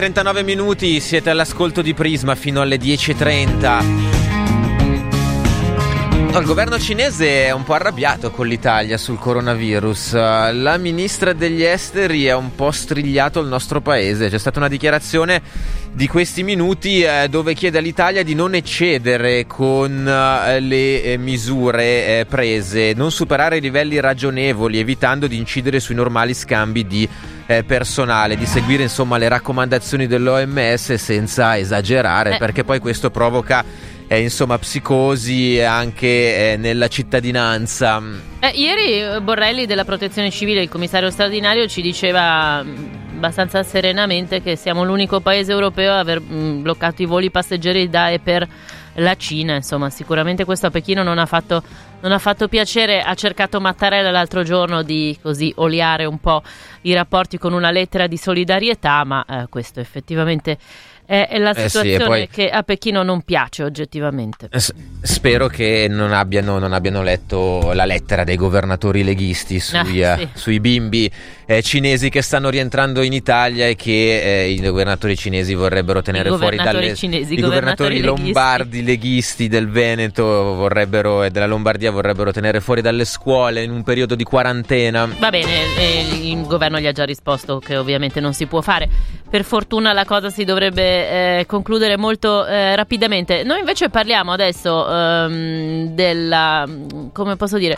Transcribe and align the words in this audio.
39 0.00 0.42
minuti, 0.44 0.98
siete 0.98 1.28
all'ascolto 1.28 1.82
di 1.82 1.92
Prisma 1.92 2.34
fino 2.34 2.62
alle 2.62 2.76
10.30. 2.76 4.19
No, 6.30 6.38
il 6.38 6.46
governo 6.46 6.78
cinese 6.78 7.46
è 7.46 7.50
un 7.50 7.64
po' 7.64 7.74
arrabbiato 7.74 8.30
con 8.30 8.46
l'Italia 8.46 8.96
sul 8.96 9.18
coronavirus. 9.18 10.12
La 10.12 10.76
ministra 10.76 11.32
degli 11.32 11.64
esteri 11.64 12.26
è 12.26 12.34
un 12.34 12.54
po' 12.54 12.70
strigliato 12.70 13.40
il 13.40 13.48
nostro 13.48 13.80
paese. 13.80 14.28
C'è 14.28 14.38
stata 14.38 14.60
una 14.60 14.68
dichiarazione 14.68 15.42
di 15.92 16.06
questi 16.06 16.44
minuti 16.44 17.02
eh, 17.02 17.26
dove 17.28 17.54
chiede 17.54 17.78
all'Italia 17.78 18.22
di 18.22 18.36
non 18.36 18.54
eccedere 18.54 19.44
con 19.48 20.06
eh, 20.06 20.60
le 20.60 21.02
eh, 21.02 21.16
misure 21.16 22.24
prese, 22.28 22.92
non 22.94 23.10
superare 23.10 23.56
i 23.56 23.60
livelli 23.60 23.98
ragionevoli, 23.98 24.78
evitando 24.78 25.26
di 25.26 25.36
incidere 25.36 25.80
sui 25.80 25.96
normali 25.96 26.32
scambi 26.32 26.86
di 26.86 27.08
personale, 27.66 28.36
di 28.36 28.46
seguire 28.46 28.84
insomma 28.84 29.18
le 29.18 29.26
raccomandazioni 29.26 30.06
dell'OMS 30.06 30.94
senza 30.94 31.58
esagerare, 31.58 32.36
perché 32.38 32.62
poi 32.62 32.78
questo 32.78 33.10
provoca 33.10 33.64
eh, 34.12 34.22
insomma 34.22 34.58
psicosi 34.58 35.60
anche 35.60 36.54
eh, 36.54 36.56
nella 36.56 36.88
cittadinanza. 36.88 38.02
Eh, 38.40 38.48
ieri 38.56 39.00
eh, 39.00 39.20
Borrelli 39.20 39.66
della 39.66 39.84
Protezione 39.84 40.32
Civile, 40.32 40.62
il 40.62 40.68
commissario 40.68 41.10
straordinario, 41.10 41.68
ci 41.68 41.80
diceva 41.80 42.60
mh, 42.60 43.12
abbastanza 43.14 43.62
serenamente 43.62 44.42
che 44.42 44.56
siamo 44.56 44.82
l'unico 44.82 45.20
paese 45.20 45.52
europeo 45.52 45.92
a 45.92 46.00
aver 46.00 46.20
mh, 46.20 46.62
bloccato 46.62 47.02
i 47.02 47.06
voli 47.06 47.30
passeggeri 47.30 47.88
da 47.88 48.10
e 48.10 48.18
per 48.18 48.48
la 48.94 49.14
Cina. 49.14 49.54
Insomma, 49.54 49.90
sicuramente 49.90 50.44
questo 50.44 50.66
a 50.66 50.70
Pechino 50.70 51.04
non 51.04 51.18
ha 51.18 51.26
fatto, 51.26 51.62
non 52.00 52.10
ha 52.10 52.18
fatto 52.18 52.48
piacere. 52.48 53.02
Ha 53.02 53.14
cercato 53.14 53.60
Mattarella 53.60 54.10
l'altro 54.10 54.42
giorno 54.42 54.82
di 54.82 55.16
così 55.22 55.52
oliare 55.58 56.04
un 56.04 56.18
po' 56.18 56.42
i 56.80 56.92
rapporti 56.92 57.38
con 57.38 57.52
una 57.52 57.70
lettera 57.70 58.08
di 58.08 58.16
solidarietà, 58.16 59.04
ma 59.04 59.24
eh, 59.24 59.46
questo 59.48 59.78
effettivamente 59.78 60.58
è, 61.10 61.26
è 61.28 61.38
la 61.38 61.50
Eh 61.50 61.62
sì, 61.62 61.68
situazione 61.68 62.04
poi- 62.04 62.28
che 62.28 62.48
a 62.50 62.62
Pechino 62.62 63.02
non 63.02 63.22
piace 63.22 63.64
oggettivamente. 63.64 64.48
S- 64.52 64.72
spero 65.02 65.48
che 65.48 65.88
non 65.90 66.12
abbiano, 66.12 66.60
non 66.60 66.72
abbiano 66.72 67.02
letto 67.02 67.72
la 67.72 67.84
lettera 67.84 68.22
dei 68.22 68.36
governatori 68.36 69.02
leghisti 69.02 69.58
sui, 69.58 70.04
Ah, 70.04 70.20
eh, 70.20 70.28
sì. 70.34 70.40
sui 70.40 70.60
bimbi 70.60 71.10
eh, 71.46 71.62
cinesi 71.62 72.10
che 72.10 72.22
stanno 72.22 72.48
rientrando 72.48 73.02
in 73.02 73.12
Italia 73.12 73.66
e 73.66 73.74
che 73.74 74.42
eh, 74.44 74.50
i 74.50 74.60
governatori 74.60 75.16
cinesi 75.16 75.54
vorrebbero 75.54 76.00
tenere 76.00 76.28
I 76.28 76.36
fuori 76.36 76.56
governatori 76.56 76.84
dalle 76.84 76.94
cinesi, 76.96 77.32
i 77.32 77.40
governatori 77.40 77.94
governatori 77.98 78.00
leghisti. 78.00 78.22
lombardi 78.22 78.84
leghisti 78.84 79.48
del 79.48 79.68
Veneto 79.68 80.22
vorrebbero 80.24 81.24
e 81.24 81.30
della 81.30 81.46
Lombardia 81.46 81.90
vorrebbero 81.90 82.30
tenere 82.30 82.60
fuori 82.60 82.82
dalle 82.82 83.04
scuole 83.04 83.64
in 83.64 83.72
un 83.72 83.82
periodo 83.82 84.14
di 84.14 84.22
quarantena. 84.22 85.08
Va 85.18 85.30
bene, 85.30 85.74
eh, 85.76 86.28
il 86.30 86.46
governo 86.46 86.78
gli 86.78 86.86
ha 86.86 86.92
già 86.92 87.04
risposto 87.04 87.58
che 87.58 87.76
ovviamente 87.76 88.20
non 88.20 88.32
si 88.32 88.46
può 88.46 88.60
fare. 88.60 88.88
Per 89.28 89.42
fortuna 89.42 89.92
la 89.92 90.04
cosa 90.04 90.30
si 90.30 90.44
dovrebbe 90.44 90.99
eh, 91.08 91.46
concludere 91.46 91.96
molto 91.96 92.46
eh, 92.46 92.74
rapidamente. 92.76 93.42
Noi 93.42 93.60
invece 93.60 93.88
parliamo 93.88 94.32
adesso 94.32 94.88
ehm, 94.88 95.86
della, 95.94 96.66
come 97.12 97.36
posso 97.36 97.58
dire, 97.58 97.76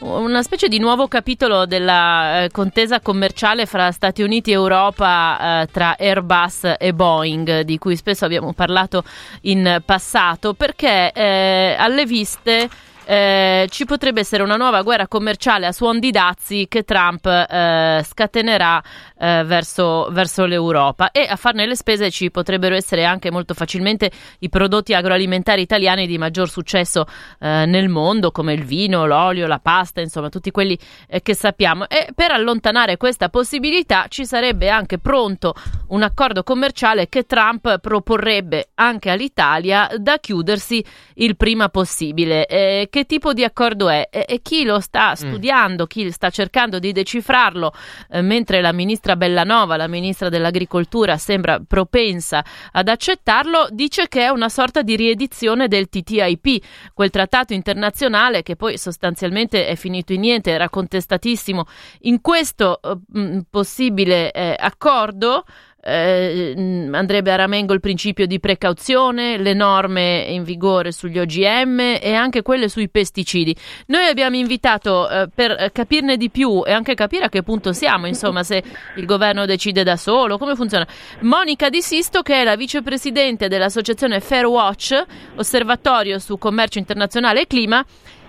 una 0.00 0.42
specie 0.42 0.68
di 0.68 0.78
nuovo 0.78 1.08
capitolo 1.08 1.66
della 1.66 2.42
eh, 2.42 2.50
contesa 2.50 3.00
commerciale 3.00 3.64
fra 3.64 3.90
Stati 3.90 4.22
Uniti 4.22 4.50
e 4.50 4.54
Europa 4.54 5.62
eh, 5.62 5.66
tra 5.72 5.96
Airbus 5.98 6.74
e 6.78 6.92
Boeing, 6.92 7.60
di 7.60 7.78
cui 7.78 7.96
spesso 7.96 8.24
abbiamo 8.24 8.52
parlato 8.52 9.02
in 9.42 9.80
passato, 9.84 10.52
perché 10.52 11.10
eh, 11.12 11.76
alle 11.78 12.04
viste 12.04 12.68
eh, 13.06 13.66
ci 13.70 13.84
potrebbe 13.84 14.20
essere 14.20 14.42
una 14.42 14.56
nuova 14.56 14.82
guerra 14.82 15.06
commerciale 15.08 15.66
a 15.66 15.72
suon 15.72 15.98
di 15.98 16.10
dazi 16.10 16.66
che 16.68 16.82
Trump 16.84 17.26
eh, 17.26 18.02
scatenerà 18.04 18.82
eh, 19.18 19.42
verso, 19.44 20.08
verso, 20.10 20.44
l'Europa 20.46 21.10
e 21.10 21.26
a 21.28 21.36
farne 21.36 21.66
le 21.66 21.76
spese 21.76 22.10
ci 22.10 22.30
potrebbero 22.30 22.74
essere 22.74 23.04
anche 23.04 23.30
molto 23.30 23.54
facilmente 23.54 24.10
i 24.40 24.48
prodotti 24.48 24.94
agroalimentari 24.94 25.62
italiani 25.62 26.06
di 26.06 26.18
maggior 26.18 26.48
successo 26.48 27.06
eh, 27.40 27.64
nel 27.66 27.88
mondo 27.88 28.30
come 28.30 28.52
il 28.52 28.64
vino, 28.64 29.06
l'olio, 29.06 29.46
la 29.46 29.58
pasta, 29.58 30.00
insomma 30.00 30.28
tutti 30.28 30.50
quelli 30.50 30.78
eh, 31.08 31.20
che 31.22 31.34
sappiamo 31.34 31.88
e 31.88 32.08
per 32.14 32.30
allontanare 32.30 32.96
questa 32.96 33.28
possibilità 33.28 34.06
ci 34.08 34.24
sarebbe 34.26 34.68
anche 34.68 34.98
pronto 34.98 35.54
un 35.88 36.02
accordo 36.02 36.42
commerciale 36.42 37.08
che 37.08 37.24
Trump 37.24 37.78
proporrebbe 37.78 38.70
anche 38.74 39.10
all'Italia 39.10 39.88
da 39.96 40.18
chiudersi 40.18 40.84
il 41.14 41.36
prima 41.36 41.68
possibile. 41.68 42.46
Che 42.94 43.06
tipo 43.06 43.32
di 43.32 43.42
accordo 43.42 43.88
è? 43.88 44.06
E, 44.08 44.24
e 44.28 44.40
chi 44.40 44.62
lo 44.62 44.78
sta 44.78 45.10
mm. 45.10 45.14
studiando, 45.14 45.82
mm. 45.82 45.86
chi 45.88 46.12
sta 46.12 46.30
cercando 46.30 46.78
di 46.78 46.92
decifrarlo, 46.92 47.72
eh, 48.08 48.22
mentre 48.22 48.60
la 48.60 48.70
ministra 48.70 49.16
Bellanova, 49.16 49.76
la 49.76 49.88
ministra 49.88 50.28
dell'Agricoltura, 50.28 51.16
sembra 51.16 51.58
propensa 51.58 52.44
ad 52.70 52.86
accettarlo, 52.86 53.66
dice 53.72 54.06
che 54.06 54.20
è 54.20 54.28
una 54.28 54.48
sorta 54.48 54.82
di 54.82 54.94
riedizione 54.94 55.66
del 55.66 55.88
TTIP, 55.88 56.64
quel 56.94 57.10
trattato 57.10 57.52
internazionale 57.52 58.44
che 58.44 58.54
poi 58.54 58.78
sostanzialmente 58.78 59.66
è 59.66 59.74
finito 59.74 60.12
in 60.12 60.20
niente, 60.20 60.52
era 60.52 60.68
contestatissimo. 60.68 61.64
In 62.02 62.20
questo 62.20 62.80
eh, 62.80 63.42
possibile 63.50 64.30
eh, 64.30 64.54
accordo 64.56 65.44
eh, 65.84 66.54
andrebbe 66.92 67.30
a 67.30 67.36
ramengo 67.36 67.74
il 67.74 67.80
principio 67.80 68.26
di 68.26 68.40
precauzione, 68.40 69.36
le 69.36 69.52
norme 69.52 70.24
in 70.28 70.42
vigore 70.42 70.92
sugli 70.92 71.18
OGM 71.18 71.98
e 72.00 72.14
anche 72.14 72.42
quelle 72.42 72.68
sui 72.68 72.88
pesticidi. 72.88 73.54
Noi 73.86 74.06
abbiamo 74.06 74.36
invitato 74.36 75.08
eh, 75.08 75.28
per 75.32 75.70
capirne 75.72 76.16
di 76.16 76.30
più 76.30 76.62
e 76.64 76.72
anche 76.72 76.94
capire 76.94 77.24
a 77.24 77.28
che 77.28 77.42
punto 77.42 77.72
siamo, 77.72 78.06
insomma, 78.06 78.42
se 78.42 78.62
il 78.96 79.04
governo 79.04 79.44
decide 79.44 79.82
da 79.82 79.96
solo, 79.96 80.38
come 80.38 80.54
funziona. 80.54 80.86
Monica 81.20 81.68
Di 81.68 81.82
Sisto, 81.82 82.22
che 82.22 82.40
è 82.40 82.44
la 82.44 82.56
vicepresidente 82.56 83.48
dell'associazione 83.48 84.20
Fairwatch, 84.20 85.04
osservatorio 85.36 86.18
su 86.18 86.38
commercio 86.38 86.78
internazionale 86.78 87.42
e 87.42 87.46
clima 87.46 87.84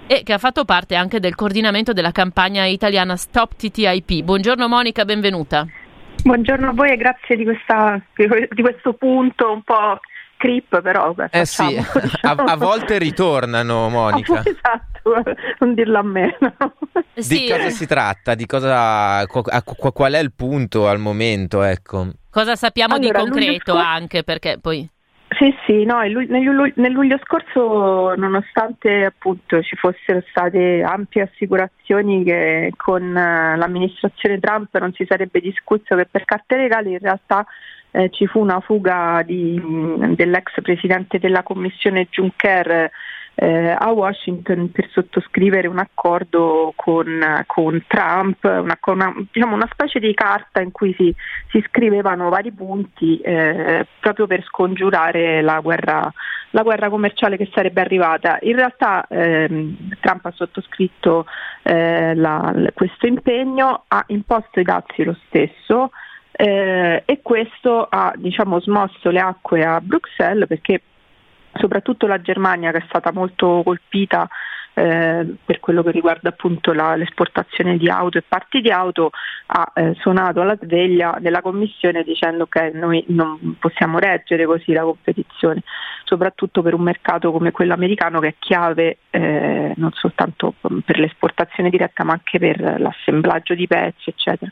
e 0.07 0.21
che 0.23 0.33
ha 0.33 0.37
fatto 0.37 0.65
parte 0.65 0.95
anche 0.95 1.19
del 1.19 1.35
coordinamento 1.35 1.93
della 1.93 2.11
campagna 2.11 2.65
italiana 2.65 3.15
Stop 3.15 3.55
TTIP. 3.55 4.23
Buongiorno 4.23 4.67
Monica, 4.67 5.05
benvenuta. 5.05 5.84
Buongiorno 6.25 6.69
a 6.69 6.73
voi 6.73 6.89
e 6.89 6.97
grazie 6.97 7.35
di, 7.35 7.43
questa, 7.43 8.01
di 8.15 8.61
questo 8.63 8.93
punto 8.93 9.51
un 9.51 9.61
po' 9.61 9.99
creep 10.37 10.81
però 10.81 11.13
beh, 11.13 11.27
eh 11.29 11.45
sì, 11.45 11.67
diciamo. 11.67 12.41
a, 12.41 12.49
a, 12.51 12.55
volte 12.55 12.97
ritornano 12.97 13.89
Monica 13.89 14.41
esatto, 14.43 15.23
non 15.59 15.75
dirlo 15.75 15.99
a 15.99 16.01
me 16.01 16.35
no. 16.39 16.73
di 17.13 17.47
cosa 17.47 17.69
si 17.69 17.85
tratta? 17.85 18.33
Di 18.33 18.47
cosa, 18.47 19.23
qual 19.27 20.13
è 20.13 20.19
il 20.19 20.33
punto 20.33 20.87
al 20.87 20.97
momento 20.97 21.61
ecco. 21.61 22.07
cosa 22.31 22.55
sappiamo 22.55 22.95
allora, 22.95 23.21
di 23.21 23.29
concreto 23.29 23.73
scorso... 23.73 23.87
anche 23.87 24.23
perché 24.23 24.57
poi 24.59 24.89
sì, 25.37 25.55
sì, 25.65 25.85
no, 25.85 25.99
nel 26.01 26.91
luglio 26.91 27.19
scorso, 27.23 28.15
nonostante 28.15 29.05
appunto 29.05 29.61
ci 29.61 29.75
fossero 29.75 30.23
state 30.29 30.81
ampie 30.83 31.23
assicurazioni 31.23 32.23
che 32.23 32.71
con 32.75 33.15
eh, 33.15 33.55
l'amministrazione 33.57 34.39
Trump 34.39 34.77
non 34.77 34.93
si 34.93 35.05
sarebbe 35.07 35.39
discusso 35.39 35.95
che 35.95 36.05
per 36.05 36.25
carte 36.25 36.57
legali, 36.57 36.91
in 36.91 36.99
realtà 36.99 37.45
eh, 37.91 38.09
ci 38.09 38.27
fu 38.27 38.39
una 38.39 38.59
fuga 38.59 39.23
di, 39.25 39.61
dell'ex 40.15 40.61
presidente 40.61 41.17
della 41.19 41.43
commissione 41.43 42.07
Juncker 42.09 42.91
eh, 43.35 43.75
a 43.77 43.91
Washington 43.91 44.71
per 44.71 44.89
sottoscrivere 44.91 45.67
un 45.67 45.77
accordo 45.77 46.71
con, 46.75 47.43
con 47.45 47.83
Trump, 47.85 48.43
una, 48.43 48.77
una, 48.85 49.13
diciamo 49.31 49.55
una, 49.55 49.67
specie 49.71 49.99
di 49.99 50.13
carta 50.13 50.61
in 50.61 50.71
cui 50.71 50.95
si, 50.97 51.13
si 51.49 51.63
scrivevano 51.67 52.29
vari 52.29 52.53
punti 52.53 53.19
eh, 53.19 53.85
proprio 53.99 54.25
per 54.25 54.41
scongiurare 54.43 55.41
la 55.41 55.59
guerra, 55.59 56.09
la 56.51 56.61
guerra, 56.63 56.89
commerciale 56.89 57.35
che 57.35 57.49
sarebbe 57.53 57.81
arrivata. 57.81 58.37
In 58.41 58.55
realtà 58.55 59.05
ehm, 59.09 59.97
Trump 59.99 60.25
ha 60.25 60.31
sottoscritto 60.31 61.25
eh, 61.63 62.15
la, 62.15 62.53
questo 62.73 63.05
impegno, 63.05 63.83
ha 63.89 64.03
imposto 64.07 64.61
i 64.61 64.63
dazi 64.63 65.03
lo 65.03 65.17
stesso. 65.27 65.91
Eh, 66.37 67.03
e 67.05 67.19
questo 67.21 67.87
ha 67.89 68.13
diciamo, 68.17 68.59
smosso 68.59 69.09
le 69.09 69.19
acque 69.21 69.63
a 69.63 69.79
Bruxelles 69.79 70.47
perché 70.49 70.81
soprattutto 71.57 72.07
la 72.07 72.21
Germania 72.21 72.71
che 72.71 72.79
è 72.79 72.85
stata 72.87 73.11
molto 73.11 73.61
colpita 73.63 74.27
eh, 74.75 75.25
per 75.45 75.59
quello 75.61 75.81
che 75.83 75.91
riguarda 75.91 76.29
appunto 76.29 76.73
la, 76.73 76.95
l'esportazione 76.95 77.77
di 77.77 77.89
auto 77.89 78.17
e 78.17 78.23
parti 78.27 78.59
di 78.59 78.69
auto 78.69 79.11
ha 79.47 79.71
eh, 79.73 79.95
suonato 79.99 80.41
alla 80.41 80.57
sveglia 80.61 81.17
della 81.19 81.41
Commissione 81.41 82.03
dicendo 82.03 82.45
che 82.47 82.71
noi 82.73 83.03
non 83.07 83.55
possiamo 83.57 83.99
reggere 83.99 84.45
così 84.45 84.73
la 84.73 84.83
competizione, 84.83 85.61
soprattutto 86.03 86.61
per 86.61 86.73
un 86.73 86.81
mercato 86.81 87.31
come 87.31 87.51
quello 87.51 87.73
americano 87.73 88.19
che 88.19 88.27
è 88.27 88.35
chiave 88.37 88.97
eh, 89.11 89.73
non 89.77 89.91
soltanto 89.93 90.55
per 90.59 90.99
l'esportazione 90.99 91.69
diretta 91.69 92.03
ma 92.03 92.11
anche 92.11 92.37
per 92.37 92.59
l'assemblaggio 92.79 93.55
di 93.55 93.67
pezzi 93.67 94.09
eccetera. 94.09 94.51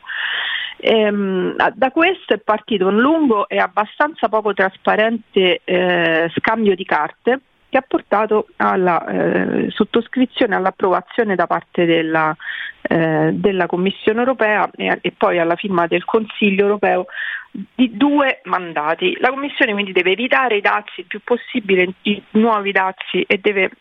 Ehm, 0.77 1.55
da 1.73 1.91
questo 1.91 2.33
è 2.33 2.37
partito 2.39 2.87
un 2.87 2.97
lungo 2.97 3.47
e 3.47 3.57
abbastanza 3.57 4.29
poco 4.29 4.53
trasparente 4.53 5.61
eh, 5.63 6.31
scambio 6.35 6.75
di 6.75 6.85
carte 6.85 7.39
che 7.73 7.79
ha 7.79 7.85
portato 7.87 8.49
alla 8.57 9.03
eh, 9.07 9.71
sottoscrizione, 9.71 10.55
all'approvazione 10.55 11.33
da 11.33 11.47
parte 11.47 11.85
della, 11.85 12.35
eh, 12.83 13.31
della 13.33 13.65
Commissione 13.65 14.19
europea 14.19 14.69
e, 14.75 14.99
e, 15.01 15.11
poi 15.17 15.39
alla 15.39 15.55
firma 15.55 15.87
del 15.87 16.05
Consiglio 16.05 16.65
europeo 16.65 17.07
di 17.49 17.97
due 17.97 18.41
mandati. 18.43 19.17
La 19.19 19.29
Commissione 19.29 19.73
quindi 19.73 19.91
deve 19.91 20.11
evitare 20.11 20.57
i 20.57 20.61
dazi 20.61 20.99
il 20.99 21.05
più 21.07 21.21
possibile, 21.23 21.93
i 22.03 22.21
nuovi 22.33 22.71
dazi 22.71 23.23
e 23.23 23.39
deve 23.39 23.71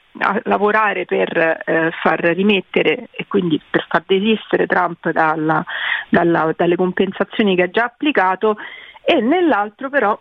lavorare 0.45 1.05
per 1.05 1.63
eh, 1.63 1.91
far 2.03 2.21
rimettere 2.21 3.09
e 3.11 3.27
quindi 3.29 3.61
per 3.69 3.85
far 3.91 4.05
desistere 4.07 4.67
Trump 4.67 5.11
dalla, 5.11 5.63
dalla, 6.09 6.51
dalle 6.57 6.77
compensazioni 6.77 7.57
che 7.57 7.63
ha 7.65 7.71
già 7.71 7.85
applicato 7.85 8.57
e 9.05 9.21
nell'altro 9.21 9.91
però 9.91 10.19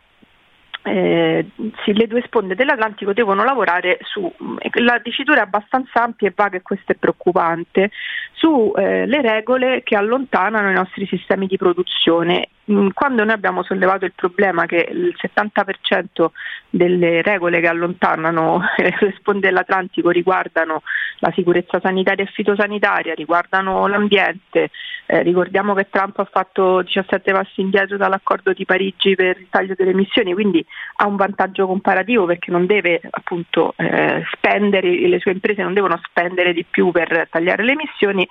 eh, 0.84 1.46
sì, 1.84 1.94
le 1.94 2.08
due 2.08 2.24
sponde 2.26 2.56
dell'Atlantico 2.56 3.14
devono 3.14 3.44
lavorare 3.44 4.00
su, 4.02 4.32
la 4.80 5.00
dicitura 5.04 5.40
è 5.40 5.44
abbastanza 5.44 6.04
ampia 6.04 6.28
e 6.28 6.34
vaga 6.36 6.58
e 6.58 6.62
questo 6.64 6.92
è 6.92 6.96
preoccupante, 6.96 7.92
sulle 8.34 9.18
eh, 9.18 9.22
regole 9.22 9.84
che 9.84 9.96
allontanano 9.96 10.72
i 10.72 10.74
nostri 10.74 11.06
sistemi 11.06 11.46
di 11.46 11.58
produzione. 11.58 12.50
Mm, 12.72 12.90
quando 12.94 13.24
noi 13.24 13.34
abbiamo 13.34 13.64
sollevato 13.64 14.06
il 14.06 14.14
problema 14.16 14.66
che 14.66 14.88
il 14.92 15.16
70% 15.20 16.28
delle 16.70 17.22
regole 17.22 17.60
che 17.60 17.68
allontanano 17.68 18.62
le 18.78 19.14
sponde 19.18 19.48
dell'Atlantico 19.48 20.10
riguardano 20.10 20.82
la 21.20 21.32
sicurezza 21.36 21.80
sanitaria 21.80 22.26
e 22.26 22.32
fitosanitaria, 22.32 23.14
riguardano 23.14 23.86
l'ambiente, 23.86 24.72
eh, 25.06 25.22
ricordiamo 25.22 25.76
che 25.76 25.88
Trump 25.90 26.18
ha 26.20 26.26
fatto 26.26 26.82
17 26.82 27.32
passi 27.32 27.62
indietro 27.62 27.98
dall'accordo 27.98 28.54
di 28.54 28.66
Parigi 28.66 29.14
per 29.14 29.38
il 29.40 29.48
taglio 29.50 29.76
delle 29.76 29.92
emissioni, 29.92 30.34
quindi 30.34 30.66
ha 30.98 31.08
un 31.08 31.16
vantaggio 31.16 31.66
comparativo 31.66 32.26
perché 32.26 32.52
non 32.52 32.66
deve 32.66 33.02
appunto 33.10 33.74
eh, 33.78 34.24
spendere, 34.34 34.90
le 35.08 35.20
sue 35.20 35.32
imprese 35.32 35.64
non 35.64 35.74
devono 35.74 36.00
spendere 36.04 36.54
di 36.54 36.66
più 36.70 36.92
per 36.92 37.28
tagliare 37.30 37.64
le 37.64 37.72
emissioni 37.72 38.28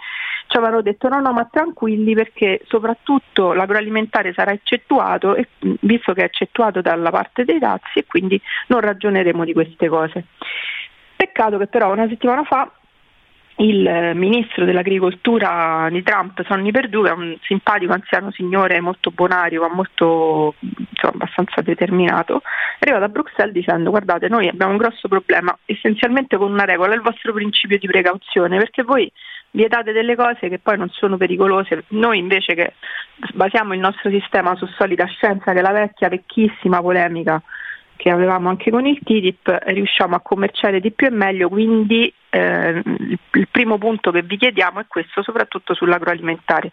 ci 0.50 0.56
avevano 0.56 0.82
detto 0.82 1.08
no 1.08 1.20
no 1.20 1.32
ma 1.32 1.48
tranquilli 1.50 2.12
perché 2.14 2.62
soprattutto 2.66 3.52
l'agroalimentare 3.52 4.32
sarà 4.32 4.50
eccettuato 4.50 5.36
e, 5.36 5.46
visto 5.80 6.12
che 6.12 6.22
è 6.22 6.24
eccettuato 6.24 6.80
dalla 6.80 7.10
parte 7.10 7.44
dei 7.44 7.60
dazi 7.60 8.00
e 8.00 8.06
quindi 8.06 8.40
non 8.66 8.80
ragioneremo 8.80 9.44
di 9.44 9.52
queste 9.52 9.88
cose. 9.88 10.24
Peccato 11.14 11.56
che 11.58 11.68
però 11.68 11.92
una 11.92 12.08
settimana 12.08 12.42
fa 12.42 12.68
il 13.60 14.12
ministro 14.14 14.64
dell'agricoltura 14.64 15.88
di 15.90 16.02
Trump, 16.02 16.42
Sonny 16.46 16.70
Perdue, 16.70 17.10
è 17.10 17.12
un 17.12 17.36
simpatico 17.42 17.92
anziano 17.92 18.30
signore 18.30 18.80
molto 18.80 19.10
bonario, 19.10 19.60
ma 19.60 19.74
molto 19.74 20.54
insomma, 20.60 21.12
abbastanza 21.14 21.60
determinato, 21.60 22.40
è 22.78 22.84
arrivato 22.84 23.04
a 23.04 23.08
Bruxelles 23.08 23.52
dicendo 23.52 23.90
guardate 23.90 24.28
noi 24.28 24.48
abbiamo 24.48 24.72
un 24.72 24.78
grosso 24.78 25.08
problema 25.08 25.56
essenzialmente 25.66 26.38
con 26.38 26.50
una 26.50 26.64
regola, 26.64 26.94
il 26.94 27.02
vostro 27.02 27.34
principio 27.34 27.78
di 27.78 27.86
precauzione, 27.86 28.56
perché 28.56 28.82
voi 28.82 29.10
vietate 29.50 29.92
delle 29.92 30.16
cose 30.16 30.48
che 30.48 30.58
poi 30.58 30.78
non 30.78 30.88
sono 30.88 31.18
pericolose. 31.18 31.84
Noi 31.88 32.18
invece 32.18 32.54
che 32.54 32.74
basiamo 33.34 33.74
il 33.74 33.80
nostro 33.80 34.08
sistema 34.10 34.54
su 34.56 34.66
solida 34.78 35.04
scienza, 35.04 35.52
che 35.52 35.58
è 35.58 35.62
la 35.62 35.72
vecchia, 35.72 36.08
vecchissima 36.08 36.80
polemica 36.80 37.42
che 38.00 38.08
avevamo 38.08 38.48
anche 38.48 38.70
con 38.70 38.86
il 38.86 38.98
TTIP, 38.98 39.58
riusciamo 39.66 40.16
a 40.16 40.20
commerciare 40.20 40.80
di 40.80 40.90
più 40.90 41.06
e 41.06 41.10
meglio, 41.10 41.50
quindi 41.50 42.10
eh, 42.30 42.82
il 43.32 43.48
primo 43.50 43.76
punto 43.76 44.10
che 44.10 44.22
vi 44.22 44.38
chiediamo 44.38 44.80
è 44.80 44.86
questo, 44.88 45.22
soprattutto 45.22 45.74
sull'agroalimentare. 45.74 46.70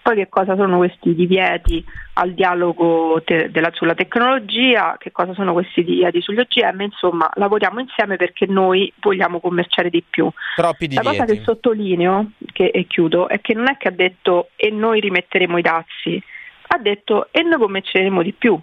Poi 0.00 0.16
che 0.16 0.30
cosa 0.30 0.56
sono 0.56 0.78
questi 0.78 1.14
divieti 1.14 1.84
al 2.14 2.32
dialogo 2.32 3.20
te- 3.22 3.50
della, 3.50 3.68
sulla 3.74 3.92
tecnologia, 3.92 4.96
che 4.98 5.12
cosa 5.12 5.34
sono 5.34 5.52
questi 5.52 5.84
divieti 5.84 6.22
sugli 6.22 6.38
OGM, 6.38 6.80
insomma 6.80 7.28
lavoriamo 7.34 7.80
insieme 7.80 8.16
perché 8.16 8.46
noi 8.46 8.90
vogliamo 9.00 9.38
commerciare 9.38 9.90
di 9.90 10.02
più. 10.08 10.30
Troppi 10.56 10.94
La 10.94 11.02
cosa 11.02 11.26
che 11.26 11.42
sottolineo, 11.44 12.30
che, 12.54 12.68
e 12.68 12.86
chiudo, 12.86 13.28
è 13.28 13.42
che 13.42 13.52
non 13.52 13.68
è 13.68 13.76
che 13.76 13.88
ha 13.88 13.92
detto 13.92 14.48
e 14.56 14.70
noi 14.70 15.00
rimetteremo 15.00 15.58
i 15.58 15.62
dazi, 15.62 16.22
ha 16.68 16.78
detto 16.78 17.28
e 17.32 17.42
noi 17.42 17.58
commerceremo 17.58 18.22
di 18.22 18.32
più. 18.32 18.58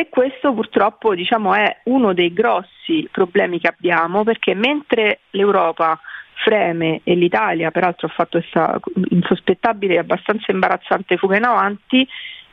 E 0.00 0.08
questo 0.08 0.54
purtroppo 0.54 1.14
diciamo, 1.14 1.52
è 1.52 1.80
uno 1.84 2.14
dei 2.14 2.32
grossi 2.32 3.06
problemi 3.12 3.60
che 3.60 3.66
abbiamo 3.68 4.24
perché 4.24 4.54
mentre 4.54 5.20
l'Europa 5.32 6.00
freme 6.42 7.02
e 7.04 7.14
l'Italia 7.14 7.70
peraltro 7.70 8.06
ha 8.06 8.10
fatto 8.10 8.38
questa 8.38 8.80
insospettabile 9.10 9.96
e 9.96 9.98
abbastanza 9.98 10.52
imbarazzante 10.52 11.18
fuga 11.18 11.36
in 11.36 11.44
avanti, 11.44 12.08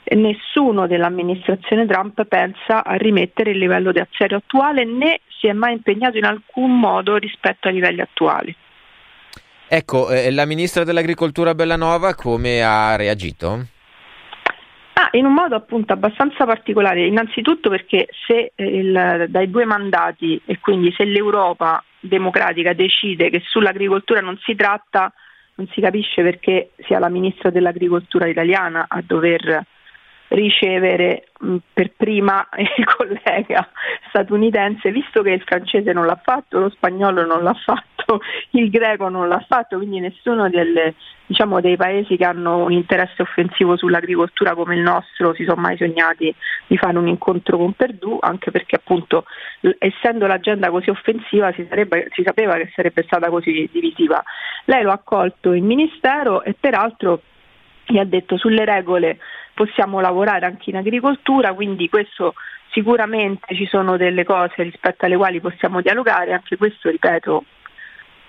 nessuno 0.09 0.87
dell'amministrazione 0.87 1.85
Trump 1.85 2.21
pensa 2.25 2.83
a 2.83 2.95
rimettere 2.95 3.51
il 3.51 3.59
livello 3.59 3.93
di 3.93 3.99
aziario 3.99 4.35
attuale 4.35 4.83
né 4.83 5.21
si 5.39 5.47
è 5.47 5.53
mai 5.53 5.71
impegnato 5.71 6.17
in 6.17 6.25
alcun 6.25 6.77
modo 6.77 7.15
rispetto 7.15 7.69
ai 7.69 7.75
livelli 7.75 8.01
attuali. 8.01 8.53
Ecco, 9.69 10.09
eh, 10.09 10.31
la 10.31 10.43
ministra 10.43 10.83
dell'agricoltura 10.83 11.55
Bellanova 11.55 12.13
come 12.13 12.61
ha 12.61 12.97
reagito? 12.97 13.67
Ah, 14.99 15.09
in 15.11 15.25
un 15.25 15.33
modo 15.33 15.53
appunto 15.53 15.93
abbastanza 15.93 16.43
particolare, 16.45 17.05
innanzitutto 17.05 17.69
perché 17.69 18.07
se 18.25 18.51
eh, 18.55 18.65
il, 18.65 19.25
dai 19.29 19.47
due 19.47 19.63
mandati 19.63 20.41
e 20.43 20.57
quindi 20.59 20.91
se 20.91 21.03
l'Europa 21.03 21.83
democratica 21.99 22.73
decide 22.73 23.29
che 23.29 23.43
sull'agricoltura 23.45 24.21
non 24.21 24.39
si 24.41 24.55
tratta, 24.55 25.13
non 25.53 25.67
si 25.67 25.81
capisce 25.81 26.23
perché 26.23 26.71
sia 26.79 26.97
la 26.97 27.09
ministra 27.09 27.51
dell'agricoltura 27.51 28.25
italiana 28.25 28.87
a 28.89 29.03
dover 29.05 29.63
ricevere 30.29 31.27
mh, 31.39 31.57
per 31.73 31.91
prima 31.95 32.47
il 32.57 32.85
collega 32.85 33.69
statunitense, 34.09 34.91
visto 34.91 35.21
che 35.21 35.31
il 35.31 35.43
francese 35.43 35.93
non 35.93 36.05
l'ha 36.05 36.19
fatto, 36.21 36.59
lo 36.59 36.69
spagnolo 36.69 37.25
non 37.25 37.43
l'ha 37.43 37.53
fatto, 37.53 38.19
il 38.51 38.69
greco 38.69 39.09
non 39.09 39.27
l'ha 39.27 39.43
fatto, 39.47 39.77
quindi 39.77 39.99
nessuno 39.99 40.49
delle, 40.49 40.95
diciamo, 41.25 41.61
dei 41.61 41.77
paesi 41.77 42.17
che 42.17 42.25
hanno 42.25 42.63
un 42.63 42.71
interesse 42.71 43.21
offensivo 43.21 43.77
sull'agricoltura 43.77 44.53
come 44.53 44.75
il 44.75 44.81
nostro 44.81 45.33
si 45.33 45.43
sono 45.43 45.61
mai 45.61 45.77
sognati 45.77 46.33
di 46.67 46.77
fare 46.77 46.97
un 46.97 47.07
incontro 47.07 47.57
con 47.57 47.73
Perdù, 47.73 48.17
anche 48.21 48.51
perché 48.51 48.75
appunto 48.75 49.25
essendo 49.77 50.27
l'agenda 50.27 50.69
così 50.69 50.89
offensiva 50.89 51.51
si, 51.53 51.65
sarebbe, 51.69 52.07
si 52.13 52.23
sapeva 52.23 52.55
che 52.55 52.71
sarebbe 52.75 53.03
stata 53.03 53.29
così 53.29 53.69
divisiva. 53.71 54.23
Lei 54.65 54.83
lo 54.83 54.91
ha 54.91 54.95
accolto 54.95 55.53
in 55.53 55.65
ministero 55.65 56.43
e 56.43 56.55
peraltro 56.59 57.21
gli 57.85 57.97
ha 57.97 58.03
detto 58.03 58.37
sulle 58.37 58.65
regole 58.65 59.17
possiamo 59.57 59.99
lavorare 59.99 60.45
anche 60.45 60.69
in 60.69 60.75
agricoltura, 60.75 61.51
quindi 61.53 61.89
questo 61.89 62.35
sicuramente 62.69 63.55
ci 63.55 63.65
sono 63.65 63.97
delle 63.97 64.23
cose 64.23 64.61
rispetto 64.61 65.05
alle 65.05 65.17
quali 65.17 65.41
possiamo 65.41 65.81
dialogare, 65.81 66.33
anche 66.33 66.57
questo 66.57 66.91
ripeto 66.91 67.43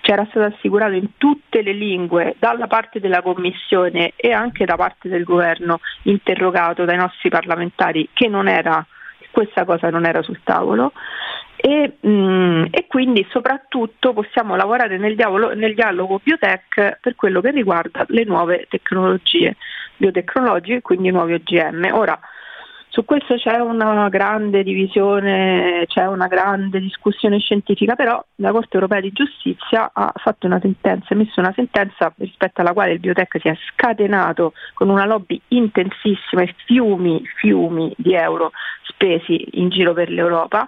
c'era 0.01 0.25
stato 0.29 0.55
assicurato 0.55 0.93
in 0.93 1.17
tutte 1.17 1.61
le 1.61 1.73
lingue 1.73 2.35
dalla 2.39 2.65
parte 2.65 2.99
della 2.99 3.21
Commissione 3.21 4.13
e 4.15 4.31
anche 4.31 4.65
da 4.65 4.75
parte 4.75 5.07
del 5.07 5.23
governo 5.23 5.81
interrogato 6.03 6.85
dai 6.85 6.97
nostri 6.97 7.29
parlamentari 7.29 8.09
che 8.13 8.27
era, 8.47 8.83
questa 9.29 9.65
cosa 9.65 9.89
non 9.89 10.05
era 10.05 10.23
sul 10.23 10.39
tavolo. 10.43 10.93
E, 11.57 11.97
mh, 11.99 12.09
mm, 12.09 12.63
e, 12.71 12.85
quindi 12.87 13.27
soprattutto 13.29 14.13
possiamo 14.13 14.55
lavorare 14.55 14.97
nel 14.97 15.15
dialogo, 15.15 15.53
nel 15.53 15.75
dialogo 15.75 16.21
biotech 16.23 16.99
per 17.01 17.15
quello 17.15 17.41
che 17.41 17.51
riguarda 17.51 18.05
le 18.07 18.23
nuove 18.23 18.65
tecnologie 18.69 19.57
biotecnologiche, 19.99 20.81
quindi 20.81 21.11
nuovi 21.11 21.33
OGM. 21.33 21.89
Ora, 21.91 22.19
su 22.91 23.05
questo 23.05 23.35
c'è 23.35 23.59
una 23.59 24.09
grande 24.09 24.63
divisione, 24.63 25.83
c'è 25.87 26.07
una 26.07 26.27
grande 26.27 26.79
discussione 26.79 27.37
scientifica, 27.37 27.95
però 27.95 28.23
la 28.37 28.51
Corte 28.51 28.75
europea 28.75 28.99
di 28.99 29.11
giustizia 29.11 29.91
ha 29.93 30.11
fatto 30.15 30.47
una 30.47 30.59
sentenza, 30.59 31.13
emesso 31.13 31.39
una 31.39 31.53
sentenza 31.53 32.11
rispetto 32.17 32.61
alla 32.61 32.73
quale 32.73 32.93
il 32.93 32.99
biotech 32.99 33.39
si 33.39 33.47
è 33.47 33.55
scatenato 33.71 34.53
con 34.73 34.89
una 34.89 35.05
lobby 35.05 35.39
intensissima 35.49 36.41
e 36.41 36.55
fiumi, 36.65 37.21
fiumi 37.35 37.93
di 37.95 38.15
euro 38.15 38.51
spesi 38.83 39.47
in 39.51 39.69
giro 39.69 39.93
per 39.93 40.09
l'Europa 40.09 40.67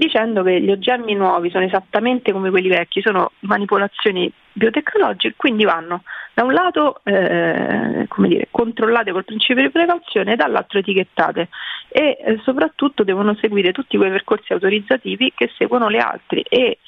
dicendo 0.00 0.42
che 0.42 0.62
gli 0.62 0.70
OGM 0.70 1.14
nuovi 1.14 1.50
sono 1.50 1.66
esattamente 1.66 2.32
come 2.32 2.48
quelli 2.48 2.68
vecchi, 2.68 3.02
sono 3.02 3.32
manipolazioni 3.40 4.32
biotecnologiche, 4.50 5.34
quindi 5.36 5.64
vanno 5.64 6.04
da 6.32 6.42
un 6.42 6.54
lato 6.54 7.00
eh, 7.04 8.08
dire, 8.16 8.48
controllate 8.50 9.12
col 9.12 9.26
principio 9.26 9.62
di 9.62 9.68
precauzione 9.68 10.32
e 10.32 10.36
dall'altro 10.36 10.78
etichettate 10.78 11.48
e 11.88 12.16
eh, 12.18 12.40
soprattutto 12.44 13.04
devono 13.04 13.34
seguire 13.34 13.72
tutti 13.72 13.98
quei 13.98 14.08
percorsi 14.08 14.54
autorizzativi 14.54 15.34
che 15.36 15.50
seguono 15.58 15.88
le 15.88 15.98
altre 15.98 16.44
e 16.48 16.78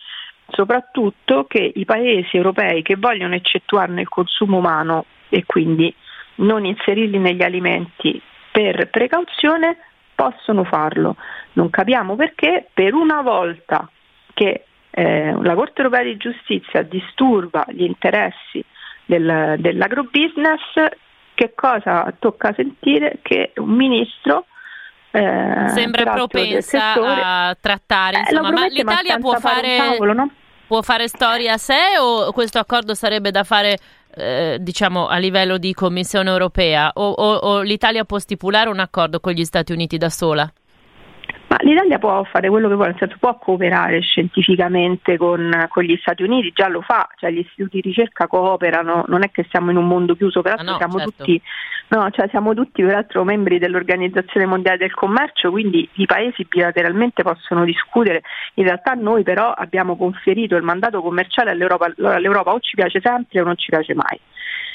soprattutto 0.49 1.45
che 1.45 1.71
i 1.75 1.85
paesi 1.85 2.38
europei 2.38 2.81
che 2.81 2.97
vogliono 2.97 3.35
eccettuarne 3.35 4.00
il 4.00 4.09
consumo 4.09 4.57
umano 4.57 5.04
e 5.28 5.45
quindi 5.45 5.95
non 6.37 6.64
inserirli 6.64 7.19
negli 7.19 7.42
alimenti 7.42 8.19
per 8.50 8.88
precauzione 8.88 9.76
possono 10.14 10.64
farlo. 10.64 11.16
Non 11.54 11.71
capiamo 11.71 12.16
perché 12.16 12.69
per 12.73 12.95
una 12.95 13.23
volta 13.23 13.88
che 14.35 14.64
eh, 14.90 15.35
la 15.40 15.54
Corte 15.54 15.83
europea 15.83 16.02
di 16.04 16.16
giustizia 16.16 16.83
disturba 16.83 17.64
gli 17.69 17.85
interessi 17.85 18.64
del, 19.04 19.57
dell'agrobusiness, 19.59 20.90
che 21.35 21.52
cosa 21.54 22.12
tocca 22.19 22.52
sentire? 22.54 23.19
Che 23.23 23.52
un 23.57 23.71
ministro 23.71 24.47
eh, 25.11 25.69
sembra 25.69 26.12
propensa 26.12 26.95
a 26.95 27.57
trattare, 27.61 28.16
eh, 28.16 28.21
insomma, 28.21 28.50
ma 28.50 28.66
l'Italia 28.66 29.19
può 29.19 29.35
fare, 29.35 29.76
tavolo, 29.76 30.12
no? 30.12 30.31
Può 30.66 30.83
fare 30.83 31.09
storia 31.09 31.54
a 31.54 31.59
sé 31.59 31.99
o 32.00 32.33
questo 32.33 32.59
accordo 32.59 32.95
sarebbe 32.95 33.31
da 33.31 33.45
fare 33.45 33.78
eh, 34.14 34.59
diciamo 34.61 35.07
a 35.07 35.16
livello 35.19 35.59
di 35.59 35.73
Commissione 35.73 36.31
europea 36.31 36.90
o, 36.95 37.11
o, 37.11 37.35
o 37.35 37.61
l'Italia 37.62 38.04
può 38.04 38.19
stipulare 38.19 38.69
un 38.69 38.78
accordo 38.78 39.21
con 39.21 39.33
gli 39.33 39.45
Stati 39.45 39.73
Uniti 39.73 39.97
da 39.97 40.11
sola? 40.11 40.50
Ma 41.52 41.59
l'Italia 41.61 41.99
può 41.99 42.25
fare 42.25 42.49
quello 42.49 42.66
che 42.66 42.75
vuole, 42.76 42.90
nel 42.92 42.99
senso 42.99 43.16
può 43.21 43.37
cooperare 43.37 44.00
scientificamente 44.00 45.18
con, 45.18 45.66
con, 45.68 45.82
gli 45.82 45.99
Stati 46.00 46.23
Uniti, 46.23 46.50
già 46.54 46.66
lo 46.66 46.80
fa, 46.80 47.06
cioè 47.16 47.30
gli 47.30 47.40
istituti 47.40 47.82
di 47.82 47.88
ricerca 47.88 48.26
cooperano, 48.26 49.04
non 49.09 49.23
è 49.23 49.30
che 49.30 49.44
siamo 49.50 49.71
in 49.71 49.76
un 49.76 49.87
mondo 49.87 50.16
chiuso, 50.16 50.40
peraltro 50.40 50.68
ah 50.68 50.71
no, 50.71 50.76
siamo, 50.78 50.97
certo. 50.97 51.12
tutti, 51.14 51.42
no, 51.88 52.11
cioè 52.11 52.28
siamo 52.30 52.54
tutti 52.54 52.82
peraltro 52.82 53.23
membri 53.25 53.59
dell'Organizzazione 53.59 54.47
Mondiale 54.47 54.78
del 54.78 54.94
Commercio, 54.94 55.50
quindi 55.50 55.87
i 55.97 56.06
paesi 56.06 56.47
bilateralmente 56.49 57.23
possono 57.23 57.66
discutere, 57.66 58.23
in 58.54 58.64
realtà 58.64 58.94
noi 58.94 59.23
però 59.23 59.52
abbiamo 59.52 59.99
conferito 59.99 60.56
il 60.56 60.62
mandato 60.62 61.02
commerciale 61.02 61.50
all'Europa, 61.50 61.92
allora 61.94 62.18
l'Europa 62.18 62.52
o 62.54 62.61
ci 62.61 62.76
piace 62.76 62.99
sempre 63.02 63.42
o 63.42 63.44
non 63.44 63.59
ci 63.59 63.68
piace 63.68 63.94
mai 63.94 64.18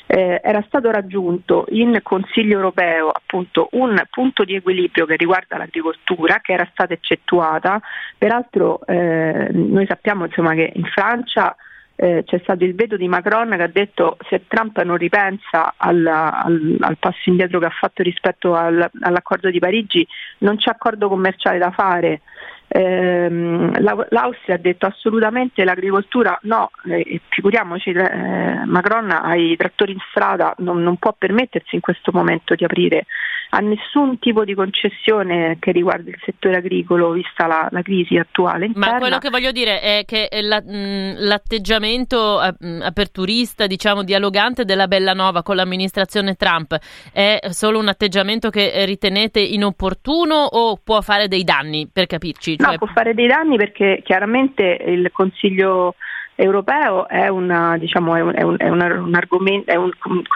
eh, 0.07 0.39
era 0.41 0.63
stato 0.65 0.89
raggiunto 0.89 1.65
in 1.69 1.99
Consiglio 2.01 2.55
europeo 2.55 3.09
appunto 3.09 3.67
un 3.73 4.01
punto 4.09 4.43
di 4.43 4.55
equilibrio 4.55 5.05
che 5.05 5.17
riguarda 5.17 5.57
l'agricoltura 5.57 6.39
che 6.41 6.53
era 6.53 6.67
stata 6.71 6.93
eccettuata, 6.93 7.79
peraltro 8.17 8.79
eh, 8.85 9.49
noi 9.51 9.85
sappiamo 9.85 10.25
insomma, 10.25 10.53
che 10.53 10.71
in 10.73 10.85
Francia 10.85 11.55
eh, 11.99 12.23
c'è 12.25 12.39
stato 12.43 12.63
il 12.63 12.75
veto 12.75 12.95
di 12.95 13.07
Macron 13.07 13.49
che 13.49 13.63
ha 13.63 13.67
detto 13.67 14.17
se 14.29 14.43
Trump 14.47 14.79
non 14.83 14.97
ripensa 14.97 15.73
al, 15.75 16.05
al, 16.05 16.77
al 16.79 16.97
passo 16.97 17.29
indietro 17.29 17.59
che 17.59 17.65
ha 17.65 17.71
fatto 17.71 18.03
rispetto 18.03 18.53
al, 18.53 18.87
all'accordo 19.01 19.49
di 19.49 19.57
Parigi 19.57 20.07
non 20.39 20.57
c'è 20.57 20.69
accordo 20.69 21.09
commerciale 21.09 21.57
da 21.57 21.71
fare 21.71 22.21
ehm, 22.67 23.81
l'Austria 23.81 24.55
ha 24.55 24.59
detto 24.59 24.85
assolutamente 24.85 25.63
l'agricoltura 25.63 26.37
no, 26.43 26.69
eh, 26.85 27.21
figuriamoci 27.29 27.91
eh, 27.91 28.65
Macron 28.65 29.09
ai 29.11 29.55
trattori 29.55 29.93
in 29.93 29.99
strada 30.09 30.53
non, 30.59 30.81
non, 30.83 30.97
può 30.97 31.15
permettersi 31.17 31.75
in 31.75 31.81
questo 31.81 32.11
momento 32.13 32.55
di 32.55 32.63
aprire 32.63 33.05
a 33.49 33.59
nessun 33.59 34.19
tipo 34.19 34.43
di 34.43 34.53
concessione 34.53 35.57
che 35.59 35.71
riguardi 35.71 36.09
il 36.09 36.19
settore 36.23 36.57
agricolo 36.57 37.11
vista 37.11 37.47
la, 37.47 37.67
la 37.71 37.81
crisi 37.81 38.17
attuale. 38.17 38.65
Interna. 38.65 38.93
Ma 38.93 38.99
quello 38.99 39.17
che 39.19 39.29
voglio 39.29 39.51
dire 39.51 39.79
è 39.79 40.03
che 40.05 40.27
la, 40.41 40.61
mh, 40.61 41.15
l'atteggiamento 41.19 42.39
mh, 42.59 42.81
aperturista, 42.81 43.67
diciamo 43.67 44.03
dialogante 44.03 44.65
della 44.65 44.87
Bellanova 44.87 45.43
con 45.43 45.55
l'amministrazione 45.55 46.35
Trump 46.35 46.77
è 47.11 47.39
solo 47.49 47.79
un 47.79 47.87
atteggiamento 47.87 48.49
che 48.49 48.85
ritenete 48.85 49.39
inopportuno 49.39 50.35
o 50.35 50.79
può 50.83 51.01
fare 51.01 51.27
dei 51.27 51.43
danni 51.43 51.89
per 51.91 52.05
capirci? 52.05 52.55
No, 52.59 52.67
cioè... 52.67 52.77
può 52.77 52.87
fare 52.87 53.13
dei 53.13 53.27
danni 53.27 53.57
perché 53.57 54.01
chiaramente 54.03 54.63
il 54.85 55.09
Consiglio 55.11 55.95
europeo 56.39 57.07
è, 57.07 57.27
una, 57.27 57.77
diciamo, 57.77 58.15
è, 58.15 58.21
un, 58.21 58.33
è, 58.35 58.43
un, 58.43 58.57
è 58.59 58.69
un, 58.69 59.15
argomento, 59.15 59.71
è 59.71 59.75
un, 59.75 59.91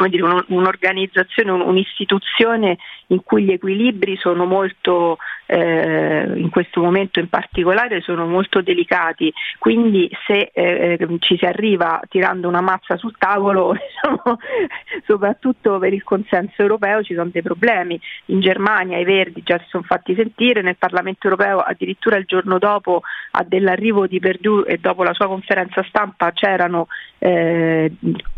dire, 0.09 0.43
un'organizzazione, 0.47 1.51
un'istituzione 1.51 2.77
in 3.07 3.23
cui 3.23 3.43
gli 3.43 3.51
equilibri 3.51 4.17
sono 4.17 4.45
molto 4.45 5.17
eh, 5.51 6.31
in 6.35 6.49
questo 6.49 6.81
momento 6.81 7.19
in 7.19 7.27
particolare 7.27 7.99
sono 8.01 8.25
molto 8.25 8.61
delicati, 8.61 9.31
quindi 9.59 10.09
se 10.25 10.49
eh, 10.53 10.97
ci 11.19 11.37
si 11.37 11.45
arriva 11.45 11.99
tirando 12.07 12.47
una 12.47 12.61
mazza 12.61 12.95
sul 12.95 13.15
tavolo, 13.17 13.73
diciamo, 13.75 14.37
soprattutto 15.05 15.77
per 15.77 15.93
il 15.93 16.03
consenso 16.03 16.61
europeo 16.61 17.03
ci 17.03 17.13
sono 17.13 17.29
dei 17.31 17.41
problemi. 17.41 17.99
In 18.27 18.39
Germania 18.39 18.97
i 18.97 19.03
Verdi 19.03 19.43
già 19.43 19.57
si 19.59 19.65
sono 19.67 19.83
fatti 19.83 20.15
sentire, 20.15 20.61
nel 20.61 20.77
Parlamento 20.77 21.27
europeo 21.27 21.59
addirittura 21.59 22.15
il 22.15 22.25
giorno 22.25 22.57
dopo 22.57 23.01
dell'arrivo 23.45 24.07
di 24.07 24.19
Perdue 24.19 24.65
e 24.65 24.77
dopo 24.77 25.03
la 25.03 25.13
sua 25.13 25.27
conferenza 25.27 25.83
stampa 25.91 26.31
c'erano 26.31 26.87
eh, 27.19 27.91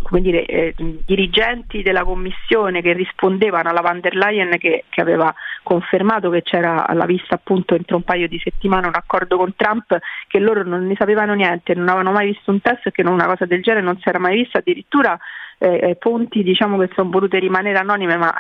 dire, 0.10 0.46
eh, 0.46 0.74
dirigenti 0.76 1.84
della 1.84 2.04
Commissione 2.04 2.82
che 2.82 2.94
rispondevano 2.94 3.70
alla 3.70 3.82
van 3.82 4.00
der 4.00 4.16
Leyen 4.16 4.58
che, 4.58 4.86
che, 4.90 5.02
aveva 5.02 5.34
confermato 5.62 6.30
che 6.32 6.42
c'era 6.42 6.86
alla 6.88 7.06
vista 7.06 7.36
appunto 7.36 7.76
entro 7.76 7.96
un 7.96 8.04
paio 8.04 8.28
di 8.28 8.40
settimane 8.44 8.88
un 8.88 8.96
accordo 8.96 9.38
con 9.38 9.56
Trump 9.56 9.98
che 10.28 10.40
loro 10.40 10.64
non 10.64 10.86
ne 10.86 10.96
sapevano 10.98 11.34
niente, 11.34 11.76
non 11.76 11.88
avevano 11.88 12.12
mai 12.12 12.28
visto 12.28 12.52
un 12.52 12.60
test 12.60 12.88
e 12.88 12.92
che 12.92 13.04
una 13.04 13.28
cosa 13.28 13.46
del 13.46 13.62
genere 13.62 13.86
non 13.86 13.98
si 14.00 14.10
era 14.10 14.20
mai 14.20 14.36
vista, 14.36 14.58
addirittura 14.58 15.18
eh, 15.60 15.96
fonti 16.00 16.44
diciamo 16.44 16.78
che 16.78 16.90
sono 16.94 17.10
volute 17.10 17.40
rimanere 17.40 17.78
anonime 17.78 18.18
ma 18.18 18.34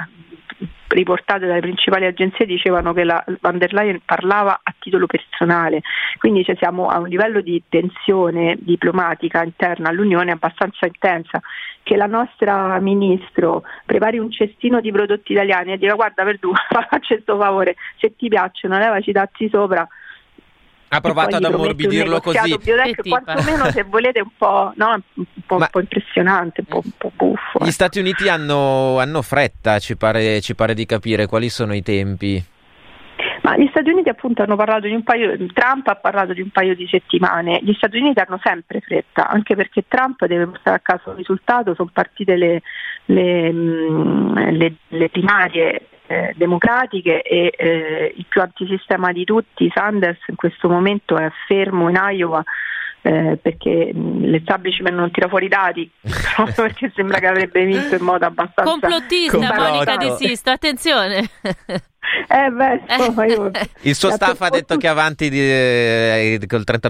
riportate 0.93 1.45
dalle 1.45 1.59
principali 1.59 2.05
agenzie 2.05 2.45
dicevano 2.45 2.93
che 2.93 3.03
la 3.03 3.23
van 3.41 3.57
der 3.57 3.73
Leyen 3.73 4.01
parlava 4.05 4.61
a 4.63 4.73
titolo 4.79 5.05
personale, 5.05 5.81
quindi 6.19 6.43
cioè, 6.43 6.55
siamo 6.55 6.87
a 6.87 6.99
un 6.99 7.07
livello 7.07 7.41
di 7.41 7.61
tensione 7.67 8.55
diplomatica 8.59 9.43
interna 9.43 9.89
all'Unione 9.89 10.31
abbastanza 10.31 10.85
intensa, 10.85 11.41
che 11.83 11.95
la 11.97 12.05
nostra 12.05 12.79
ministro 12.79 13.63
prepari 13.85 14.17
un 14.17 14.31
cestino 14.31 14.79
di 14.79 14.91
prodotti 14.91 15.33
italiani 15.33 15.73
e 15.73 15.77
dica 15.77 15.95
guarda 15.95 16.23
per 16.23 16.39
due, 16.39 16.53
faccia 16.69 17.15
questo 17.15 17.37
favore, 17.37 17.75
se 17.97 18.15
ti 18.15 18.29
piacciono 18.29 18.77
levaci 18.77 19.09
i 19.09 19.13
dazi 19.13 19.49
sopra, 19.49 19.87
ha 20.93 21.01
provato 21.01 21.35
ad 21.35 21.43
ammorbidirlo 21.43 22.19
così. 22.21 22.57
Biotech, 22.57 23.07
quantomeno 23.07 23.65
se 23.71 23.83
volete 23.83 24.21
un 24.21 24.29
po', 24.37 24.71
no? 24.75 25.01
un, 25.13 25.23
po', 25.45 25.55
un 25.55 25.67
po', 25.69 25.79
impressionante, 25.79 26.61
un 26.61 26.67
po', 26.67 26.81
un 26.83 26.91
po 26.97 27.11
buffo. 27.15 27.63
Gli 27.63 27.67
eh. 27.67 27.71
Stati 27.71 27.99
Uniti 27.99 28.29
hanno, 28.29 28.99
hanno 28.99 29.21
fretta, 29.21 29.79
ci 29.79 29.97
pare, 29.97 30.41
ci 30.41 30.55
pare 30.55 30.73
di 30.73 30.85
capire 30.85 31.25
quali 31.25 31.49
sono 31.49 31.73
i 31.73 31.81
tempi. 31.81 32.43
Ma 33.41 33.57
gli 33.57 33.67
Stati 33.69 33.89
Uniti 33.89 34.07
appunto 34.07 34.41
hanno 34.41 34.55
parlato 34.55 34.87
di 34.87 34.93
un 34.93 35.03
paio, 35.03 35.35
Trump 35.53 35.87
ha 35.87 35.95
parlato 35.95 36.31
di 36.31 36.41
un 36.41 36.49
paio 36.49 36.75
di 36.75 36.87
settimane, 36.87 37.59
gli 37.61 37.73
Stati 37.73 37.97
Uniti 37.97 38.19
hanno 38.19 38.39
sempre 38.41 38.79
fretta, 38.79 39.27
anche 39.27 39.55
perché 39.55 39.83
Trump 39.87 40.25
deve 40.25 40.47
portare 40.47 40.77
a 40.77 40.79
casa 40.79 41.09
un 41.09 41.17
risultato, 41.17 41.73
sono 41.73 41.89
partite 41.91 42.37
le, 42.37 42.61
le, 43.05 43.51
mm, 43.51 44.37
le, 44.37 44.73
le 44.87 45.09
primarie 45.09 45.87
eh, 46.07 46.33
democratiche 46.35 47.21
e 47.21 47.53
eh, 47.55 48.13
il 48.15 48.25
più 48.27 48.41
antisistema 48.41 49.11
di 49.11 49.23
tutti, 49.23 49.71
Sanders, 49.73 50.19
in 50.27 50.35
questo 50.35 50.67
momento 50.67 51.15
è 51.15 51.29
fermo 51.47 51.89
in 51.89 51.99
Iowa 51.99 52.43
eh, 53.03 53.37
perché 53.41 53.91
l'establishment 53.93 54.95
non 54.95 55.11
tira 55.11 55.27
fuori 55.27 55.45
i 55.45 55.49
dati 55.49 55.89
proprio 56.35 56.55
perché 56.55 56.91
sembra 56.95 57.19
che 57.19 57.27
avrebbe 57.27 57.65
vinto 57.65 57.95
in 57.95 58.03
modo 58.03 58.25
abbastanza 58.25 58.71
complottista 58.71 59.37
Monica 59.37 59.97
De 59.97 60.15
Sisto 60.15 60.49
attenzione 60.49 61.29
eh 62.27 62.49
beh, 62.49 62.81
insomma, 62.87 63.25
io, 63.25 63.51
il 63.81 63.95
suo 63.95 64.09
staff 64.11 64.39
ha 64.41 64.49
detto 64.49 64.77
che 64.77 64.87
avanti 64.87 65.29
di, 65.29 65.39
eh, 65.39 66.39
col 66.47 66.63
30%, 66.65 66.89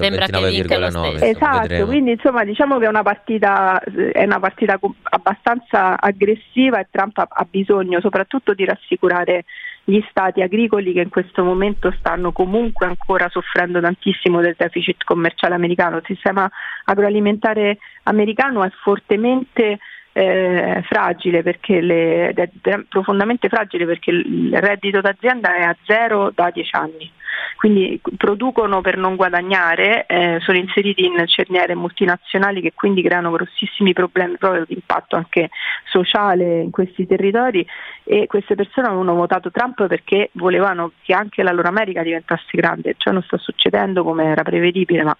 29,9%. 0.00 1.22
Esatto, 1.22 1.58
vedremo. 1.60 1.86
quindi 1.86 2.10
insomma 2.12 2.44
diciamo 2.44 2.78
che 2.78 2.86
è 2.86 2.88
una 2.88 3.02
partita, 3.02 3.80
è 3.80 4.24
una 4.24 4.40
partita 4.40 4.78
abbastanza 5.02 6.00
aggressiva 6.00 6.80
e 6.80 6.88
Trump 6.90 7.18
ha, 7.18 7.28
ha 7.28 7.46
bisogno 7.48 8.00
soprattutto 8.00 8.54
di 8.54 8.64
rassicurare 8.64 9.44
gli 9.84 10.00
stati 10.10 10.42
agricoli 10.42 10.92
che 10.92 11.00
in 11.00 11.08
questo 11.08 11.42
momento 11.42 11.92
stanno 11.98 12.32
comunque 12.32 12.86
ancora 12.86 13.28
soffrendo 13.28 13.80
tantissimo 13.80 14.40
del 14.40 14.54
deficit 14.56 15.02
commerciale 15.04 15.54
americano. 15.54 15.96
Il 15.96 16.04
sistema 16.06 16.50
agroalimentare 16.84 17.78
americano 18.04 18.62
è 18.62 18.70
fortemente 18.82 19.78
eh, 20.12 20.82
fragile 20.86 21.42
perché 21.42 21.80
le, 21.80 22.28
è 22.30 22.50
profondamente 22.88 23.48
fragile 23.48 23.86
perché 23.86 24.10
il 24.10 24.56
reddito 24.58 25.00
d'azienda 25.00 25.56
è 25.56 25.62
a 25.62 25.76
zero 25.84 26.30
da 26.34 26.50
dieci 26.50 26.74
anni 26.76 27.10
quindi 27.56 28.00
producono 28.16 28.80
per 28.80 28.96
non 28.96 29.16
guadagnare, 29.16 30.06
eh, 30.06 30.38
sono 30.40 30.58
inseriti 30.58 31.04
in 31.04 31.22
cerniere 31.26 31.74
multinazionali 31.74 32.60
che 32.60 32.72
quindi 32.74 33.02
creano 33.02 33.30
grossissimi 33.30 33.92
problemi 33.92 34.36
proprio 34.36 34.64
di 34.66 34.74
impatto 34.74 35.16
anche 35.16 35.50
sociale 35.84 36.60
in 36.60 36.70
questi 36.70 37.06
territori. 37.06 37.66
E 38.04 38.26
queste 38.26 38.54
persone 38.54 38.88
avevano 38.88 39.14
votato 39.14 39.50
Trump 39.50 39.86
perché 39.86 40.30
volevano 40.32 40.92
che 41.02 41.14
anche 41.14 41.42
la 41.42 41.52
loro 41.52 41.68
America 41.68 42.02
diventasse 42.02 42.50
grande, 42.50 42.94
ciò 42.96 43.12
non 43.12 43.22
sta 43.22 43.38
succedendo 43.38 44.02
come 44.02 44.24
era 44.24 44.42
prevedibile, 44.42 45.04
ma 45.04 45.16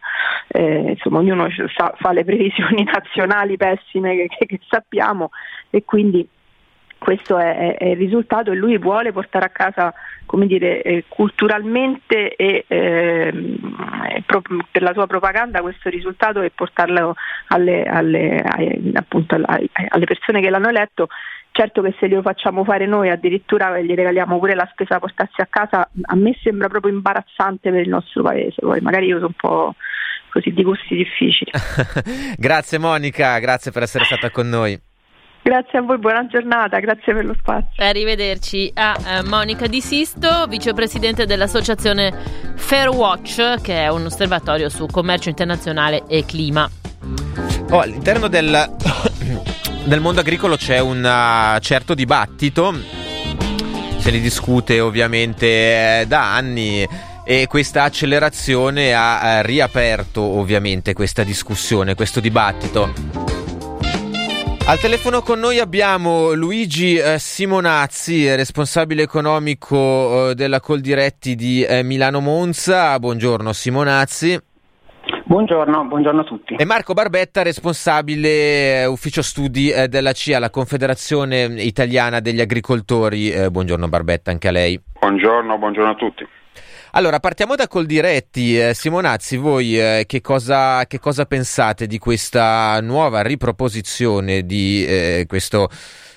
eh, 0.48 0.90
insomma 0.90 1.18
ognuno 1.18 1.48
fa 1.76 2.12
le 2.12 2.24
previsioni 2.24 2.82
nazionali 2.90 3.56
pessime 3.56 4.16
che, 4.16 4.26
che, 4.28 4.46
che 4.46 4.60
sappiamo. 4.68 5.30
E 5.70 5.84
quindi 5.84 6.28
questo 7.02 7.36
è, 7.36 7.76
è, 7.76 7.84
il 7.86 7.96
risultato 7.96 8.52
e 8.52 8.54
lui 8.54 8.78
vuole 8.78 9.10
portare 9.10 9.44
a 9.44 9.48
casa 9.48 9.92
come 10.24 10.46
dire, 10.46 10.82
eh, 10.82 11.04
culturalmente 11.08 12.36
e 12.36 12.64
eh, 12.68 13.52
pro, 14.24 14.40
per 14.70 14.82
la 14.82 14.92
sua 14.92 15.08
propaganda 15.08 15.60
questo 15.60 15.90
risultato 15.90 16.40
e 16.40 16.50
portarlo 16.50 17.16
alle, 17.48 17.82
alle, 17.82 18.38
ai, 18.38 18.92
appunto, 18.94 19.34
alle, 19.34 19.68
alle 19.88 20.04
persone 20.04 20.40
che 20.40 20.48
l'hanno 20.48 20.68
eletto. 20.68 21.08
Certo 21.50 21.82
che 21.82 21.94
se 21.98 22.08
glielo 22.08 22.22
facciamo 22.22 22.64
fare 22.64 22.86
noi, 22.86 23.10
addirittura 23.10 23.78
gli 23.80 23.94
regaliamo 23.94 24.38
pure 24.38 24.54
la 24.54 24.68
spesa 24.70 24.94
a 24.94 25.00
portarsi 25.00 25.40
a 25.40 25.48
casa, 25.50 25.90
a 26.02 26.14
me 26.14 26.38
sembra 26.40 26.68
proprio 26.68 26.92
imbarazzante 26.92 27.70
per 27.70 27.80
il 27.80 27.88
nostro 27.88 28.22
paese. 28.22 28.60
Poi 28.60 28.80
magari 28.80 29.06
io 29.06 29.16
sono 29.16 29.26
un 29.26 29.34
po' 29.34 29.74
così 30.30 30.52
di 30.52 30.62
gusti 30.62 30.94
difficili. 30.94 31.50
grazie 32.38 32.78
Monica, 32.78 33.38
grazie 33.40 33.72
per 33.72 33.82
essere 33.82 34.04
stata 34.04 34.30
con 34.30 34.48
noi. 34.48 34.80
Grazie 35.44 35.80
a 35.80 35.82
voi, 35.82 35.98
buona 35.98 36.24
giornata, 36.28 36.78
grazie 36.78 37.12
per 37.12 37.24
lo 37.24 37.34
spazio. 37.36 37.84
Arrivederci 37.84 38.70
a 38.74 38.96
uh, 38.96 39.26
Monica 39.26 39.66
Di 39.66 39.80
Sisto, 39.80 40.46
vicepresidente 40.46 41.26
dell'associazione 41.26 42.12
Fairwatch, 42.54 43.60
che 43.60 43.82
è 43.82 43.88
un 43.88 44.04
osservatorio 44.04 44.68
su 44.68 44.86
commercio 44.86 45.30
internazionale 45.30 46.04
e 46.06 46.24
clima. 46.24 46.70
Oh, 47.70 47.80
all'interno 47.80 48.28
del, 48.28 48.70
del 49.84 50.00
mondo 50.00 50.20
agricolo 50.20 50.54
c'è 50.54 50.78
un 50.78 51.02
uh, 51.02 51.58
certo 51.58 51.94
dibattito, 51.94 52.72
se 53.98 54.10
ne 54.12 54.20
discute 54.20 54.78
ovviamente 54.78 56.00
eh, 56.02 56.04
da 56.06 56.34
anni 56.34 56.86
e 57.24 57.46
questa 57.48 57.82
accelerazione 57.82 58.94
ha 58.94 59.38
eh, 59.38 59.42
riaperto 59.42 60.22
ovviamente 60.22 60.92
questa 60.92 61.24
discussione, 61.24 61.96
questo 61.96 62.20
dibattito. 62.20 63.41
Al 64.64 64.78
telefono 64.78 65.22
con 65.22 65.40
noi 65.40 65.58
abbiamo 65.58 66.32
Luigi 66.34 66.96
eh, 66.96 67.18
Simonazzi, 67.18 68.32
responsabile 68.36 69.02
economico 69.02 70.30
eh, 70.30 70.34
della 70.36 70.60
Coldiretti 70.60 71.34
di 71.34 71.64
eh, 71.64 71.82
Milano 71.82 72.20
Monza. 72.20 72.96
Buongiorno 73.00 73.52
Simonazzi. 73.52 74.40
Buongiorno, 75.24 75.84
buongiorno, 75.86 76.20
a 76.20 76.24
tutti. 76.24 76.54
E 76.54 76.64
Marco 76.64 76.94
Barbetta, 76.94 77.42
responsabile 77.42 78.84
ufficio 78.84 79.20
studi 79.20 79.72
della 79.88 80.12
CIA, 80.12 80.38
la 80.38 80.50
Confederazione 80.50 81.42
Italiana 81.58 82.20
degli 82.20 82.40
Agricoltori. 82.40 83.32
Buongiorno 83.50 83.88
Barbetta, 83.88 84.30
anche 84.30 84.48
a 84.48 84.52
lei. 84.52 84.80
Buongiorno, 85.00 85.58
buongiorno 85.58 85.90
a 85.90 85.94
tutti. 85.94 86.26
Allora, 86.94 87.20
partiamo 87.20 87.54
da 87.54 87.68
Coldiretti. 87.68 88.58
Eh, 88.58 88.74
Simonazzi, 88.74 89.38
voi 89.38 89.78
eh, 89.78 90.04
che, 90.06 90.20
cosa, 90.20 90.84
che, 90.84 90.98
cosa, 90.98 91.24
pensate 91.24 91.86
di 91.86 91.96
questa 91.96 92.78
nuova 92.82 93.22
riproposizione, 93.22 94.42
di, 94.42 94.84
eh, 94.84 95.24
questo, 95.26 95.68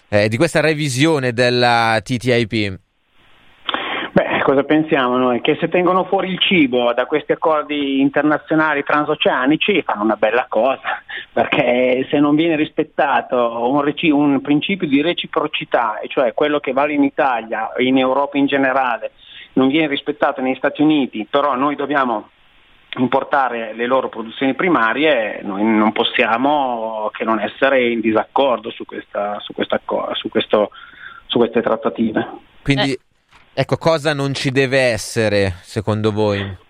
eh, 0.10 0.28
di 0.28 0.36
questa 0.36 0.60
revisione 0.60 1.32
della 1.32 2.02
TTIP? 2.04 2.80
Beh, 4.12 4.42
cosa 4.44 4.64
pensiamo 4.64 5.16
noi? 5.16 5.40
Che 5.40 5.56
se 5.62 5.70
tengono 5.70 6.04
fuori 6.04 6.30
il 6.30 6.42
cibo 6.42 6.92
da 6.92 7.06
questi 7.06 7.32
accordi 7.32 8.02
internazionali 8.02 8.84
transoceanici 8.84 9.82
fanno 9.82 10.04
una 10.04 10.18
bella 10.18 10.46
cosa, 10.50 11.02
perché 11.32 12.06
se 12.10 12.20
non 12.20 12.36
viene 12.36 12.58
rispettato 12.58 13.72
un, 13.72 13.80
reci- 13.80 14.10
un 14.10 14.42
principio 14.42 14.90
di 14.90 15.02
reciprocità, 15.02 16.00
e 16.00 16.10
cioè 16.10 16.34
quello 16.34 16.60
che 16.60 16.74
vale 16.74 16.92
in 16.92 17.04
Italia 17.04 17.70
in 17.78 17.98
Europa 17.98 18.38
in 18.38 18.48
generale, 18.48 19.12
non 19.56 19.68
viene 19.68 19.88
rispettato 19.88 20.42
negli 20.42 20.56
Stati 20.56 20.82
Uniti, 20.82 21.28
però 21.30 21.56
noi 21.56 21.76
dobbiamo 21.76 22.30
importare 22.98 23.74
le 23.74 23.86
loro 23.86 24.10
produzioni 24.10 24.54
primarie, 24.54 25.42
noi 25.44 25.64
non 25.64 25.92
possiamo 25.92 27.10
che 27.12 27.26
non 27.26 27.40
essere 27.40 27.90
in 27.90 28.00
disaccordo 28.00 28.72
su, 28.72 28.86
questa, 28.86 29.38
su, 29.40 29.54
questa, 29.54 29.82
su, 30.14 30.30
questo, 30.30 30.72
su 31.26 31.38
queste 31.38 31.62
trattative. 31.62 32.28
Quindi, 32.62 32.94
eh. 32.94 33.00
ecco, 33.54 33.78
cosa 33.78 34.14
non 34.14 34.34
ci 34.34 34.52
deve 34.52 34.80
essere 34.80 35.56
secondo 35.62 36.12
voi? 36.12 36.64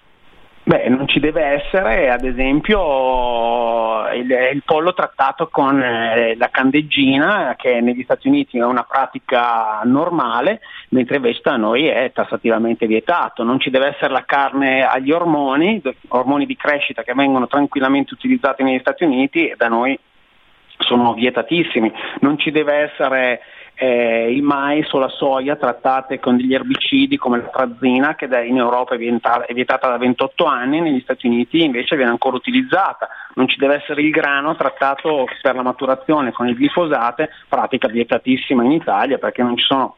Beh, 0.67 0.89
non 0.89 1.08
ci 1.08 1.19
deve 1.19 1.43
essere, 1.43 2.10
ad 2.10 2.23
esempio, 2.23 4.10
il, 4.10 4.32
il 4.51 4.63
pollo 4.65 4.95
trattato 4.95 5.47
con 5.49 5.80
eh, 5.80 6.36
la 6.38 6.49
candeggina, 6.49 7.54
che 7.56 7.82
negli 7.82 8.01
Stati 8.01 8.28
Uniti 8.28 8.58
è 8.58 8.65
una 8.65 8.82
pratica 8.82 9.82
normale, 9.84 10.62
mentre 10.89 11.17
invece 11.17 11.41
da 11.43 11.56
noi 11.58 11.86
è 11.86 12.12
tassativamente 12.12 12.88
vietato. 12.88 13.43
Non 13.43 13.60
ci 13.60 13.69
deve 13.69 13.89
essere 13.89 14.12
la 14.12 14.25
carne 14.25 14.82
agli 14.82 15.12
ormoni, 15.12 15.84
ormoni 16.08 16.47
di 16.47 16.56
crescita 16.56 17.04
che 17.04 17.13
vengono 17.13 17.45
tranquillamente 17.45 18.15
utilizzati 18.15 18.63
negli 18.63 18.80
Stati 18.80 19.04
Uniti 19.04 19.47
e 19.47 19.54
da 19.56 19.67
noi 19.67 19.95
sono 20.80 21.13
vietatissimi. 21.13 21.93
Non 22.21 22.39
ci 22.39 22.49
deve 22.49 22.89
essere 22.89 23.39
eh, 23.75 24.31
il 24.31 24.41
mais 24.41 24.89
o 24.93 24.99
la 24.99 25.09
soia 25.09 25.55
trattate 25.57 26.19
con 26.19 26.38
degli 26.38 26.53
erbicidi 26.53 27.17
come 27.17 27.38
la 27.38 27.49
trazina 27.49 28.15
che 28.15 28.25
in 28.25 28.57
Europa 28.57 28.95
è 28.95 28.97
vietata, 28.97 29.45
è 29.45 29.53
vietata 29.53 29.89
da 29.89 29.97
28 29.97 30.45
anni, 30.45 30.79
negli 30.79 31.01
Stati 31.01 31.27
Uniti 31.27 31.63
invece 31.63 31.95
viene 31.95 32.11
ancora 32.11 32.38
utilizzata. 32.38 33.07
Non 33.35 33.47
ci 33.47 33.57
deve 33.57 33.75
essere 33.75 34.01
il 34.01 34.11
grano 34.11 34.55
trattato 34.55 35.25
per 35.41 35.55
la 35.55 35.61
maturazione 35.61 36.31
con 36.31 36.47
il 36.47 36.55
glifosate, 36.55 37.29
pratica 37.49 37.88
vietatissima 37.88 38.63
in 38.63 38.71
Italia 38.71 39.17
perché 39.17 39.43
non 39.43 39.57
ci 39.57 39.65
sono 39.65 39.97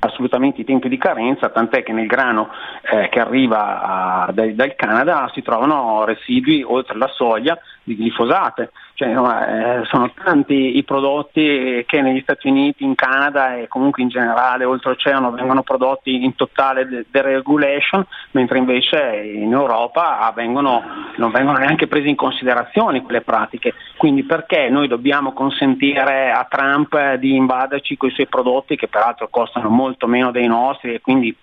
assolutamente 0.00 0.62
i 0.62 0.64
tempi 0.64 0.88
di 0.88 0.96
carenza, 0.96 1.50
tant'è 1.50 1.82
che 1.82 1.92
nel 1.92 2.06
grano 2.06 2.48
eh, 2.90 3.08
che 3.10 3.20
arriva 3.20 3.82
a, 4.24 4.32
dal, 4.32 4.52
dal 4.54 4.74
Canada 4.74 5.30
si 5.34 5.42
trovano 5.42 6.04
residui 6.04 6.62
oltre 6.62 6.94
alla 6.94 7.10
soia 7.14 7.58
di 7.82 7.96
glifosate. 7.96 8.70
Cioè, 8.94 9.08
insomma, 9.08 9.80
eh, 9.80 9.84
sono 9.86 10.12
tanti 10.12 10.76
i 10.76 10.84
prodotti 10.84 11.84
che 11.86 12.02
negli 12.02 12.20
Stati 12.20 12.48
Uniti, 12.48 12.84
in 12.84 12.94
Canada 12.94 13.56
e 13.56 13.68
comunque 13.68 14.02
in 14.02 14.08
generale 14.08 14.64
oltreoceano 14.64 15.30
vengono 15.30 15.62
prodotti 15.62 16.22
in 16.22 16.34
totale 16.34 17.06
deregulation, 17.10 18.04
mentre 18.32 18.58
invece 18.58 19.22
in 19.24 19.52
Europa 19.52 20.30
vengono, 20.34 20.82
non 21.16 21.30
vengono 21.30 21.58
neanche 21.58 21.86
prese 21.86 22.08
in 22.08 22.16
considerazione 22.16 23.02
quelle 23.02 23.22
pratiche. 23.22 23.74
Quindi 23.96 24.24
perché 24.24 24.68
noi 24.68 24.86
dobbiamo 24.86 25.32
consentire 25.32 26.30
a 26.30 26.46
Trump 26.48 27.14
di 27.14 27.34
invaderci 27.34 27.96
con 27.96 28.10
i 28.10 28.12
suoi 28.12 28.26
prodotti 28.26 28.76
che 28.76 28.88
peraltro 28.88 29.28
costano 29.28 29.68
molto 29.68 30.06
meno 30.06 30.30
dei 30.30 30.46
nostri 30.46 30.94
e 30.94 31.00
quindi 31.00 31.34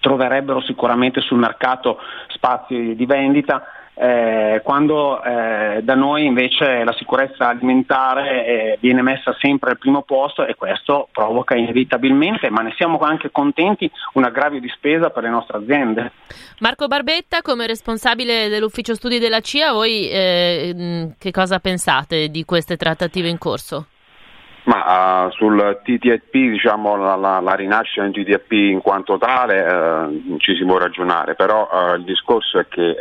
troverebbero 0.00 0.60
sicuramente 0.60 1.20
sul 1.20 1.38
mercato 1.38 1.98
spazi 2.28 2.94
di 2.94 3.06
vendita 3.06 3.64
eh, 3.98 4.60
quando 4.62 5.22
eh, 5.22 5.80
da 5.82 5.94
noi 5.94 6.26
invece 6.26 6.84
la 6.84 6.94
sicurezza 6.98 7.48
alimentare 7.48 8.46
eh, 8.46 8.78
viene 8.78 9.00
messa 9.00 9.34
sempre 9.40 9.70
al 9.70 9.78
primo 9.78 10.02
posto 10.02 10.44
e 10.44 10.54
questo 10.54 11.08
provoca 11.10 11.56
inevitabilmente, 11.56 12.50
ma 12.50 12.60
ne 12.60 12.74
siamo 12.76 12.98
anche 12.98 13.30
contenti, 13.30 13.90
un 14.12 14.24
aggravio 14.24 14.60
di 14.60 14.68
spesa 14.68 15.08
per 15.08 15.22
le 15.22 15.30
nostre 15.30 15.58
aziende. 15.58 16.12
Marco 16.58 16.86
Barbetta, 16.88 17.40
come 17.40 17.66
responsabile 17.66 18.48
dell'ufficio 18.48 18.94
studi 18.94 19.18
della 19.18 19.40
CIA, 19.40 19.72
voi 19.72 20.10
eh, 20.10 21.14
che 21.18 21.30
cosa 21.30 21.58
pensate 21.58 22.28
di 22.28 22.44
queste 22.44 22.76
trattative 22.76 23.28
in 23.28 23.38
corso? 23.38 23.86
Ma 24.66 25.26
uh, 25.26 25.30
sul 25.30 25.80
TTIP, 25.84 26.32
diciamo, 26.32 26.96
la, 26.96 27.14
la, 27.14 27.38
la, 27.38 27.54
rinascita 27.54 28.04
in 28.04 28.12
TTIP 28.12 28.50
in 28.50 28.80
quanto 28.80 29.16
tale 29.16 29.60
uh, 29.62 30.36
ci 30.38 30.56
si 30.56 30.64
può 30.64 30.76
ragionare, 30.76 31.36
però 31.36 31.68
uh, 31.70 31.94
il 31.94 32.02
discorso 32.02 32.58
è 32.58 32.66
che 32.68 32.96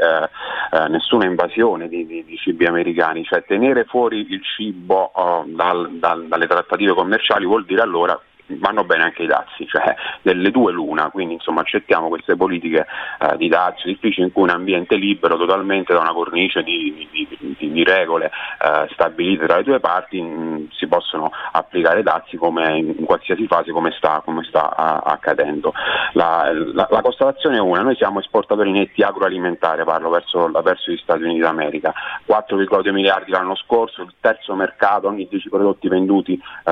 nessuna 0.90 1.26
invasione 1.26 1.88
di, 1.88 2.06
di, 2.06 2.24
di, 2.26 2.38
cibi 2.38 2.66
americani, 2.66 3.24
cioè 3.24 3.44
tenere 3.46 3.86
fuori 3.86 4.28
il 4.30 4.42
cibo 4.44 5.12
dal, 5.48 5.92
dal, 5.94 6.28
dalle 6.28 6.48
trattative 6.48 6.94
commerciali 6.94 7.46
vuol 7.46 7.66
dire 7.66 7.82
allora 7.82 8.20
vanno 8.48 8.84
bene 8.84 9.04
anche 9.04 9.24
i 9.24 9.28
dazi, 9.28 9.68
cioè 9.68 9.96
delle 10.22 10.52
due 10.52 10.72
l'una, 10.72 11.10
quindi 11.10 11.36
insomma 11.36 11.62
accettiamo 11.62 12.08
queste 12.08 12.36
politiche 12.36 12.86
eh, 13.20 13.38
di 13.38 13.48
dazi 13.48 13.88
difficili 13.88 14.28
in 14.28 14.32
cui 14.32 14.44
un 14.44 14.50
ambiente 14.50 14.96
libero 14.96 15.38
totalmente 15.38 15.94
da 15.94 16.00
una 16.00 16.14
cornice 16.14 16.64
di, 16.64 17.08
di, 17.12 17.56
di, 17.58 17.72
di 17.72 17.84
regole 17.84 18.26
eh, 18.26 18.88
stabilite 18.92 19.46
tra 19.46 19.58
le 19.58 19.64
due 19.64 19.80
parti 19.80 20.22
mh, 20.22 20.70
si 20.72 20.88
possono 20.88 21.32
applicare 21.52 22.04
dazi 22.04 22.38
come 22.38 22.78
in, 22.78 22.96
in 22.98 23.06
qualsiasi 23.06 23.48
fase 23.48 23.72
come 23.72 23.92
sta, 23.98 24.22
come 24.24 24.44
sta 24.44 24.76
a, 24.76 25.02
accadendo. 25.06 25.74
La, 26.14 26.52
la, 26.74 26.88
la, 26.90 27.02
constatazione 27.02 27.58
è 27.58 27.62
una, 27.62 27.82
noi 27.82 27.96
siamo 27.96 28.20
esportatori 28.20 28.72
netti 28.72 29.02
agroalimentari, 29.02 29.84
parlo 29.84 30.10
verso, 30.10 30.50
verso 30.64 30.92
gli 30.92 30.98
Stati 30.98 31.24
Uniti 31.24 31.40
d'America, 31.40 31.94
4,2 32.28 32.92
miliardi 32.92 33.32
l'anno 33.32 33.56
scorso, 33.56 34.02
il 34.02 34.14
terzo 34.20 34.56
mercato, 34.56 35.08
ogni 35.08 35.28
10 35.30 35.50
prodotti 35.50 35.88
venduti 35.88 36.34
eh, 36.64 36.72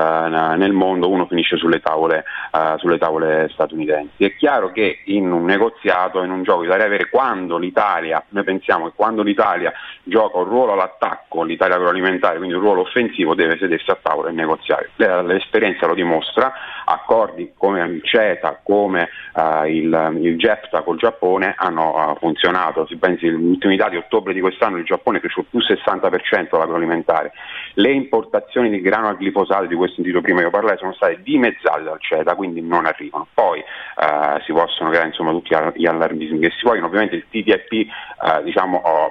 nel 0.56 0.72
mondo, 0.72 1.08
uno 1.08 1.26
finisce 1.26 1.56
su 1.56 1.63
sulle 1.64 1.80
tavole, 1.80 2.24
uh, 2.52 2.76
sulle 2.76 2.98
tavole 2.98 3.48
statunitensi. 3.52 4.24
È 4.24 4.36
chiaro 4.36 4.70
che 4.70 5.00
in 5.06 5.32
un 5.32 5.46
negoziato, 5.46 6.22
in 6.22 6.30
un 6.30 6.42
gioco, 6.42 6.60
bisogna 6.60 6.84
avere 6.84 7.08
quando 7.08 7.56
l'Italia, 7.56 8.22
noi 8.28 8.44
pensiamo 8.44 8.86
che 8.86 8.92
quando 8.94 9.22
l'Italia 9.22 9.72
gioca 10.02 10.36
un 10.36 10.44
ruolo 10.44 10.72
all'attacco, 10.72 11.42
l'Italia 11.42 11.76
agroalimentare, 11.76 12.36
quindi 12.36 12.54
un 12.54 12.60
ruolo 12.60 12.82
offensivo, 12.82 13.34
deve 13.34 13.56
sedersi 13.58 13.90
a 13.90 13.98
tavola 14.00 14.28
e 14.28 14.32
negoziare. 14.32 14.90
L'esperienza 14.96 15.86
lo 15.86 15.94
dimostra, 15.94 16.52
accordi 16.84 17.52
come 17.56 17.80
il 17.80 18.02
CETA, 18.04 18.60
come 18.62 19.08
uh, 19.34 19.64
il, 19.64 20.18
il 20.20 20.36
GEFTA 20.36 20.82
col 20.82 20.98
Giappone 20.98 21.54
hanno 21.56 21.94
uh, 21.94 22.16
funzionato, 22.18 22.86
si 22.86 22.96
pensi 22.96 23.26
agli 23.26 23.34
ultimi 23.34 23.76
dati, 23.76 23.96
ottobre 23.96 24.34
di 24.34 24.40
quest'anno 24.40 24.76
il 24.76 24.84
Giappone 24.84 25.16
è 25.16 25.20
cresciuto 25.20 25.48
più 25.50 25.60
60% 25.60 26.58
l'agroalimentare, 26.58 27.32
le 27.74 27.90
importazioni 27.90 28.68
di 28.68 28.82
grano 28.82 29.08
al 29.08 29.16
glifosato 29.16 29.64
di 29.64 29.74
cui 29.74 29.86
ho 29.86 29.92
sentito 29.92 30.20
prima 30.20 30.42
io 30.42 30.50
parlare 30.50 30.76
sono 30.76 30.92
state 30.92 31.20
dimezzate 31.22 31.53
dimezzati 31.54 31.84
dal 31.84 32.00
CETA, 32.00 32.34
quindi 32.34 32.60
non 32.60 32.86
arrivano. 32.86 33.26
Poi 33.32 33.60
eh, 33.60 34.42
si 34.44 34.52
possono 34.52 34.90
creare 34.90 35.08
insomma, 35.08 35.30
tutti 35.30 35.54
gli 35.76 35.86
allarmismi 35.86 36.38
che 36.38 36.50
si 36.50 36.64
vogliono, 36.64 36.86
ovviamente 36.86 37.16
il 37.16 37.26
TTIP 37.28 37.72
eh, 37.72 38.42
diciamo, 38.42 38.78
oh, 38.78 39.10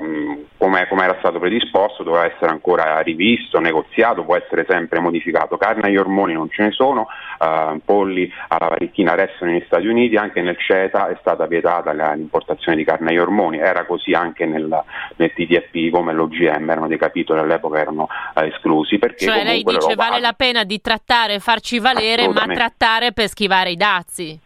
come, 0.57 0.87
era 0.89 1.15
stato 1.19 1.39
predisposto 1.39 2.03
doveva 2.03 2.25
essere 2.25 2.51
ancora 2.51 2.99
rivisto, 2.99 3.59
negoziato, 3.59 4.23
può 4.23 4.35
essere 4.35 4.65
sempre 4.67 4.99
modificato. 4.99 5.57
Carne 5.57 5.87
agli 5.87 5.97
ormoni 5.97 6.33
non 6.33 6.49
ce 6.49 6.63
ne 6.63 6.71
sono, 6.71 7.07
eh, 7.39 7.79
polli 7.83 8.31
alla 8.47 8.69
varicchina 8.69 9.15
restano 9.15 9.51
negli 9.51 9.63
Stati 9.65 9.87
Uniti, 9.87 10.15
anche 10.15 10.41
nel 10.41 10.57
CETA 10.57 11.09
è 11.09 11.17
stata 11.19 11.45
vietata 11.45 11.91
l'importazione 12.13 12.77
di 12.77 12.83
carne 12.83 13.09
agli 13.09 13.17
ormoni, 13.17 13.59
era 13.59 13.85
così 13.85 14.13
anche 14.13 14.45
nel, 14.45 14.83
nel 15.15 15.33
TTIP 15.33 15.91
come 15.91 16.13
l'OGM, 16.13 16.69
erano 16.69 16.87
dei 16.87 16.97
capitoli 16.97 17.39
all'epoca 17.39 17.79
erano 17.79 18.07
eh, 18.35 18.47
esclusi. 18.47 18.97
Perché 18.97 19.25
cioè 19.25 19.43
lei 19.43 19.63
dice 19.63 19.95
vale 19.95 20.19
la 20.19 20.33
pena 20.33 20.63
di 20.63 20.81
trattare 20.81 21.35
e 21.35 21.39
farci 21.39 21.79
valere 21.79 22.23
ma 22.33 22.53
trattare 22.53 23.13
per 23.13 23.29
schivare 23.29 23.71
i 23.71 23.75
dazi. 23.77 24.39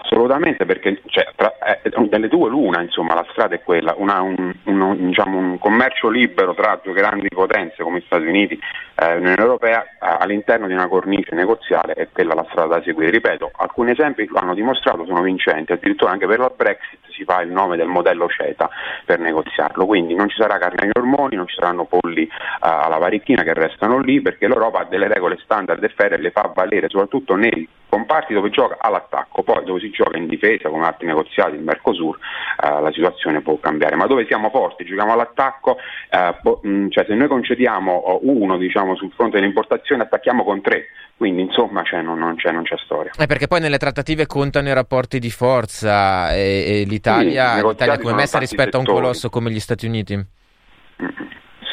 Assolutamente, 0.00 0.66
perché 0.66 1.00
cioè, 1.06 1.28
tra, 1.36 1.54
eh, 1.82 1.90
delle 2.08 2.28
due 2.28 2.48
l'una, 2.48 2.82
insomma, 2.82 3.14
la 3.14 3.26
strada 3.30 3.54
è 3.54 3.62
quella, 3.62 3.94
una, 3.96 4.20
un, 4.22 4.52
un, 4.64 5.06
diciamo, 5.06 5.38
un, 5.38 5.58
commercio 5.58 6.08
libero 6.08 6.52
tra 6.54 6.80
due 6.82 6.94
grandi 6.94 7.28
potenze 7.28 7.82
come 7.82 7.98
gli 7.98 8.04
Stati 8.06 8.26
Uniti 8.26 8.54
e 8.54 9.04
eh, 9.06 9.16
l'Unione 9.16 9.40
Europea 9.40 9.86
all'interno 9.98 10.66
di 10.66 10.72
una 10.72 10.88
cornice 10.88 11.34
negoziale 11.34 11.92
è 11.94 12.08
quella 12.12 12.34
la 12.34 12.46
strada 12.50 12.76
da 12.76 12.82
seguire. 12.82 13.10
Ripeto, 13.10 13.52
alcuni 13.54 13.92
esempi 13.92 14.26
lo 14.26 14.38
hanno 14.38 14.54
dimostrato, 14.54 15.04
sono 15.06 15.22
vincenti, 15.22 15.72
addirittura 15.72 16.10
anche 16.10 16.26
per 16.26 16.40
la 16.40 16.52
Brexit 16.54 16.98
si 17.10 17.24
fa 17.24 17.40
il 17.42 17.50
nome 17.50 17.76
del 17.76 17.86
modello 17.86 18.28
CETA 18.28 18.68
per 19.04 19.20
negoziarlo, 19.20 19.86
quindi 19.86 20.14
non 20.14 20.28
ci 20.28 20.36
sarà 20.36 20.58
carne 20.58 20.82
agli 20.82 20.90
ormoni, 20.94 21.36
non 21.36 21.46
ci 21.46 21.54
saranno 21.54 21.84
polli 21.84 22.22
uh, 22.22 22.28
alla 22.60 22.98
varichina 22.98 23.42
che 23.44 23.54
restano 23.54 23.98
lì 23.98 24.20
perché 24.20 24.48
l'Europa 24.48 24.80
ha 24.80 24.84
delle 24.84 25.06
regole 25.06 25.38
standard 25.42 25.82
e 25.82 25.88
ferre 25.88 26.16
e 26.16 26.18
le 26.18 26.30
fa 26.32 26.50
valere 26.52 26.88
soprattutto 26.88 27.36
nei 27.36 27.68
comparti 27.94 28.34
dove 28.34 28.50
gioca 28.50 28.76
all'attacco, 28.80 29.44
poi 29.44 29.64
dove 29.64 29.78
si 29.78 29.90
gioca 29.90 30.16
in 30.16 30.26
difesa 30.26 30.68
come 30.68 30.84
altri 30.84 31.06
negoziati, 31.06 31.54
il 31.54 31.62
Mercosur, 31.62 32.16
uh, 32.16 32.82
la 32.82 32.90
situazione 32.92 33.40
può 33.40 33.56
cambiare, 33.58 33.94
ma 33.94 34.06
dove 34.06 34.26
siamo 34.26 34.50
forti, 34.50 34.84
giochiamo 34.84 35.12
all'attacco, 35.12 35.76
uh, 36.10 36.34
po- 36.42 36.60
mh, 36.62 36.88
cioè 36.88 37.04
se 37.06 37.14
noi 37.14 37.28
concediamo 37.28 38.20
uno 38.22 38.56
diciamo, 38.56 38.96
sul 38.96 39.12
fronte 39.14 39.38
dell'importazione 39.38 40.02
attacchiamo 40.02 40.42
con 40.42 40.60
tre, 40.60 40.86
quindi 41.16 41.42
insomma 41.42 41.84
cioè, 41.84 42.02
non, 42.02 42.18
non, 42.18 42.34
c'è, 42.34 42.50
non, 42.50 42.64
c'è, 42.64 42.76
storia. 42.84 43.12
Eh, 43.16 43.26
perché 43.26 43.46
poi 43.46 43.60
nelle 43.60 43.78
trattative 43.78 44.26
contano 44.26 44.68
i 44.68 44.74
rapporti 44.74 45.20
di 45.20 45.30
forza 45.30 46.34
e, 46.34 46.82
e 46.82 46.84
l'Italia, 46.84 47.58
sì, 47.58 47.66
l'Italia 47.66 47.98
come 47.98 48.14
messa 48.14 48.38
rispetto 48.40 48.78
settori. 48.78 48.88
a 48.88 48.90
un 48.90 49.00
colosso 49.00 49.30
come 49.30 49.50
gli 49.50 49.60
Stati 49.60 49.86
Uniti? 49.86 50.42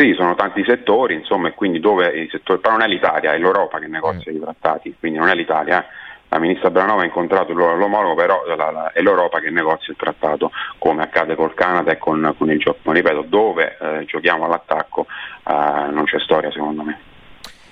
Sì, 0.01 0.15
sono 0.15 0.33
tanti 0.33 0.63
settori, 0.65 1.13
insomma, 1.13 1.49
e 1.49 1.53
quindi 1.53 1.79
dove 1.79 2.07
i 2.07 2.27
settori, 2.31 2.59
però 2.59 2.73
non 2.75 2.83
è 2.83 2.87
l'Italia, 2.87 3.33
è 3.33 3.37
l'Europa 3.37 3.77
che 3.77 3.85
negozia 3.85 4.31
mm. 4.31 4.35
i 4.35 4.39
trattati, 4.39 4.95
quindi 4.97 5.19
non 5.19 5.29
è 5.29 5.35
l'Italia. 5.35 5.83
Eh. 5.83 5.85
La 6.33 6.39
ministra 6.39 6.69
Branova 6.69 7.01
ha 7.01 7.05
incontrato 7.05 7.51
l'omologo, 7.51 8.15
però 8.15 8.45
la, 8.45 8.71
la, 8.71 8.91
è 8.93 9.01
l'Europa 9.01 9.39
che 9.39 9.49
negozia 9.49 9.91
il 9.91 9.97
trattato, 9.97 10.51
come 10.77 11.03
accade 11.03 11.35
col 11.35 11.53
Canada 11.53 11.91
e 11.91 11.97
con, 11.97 12.33
con 12.37 12.49
il 12.49 12.57
Giappone. 12.57 13.01
Ripeto, 13.01 13.25
dove 13.27 13.77
eh, 13.77 14.05
giochiamo 14.05 14.45
all'attacco 14.45 15.07
eh, 15.45 15.91
non 15.91 16.05
c'è 16.05 16.19
storia 16.19 16.49
secondo 16.49 16.83
me. 16.83 16.99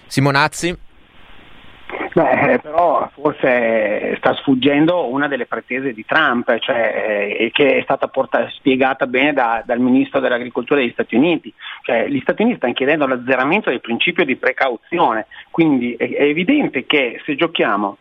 Simonazzi, 0.07 0.77
Beh, 2.13 2.59
però 2.61 3.09
forse 3.13 4.15
sta 4.17 4.35
sfuggendo 4.35 5.07
una 5.07 5.27
delle 5.27 5.45
pretese 5.45 5.93
di 5.93 6.05
Trump, 6.05 6.59
cioè, 6.59 7.35
eh, 7.39 7.51
che 7.51 7.77
è 7.77 7.81
stata 7.83 8.07
portata, 8.07 8.49
spiegata 8.51 9.07
bene 9.07 9.31
da, 9.33 9.63
dal 9.65 9.79
ministro 9.79 10.19
dell'agricoltura 10.19 10.81
degli 10.81 10.91
Stati 10.91 11.15
Uniti. 11.15 11.51
Cioè, 11.83 12.07
gli 12.07 12.19
Stati 12.19 12.41
Uniti 12.41 12.57
stanno 12.57 12.73
chiedendo 12.73 13.07
l'azzeramento 13.07 13.69
del 13.69 13.81
principio 13.81 14.25
di 14.25 14.35
precauzione, 14.35 15.27
quindi 15.49 15.93
è, 15.93 16.13
è 16.13 16.23
evidente 16.23 16.85
che 16.85 17.21
se 17.25 17.35
giochiamo 17.35 17.97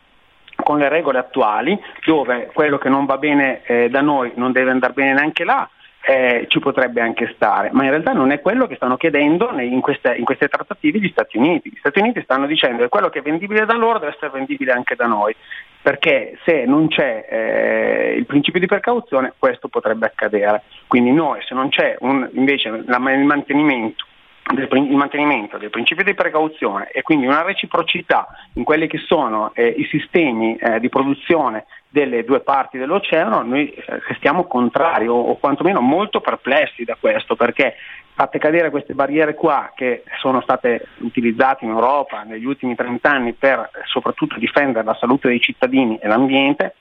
con 0.62 0.79
le 0.79 0.88
regole 0.88 1.18
attuali, 1.18 1.79
dove 2.05 2.51
quello 2.53 2.79
che 2.79 2.88
non 2.88 3.07
va 3.07 3.16
bene 3.16 3.62
eh, 3.64 3.88
da 3.88 4.01
noi 4.01 4.33
non 4.35 4.53
deve 4.53 4.71
andare 4.71 4.92
bene 4.92 5.14
neanche 5.14 5.44
là, 5.44 5.68
eh, 6.01 6.47
ci 6.49 6.59
potrebbe 6.59 7.01
anche 7.01 7.33
stare, 7.35 7.71
ma 7.73 7.85
in 7.85 7.90
realtà 7.90 8.12
non 8.12 8.31
è 8.31 8.40
quello 8.40 8.66
che 8.66 8.77
stanno 8.77 8.97
chiedendo 8.97 9.51
in 9.59 9.81
queste, 9.81 10.14
in 10.14 10.25
queste 10.25 10.49
trattative 10.49 10.99
gli 10.99 11.09
Stati 11.11 11.37
Uniti. 11.37 11.71
Gli 11.71 11.79
Stati 11.79 12.01
Uniti 12.01 12.23
stanno 12.23 12.47
dicendo 12.47 12.83
che 12.83 12.88
quello 12.88 13.09
che 13.09 13.18
è 13.18 13.23
vendibile 13.23 13.66
da 13.66 13.75
loro 13.75 13.99
deve 13.99 14.12
essere 14.12 14.31
vendibile 14.31 14.73
anche 14.73 14.94
da 14.94 15.07
noi, 15.07 15.35
perché 15.83 16.38
se 16.44 16.64
non 16.64 16.88
c'è 16.88 17.27
eh, 17.29 18.14
il 18.16 18.27
principio 18.27 18.61
di 18.61 18.66
precauzione 18.66 19.35
questo 19.38 19.68
potrebbe 19.68 20.07
accadere. 20.07 20.62
Quindi 20.87 21.12
noi 21.12 21.40
se 21.42 21.55
non 21.55 21.68
c'è 21.68 21.97
un- 22.01 22.29
invece 22.33 22.83
la- 22.87 23.12
il 23.12 23.25
mantenimento 23.25 24.05
il 24.51 24.97
mantenimento 24.97 25.59
del 25.59 25.71
principio 25.71 26.05
di 26.05 26.15
precauzione 26.15 26.89
e 26.91 27.03
quindi 27.03 27.27
una 27.27 27.43
reciprocità 27.43 28.29
in 28.55 28.65
quelli 28.65 28.87
che 28.87 28.99
sono 28.99 29.53
eh, 29.55 29.67
i 29.67 29.85
sistemi 29.91 30.57
eh, 30.57 30.81
di 30.81 30.89
produzione 30.89 31.67
delle 31.89 32.25
due 32.25 32.41
parti 32.41 32.79
dell'oceano, 32.79 33.43
noi 33.43 33.71
eh, 33.71 33.83
restiamo 34.07 34.45
contrari 34.45 35.07
o, 35.07 35.15
o 35.15 35.37
quantomeno 35.37 35.81
molto 35.81 36.21
perplessi 36.21 36.85
da 36.85 36.97
questo 36.99 37.37
perché 37.37 37.75
fatte 38.15 38.39
cadere 38.39 38.71
queste 38.71 38.95
barriere 38.95 39.35
qua 39.35 39.73
che 39.75 40.03
sono 40.19 40.41
state 40.41 40.89
utilizzate 40.99 41.65
in 41.65 41.71
Europa 41.71 42.23
negli 42.23 42.47
ultimi 42.47 42.75
30 42.75 43.09
anni 43.09 43.33
per 43.33 43.71
soprattutto 43.85 44.39
difendere 44.39 44.85
la 44.85 44.97
salute 44.99 45.29
dei 45.29 45.41
cittadini 45.41 45.99
e 45.99 46.09
l'ambiente, 46.09 46.75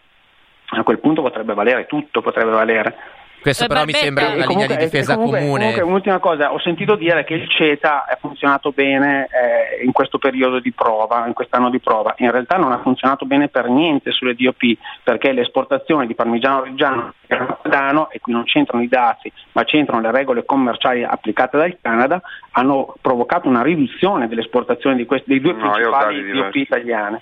a 0.70 0.84
quel 0.84 1.00
punto 1.00 1.22
potrebbe 1.22 1.54
valere 1.54 1.86
tutto, 1.86 2.22
potrebbe 2.22 2.52
valere. 2.52 2.96
Questo 3.40 3.66
Eh, 3.66 3.68
però 3.68 3.86
mi 3.86 3.94
sembra 3.94 4.26
una 4.26 4.34
linea 4.34 4.48
comunque- 4.48 4.76
di 4.78 4.84
difesa 4.84 5.14
comunque- 5.16 5.40
comune. 5.40 5.60
comunque 5.60 5.84
un'ultima 5.84 6.20
cosa, 6.20 6.52
ho 6.52 6.60
sentito 6.60 6.96
dire 6.96 7.24
che 7.24 7.36
il 7.36 7.48
CETA 7.50 8.06
è 8.06 8.18
funzionato 8.20 8.72
bene 8.72 9.28
eh, 9.32 9.84
in 9.86 9.92
questo 9.94 10.18
periodo 10.18 10.60
di 10.60 10.72
prova, 10.74 11.26
in 11.28 11.34
quest'anno 11.34 11.70
di 11.70 11.80
prova. 11.80 12.14
In 12.18 12.32
realtà 12.32 12.58
non 12.58 12.72
ha 12.72 12.80
funzionato 12.80 13.26
bene 13.26 13.48
per 13.48 13.70
niente 13.70 14.12
sulle 14.12 14.36
DOP, 14.36 14.78
perché 15.04 15.32
le 15.32 15.42
esportazioni 15.42 16.08
di 16.08 16.16
parmigiano 16.16 16.64
reggiano 16.64 17.14
e 17.28 17.38
padano, 17.62 18.10
e 18.10 18.20
qui 18.20 18.34
non 18.34 18.44
c'entrano 18.44 18.84
i 18.84 18.88
dazi, 18.88 19.32
ma 19.54 19.64
c'entrano 19.64 20.02
le 20.02 20.12
regole 20.12 20.44
commerciali 20.44 21.04
applicate 21.04 21.58
dal 21.58 21.78
Canada, 21.80 22.22
hanno 22.52 22.96
provocato 23.02 23.48
una 23.48 23.62
riduzione 23.62 24.28
delle 24.28 24.42
esportazioni 24.42 24.96
di 24.98 25.06
questi, 25.06 25.30
dei 25.30 25.40
due 25.42 25.54
No, 25.54 25.72
principali 25.72 26.32
DOP 26.32 26.56
italiane. 26.56 27.22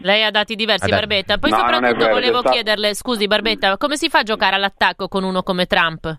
Lei 0.00 0.22
ha 0.22 0.30
dati 0.30 0.54
diversi, 0.56 0.84
Ah, 0.84 0.88
dai. 0.88 0.98
Barbetta. 0.98 1.38
Poi 1.38 1.50
No, 1.50 1.56
soprattutto 1.56 1.96
vero, 1.96 2.12
volevo 2.14 2.38
stato- 2.40 2.54
chiederle, 2.54 2.94
scusi 2.94 3.26
Barbetta, 3.26 3.76
come 3.76 3.96
si 3.96 4.08
fa 4.08 4.18
a 4.20 4.22
giocare 4.22 4.54
all'attacco 4.56 5.08
con 5.08 5.24
uno 5.24 5.42
come 5.42 5.66
Trump? 5.66 6.18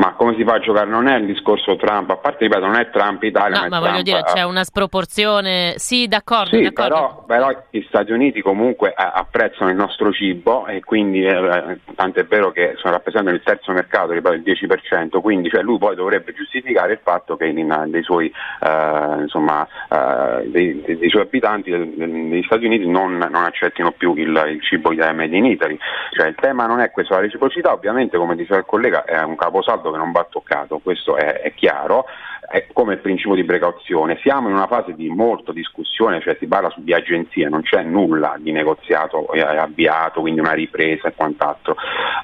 Ma 0.00 0.14
come 0.14 0.34
si 0.34 0.44
fa 0.44 0.54
a 0.54 0.58
giocare? 0.60 0.88
Non 0.88 1.08
è 1.08 1.18
il 1.18 1.26
discorso 1.26 1.76
Trump, 1.76 2.08
a 2.08 2.16
parte 2.16 2.44
ripeto, 2.44 2.64
non 2.64 2.76
è 2.76 2.88
Trump 2.88 3.22
Italia, 3.22 3.60
No, 3.60 3.68
ma 3.68 3.68
ma 3.68 3.78
voglio 3.80 4.02
Trump, 4.02 4.04
dire, 4.04 4.18
eh, 4.20 4.22
c'è 4.22 4.42
una 4.44 4.64
sproporzione. 4.64 5.74
Sì, 5.76 6.08
d'accordo, 6.08 6.56
Sì, 6.56 6.62
d'accordo. 6.62 7.24
però, 7.26 7.48
però 7.50 7.64
gli 7.68 7.84
Stati 7.86 8.10
Uniti 8.10 8.40
comunque 8.40 8.90
eh, 8.90 8.94
apprezzano 8.96 9.68
il 9.68 9.76
nostro 9.76 10.10
cibo 10.10 10.66
e 10.66 10.80
quindi 10.82 11.22
eh, 11.22 11.80
tanto 11.96 12.18
è 12.18 12.24
vero 12.24 12.50
che 12.50 12.76
sono, 12.78 12.94
rappresentano 12.94 13.36
il 13.36 13.42
terzo 13.44 13.72
mercato, 13.72 14.12
ripeto 14.12 14.36
il 14.36 14.42
10%, 14.42 15.20
quindi 15.20 15.50
cioè, 15.50 15.60
lui 15.60 15.76
poi 15.76 15.94
dovrebbe 15.94 16.32
giustificare 16.32 16.92
il 16.92 17.00
fatto 17.02 17.36
che 17.36 17.44
in- 17.44 17.84
dei, 17.88 18.02
suoi, 18.02 18.32
eh, 18.62 19.16
insomma, 19.20 19.68
eh, 19.90 20.48
dei, 20.48 20.80
dei- 20.80 21.10
suoi 21.10 21.22
abitanti 21.24 21.70
degli 21.70 22.42
Stati 22.44 22.64
Uniti 22.64 22.88
non, 22.88 23.18
non 23.18 23.44
accettino 23.44 23.90
più 23.92 24.14
il, 24.14 24.28
il 24.48 24.62
cibo 24.62 24.92
eh, 24.92 25.12
made 25.12 25.36
in 25.36 25.44
Italy. 25.44 25.76
Cioè, 26.12 26.28
il 26.28 26.36
tema 26.36 26.64
non 26.64 26.80
è 26.80 26.90
questo, 26.90 27.12
la 27.12 27.20
reciprocità 27.20 27.70
ovviamente 27.74 28.16
come 28.16 28.34
diceva 28.34 28.60
il 28.60 28.64
collega 28.64 29.04
è 29.04 29.22
un 29.22 29.36
caposaldo 29.36 29.88
che 29.90 29.98
non 29.98 30.12
va 30.12 30.26
toccato, 30.28 30.78
questo 30.78 31.16
è, 31.16 31.40
è 31.40 31.54
chiaro, 31.54 32.06
è 32.50 32.66
come 32.72 32.94
il 32.94 32.98
principio 32.98 33.36
di 33.36 33.44
precauzione. 33.44 34.18
Siamo 34.22 34.48
in 34.48 34.54
una 34.54 34.66
fase 34.66 34.94
di 34.94 35.08
molta 35.08 35.52
discussione, 35.52 36.20
cioè 36.20 36.36
si 36.40 36.46
parla 36.46 36.72
di 36.78 36.92
agenzie, 36.92 37.48
non 37.48 37.62
c'è 37.62 37.82
nulla 37.82 38.34
di 38.38 38.50
negoziato 38.50 39.26
avviato, 39.26 40.20
quindi 40.20 40.40
una 40.40 40.52
ripresa 40.52 41.06
e 41.06 41.14
quant'altro. 41.14 41.76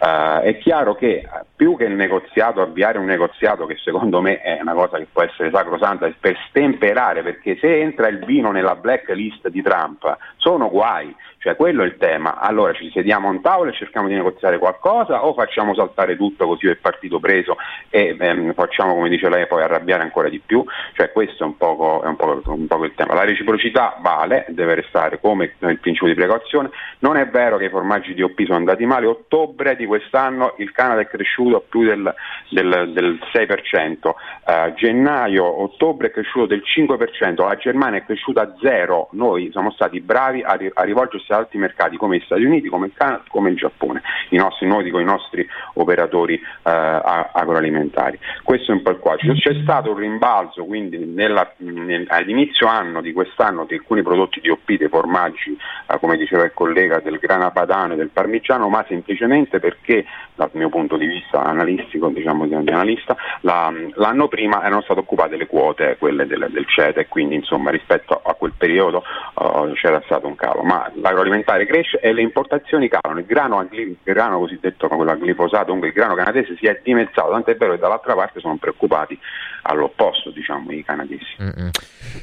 Eh, 0.04 0.40
è 0.42 0.58
chiaro 0.58 0.96
che 0.96 1.06
eh, 1.06 1.28
più 1.54 1.76
che 1.76 1.84
il 1.84 1.94
negoziato, 1.94 2.60
avviare 2.60 2.98
un 2.98 3.04
negoziato 3.04 3.66
che 3.66 3.76
secondo 3.76 4.20
me 4.20 4.40
è 4.40 4.58
una 4.60 4.74
cosa 4.74 4.98
che 4.98 5.06
può 5.12 5.22
essere 5.22 5.50
sacrosanta 5.52 6.12
per 6.18 6.36
stemperare, 6.48 7.22
perché 7.22 7.56
se 7.60 7.80
entra 7.80 8.08
il 8.08 8.18
vino 8.24 8.50
nella 8.50 8.74
blacklist 8.74 9.48
di 9.48 9.62
Trump 9.62 10.16
sono 10.38 10.68
guai. 10.68 11.14
Cioè 11.46 11.54
quello 11.54 11.84
è 11.84 11.86
il 11.86 11.96
tema. 11.96 12.40
Allora 12.40 12.72
ci 12.72 12.90
sediamo 12.92 13.28
a 13.28 13.30
un 13.30 13.40
tavolo 13.40 13.70
e 13.70 13.74
cerchiamo 13.74 14.08
di 14.08 14.14
negoziare 14.14 14.58
qualcosa 14.58 15.24
o 15.24 15.32
facciamo 15.32 15.76
saltare 15.76 16.16
tutto 16.16 16.44
così 16.44 16.66
è 16.66 16.74
partito 16.74 17.20
preso 17.20 17.56
e 17.88 18.16
ehm, 18.18 18.52
facciamo 18.54 18.94
come 18.94 19.08
dice 19.08 19.28
lei 19.28 19.46
poi 19.46 19.62
arrabbiare 19.62 20.02
ancora 20.02 20.15
di 20.24 20.40
più? 20.44 20.64
Cioè 20.94 21.12
questo 21.12 21.44
è 21.44 21.46
un 21.46 21.56
poco, 21.56 22.02
è 22.02 22.06
un 22.06 22.16
poco- 22.16 22.52
un 22.52 22.66
poco 22.66 22.84
il 22.84 22.94
tema. 22.94 23.14
La 23.14 23.24
reciprocità 23.24 23.96
vale, 24.00 24.46
deve 24.48 24.74
restare 24.74 25.20
come 25.20 25.44
il 25.58 25.78
principio 25.78 26.08
di 26.08 26.14
precauzione. 26.14 26.70
Non 27.00 27.16
è 27.16 27.26
vero 27.28 27.56
che 27.56 27.66
i 27.66 27.70
formaggi 27.70 28.14
DOP 28.14 28.42
sono 28.44 28.56
andati 28.56 28.84
male. 28.86 29.06
Ottobre 29.06 29.76
di 29.76 29.86
quest'anno 29.86 30.54
il 30.58 30.72
Canada 30.72 31.00
è 31.02 31.06
cresciuto 31.06 31.56
a 31.56 31.62
più 31.68 31.84
del, 31.84 32.12
del- 32.50 32.90
del 32.92 33.18
6%, 33.32 34.14
Eh, 34.48 34.72
gennaio, 34.76 35.44
ottobre 35.62 36.06
è 36.08 36.10
cresciuto 36.12 36.46
del 36.46 36.62
5%, 36.64 37.44
la 37.46 37.56
Germania 37.56 37.98
è 37.98 38.04
cresciuta 38.04 38.42
a 38.42 38.54
zero. 38.60 39.08
Noi 39.12 39.50
siamo 39.50 39.70
stati 39.72 40.00
bravi 40.00 40.42
a, 40.42 40.52
ri- 40.54 40.70
a 40.72 40.82
rivolgersi 40.84 41.32
ad 41.32 41.38
altri 41.40 41.58
mercati 41.58 41.96
come 41.96 42.16
gli 42.18 42.22
Stati 42.24 42.44
Uniti, 42.44 42.68
come 42.68 42.86
il 42.86 42.92
Canada, 42.94 43.22
come 43.28 43.50
il 43.50 43.56
Giappone, 43.56 44.02
i 44.30 44.36
nostri, 44.36 44.66
noi 44.68 44.84
dico 44.84 44.98
i 45.00 45.04
nostri 45.04 45.46
operatori 45.74 46.40
a- 46.62 47.30
agroalimentari. 47.32 48.18
Questo 48.42 48.70
è 48.70 48.74
un 48.74 48.82
po' 48.82 48.90
il 48.90 48.98
quadro. 48.98 49.32
C'è 49.34 49.54
stato 49.62 49.90
un 49.90 49.96
rimbalzo 50.06 50.64
quindi 50.64 50.98
nella- 50.98 51.52
nel- 51.58 52.06
all'inizio 52.08 52.66
anno 52.66 53.00
di 53.00 53.12
quest'anno 53.12 53.64
di 53.64 53.74
alcuni 53.74 54.02
prodotti 54.02 54.40
DOP, 54.40 54.76
dei 54.76 54.88
formaggi, 54.88 55.56
eh, 55.88 55.98
come 55.98 56.16
diceva 56.16 56.44
il 56.44 56.52
collega, 56.54 57.00
del 57.00 57.18
grana 57.18 57.50
padano 57.50 57.92
e 57.94 57.96
del 57.96 58.10
parmigiano, 58.10 58.68
ma 58.68 58.84
semplicemente 58.88 59.58
perché 59.58 60.04
dal 60.36 60.50
mio 60.52 60.68
punto 60.68 60.96
di 60.96 61.06
vista 61.06 61.42
analistico, 61.42 62.08
diciamo 62.08 62.46
di 62.46 62.54
analista, 62.54 63.16
la- 63.40 63.72
l'anno 63.94 64.28
prima 64.28 64.60
erano 64.64 64.82
state 64.82 65.00
occupate 65.00 65.36
le 65.36 65.46
quote, 65.46 65.96
quelle 65.98 66.26
del, 66.26 66.46
del 66.50 66.66
CETA, 66.68 67.00
e 67.00 67.08
quindi 67.08 67.34
insomma 67.34 67.70
rispetto 67.70 68.20
a 68.22 68.34
quel 68.34 68.52
periodo 68.56 69.02
eh, 69.02 69.72
c'era 69.74 70.00
stato 70.04 70.26
un 70.26 70.36
calo. 70.36 70.62
Ma 70.62 70.90
l'agroalimentare 70.94 71.66
cresce 71.66 71.98
e 71.98 72.12
le 72.12 72.22
importazioni 72.22 72.88
calano. 72.88 73.18
Il 73.18 73.26
grano, 73.26 73.66
il 73.70 73.96
grano 74.02 74.38
cosiddetto 74.38 74.86
quello 74.86 75.14
glifosato, 75.16 75.64
comunque 75.64 75.88
il 75.88 75.94
grano 75.94 76.14
canadese 76.14 76.54
si 76.58 76.66
è 76.66 76.80
dimezzato, 76.82 77.30
tant'è 77.30 77.56
vero 77.56 77.72
che 77.72 77.78
dall'altra 77.78 78.14
parte 78.14 78.40
sono 78.40 78.56
preoccupati 78.56 79.18
all'opposto, 79.62 80.30
diciamo, 80.30 80.70
i 80.70 80.84
canadesi. 80.84 81.34
Mm-mm. 81.42 81.70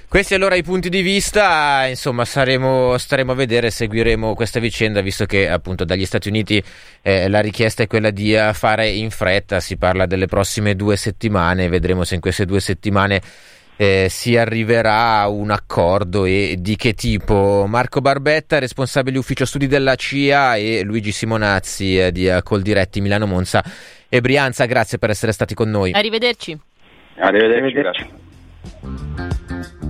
Questi 0.07 0.33
allora 0.33 0.55
i 0.55 0.63
punti 0.63 0.89
di 0.89 1.01
vista, 1.01 1.85
insomma 1.87 2.25
saremo, 2.25 2.97
staremo 2.97 3.31
a 3.31 3.35
vedere, 3.35 3.69
seguiremo 3.69 4.33
questa 4.33 4.59
vicenda 4.59 5.01
visto 5.01 5.25
che 5.25 5.49
appunto 5.49 5.83
dagli 5.83 6.05
Stati 6.05 6.29
Uniti 6.29 6.63
eh, 7.01 7.27
la 7.27 7.41
richiesta 7.41 7.83
è 7.83 7.87
quella 7.87 8.02
di 8.11 8.35
eh, 8.35 8.53
fare 8.53 8.89
in 8.89 9.09
fretta, 9.09 9.59
si 9.59 9.77
parla 9.77 10.05
delle 10.05 10.27
prossime 10.27 10.75
due 10.75 10.95
settimane, 10.95 11.69
vedremo 11.69 12.03
se 12.03 12.15
in 12.15 12.21
queste 12.21 12.45
due 12.45 12.59
settimane 12.59 13.21
eh, 13.75 14.07
si 14.09 14.37
arriverà 14.37 15.19
a 15.21 15.29
un 15.29 15.51
accordo 15.51 16.25
e 16.25 16.57
di 16.59 16.75
che 16.75 16.93
tipo. 16.93 17.65
Marco 17.67 18.01
Barbetta, 18.01 18.59
responsabile 18.59 19.17
ufficio 19.17 19.45
studi 19.45 19.67
della 19.67 19.95
CIA 19.95 20.55
e 20.57 20.83
Luigi 20.83 21.11
Simonazzi 21.11 21.97
eh, 21.97 22.11
di 22.11 22.27
eh, 22.27 22.41
Coldiretti 22.43 23.01
Milano 23.01 23.25
Monza 23.25 23.63
e 24.07 24.21
Brianza, 24.21 24.65
grazie 24.65 24.97
per 24.97 25.09
essere 25.09 25.31
stati 25.31 25.53
con 25.53 25.69
noi. 25.69 25.91
Arrivederci. 25.91 26.57
Arrivederci. 27.17 28.07
Arrivederci. 28.81 29.81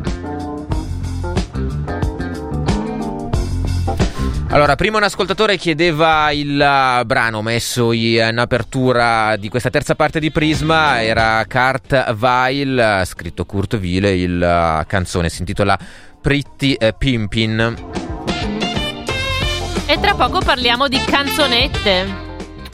Allora, 4.54 4.76
prima 4.76 4.98
un 4.98 5.04
ascoltatore 5.04 5.58
chiedeva 5.58 6.30
il 6.30 6.54
uh, 6.60 7.04
brano 7.06 7.42
messo 7.42 7.92
in 7.92 8.38
apertura 8.38 9.36
di 9.36 9.50
questa 9.50 9.72
terza 9.72 9.96
parte 9.96 10.20
di 10.20 10.30
Prisma, 10.30 11.02
era 11.02 11.44
Kurt 11.48 12.14
Weil, 12.20 13.00
uh, 13.02 13.04
scritto 13.04 13.46
Kurt 13.46 13.78
Vile, 13.80 14.16
il 14.16 14.36
uh, 14.40 14.86
canzone 14.86 15.30
si 15.30 15.40
intitola 15.40 15.76
Pretty 16.22 16.74
eh, 16.74 16.94
Pimpin. 16.96 17.76
E 19.88 20.00
tra 20.00 20.14
poco 20.14 20.40
parliamo 20.40 20.88
di 20.88 21.00
canzonette. 21.04 22.06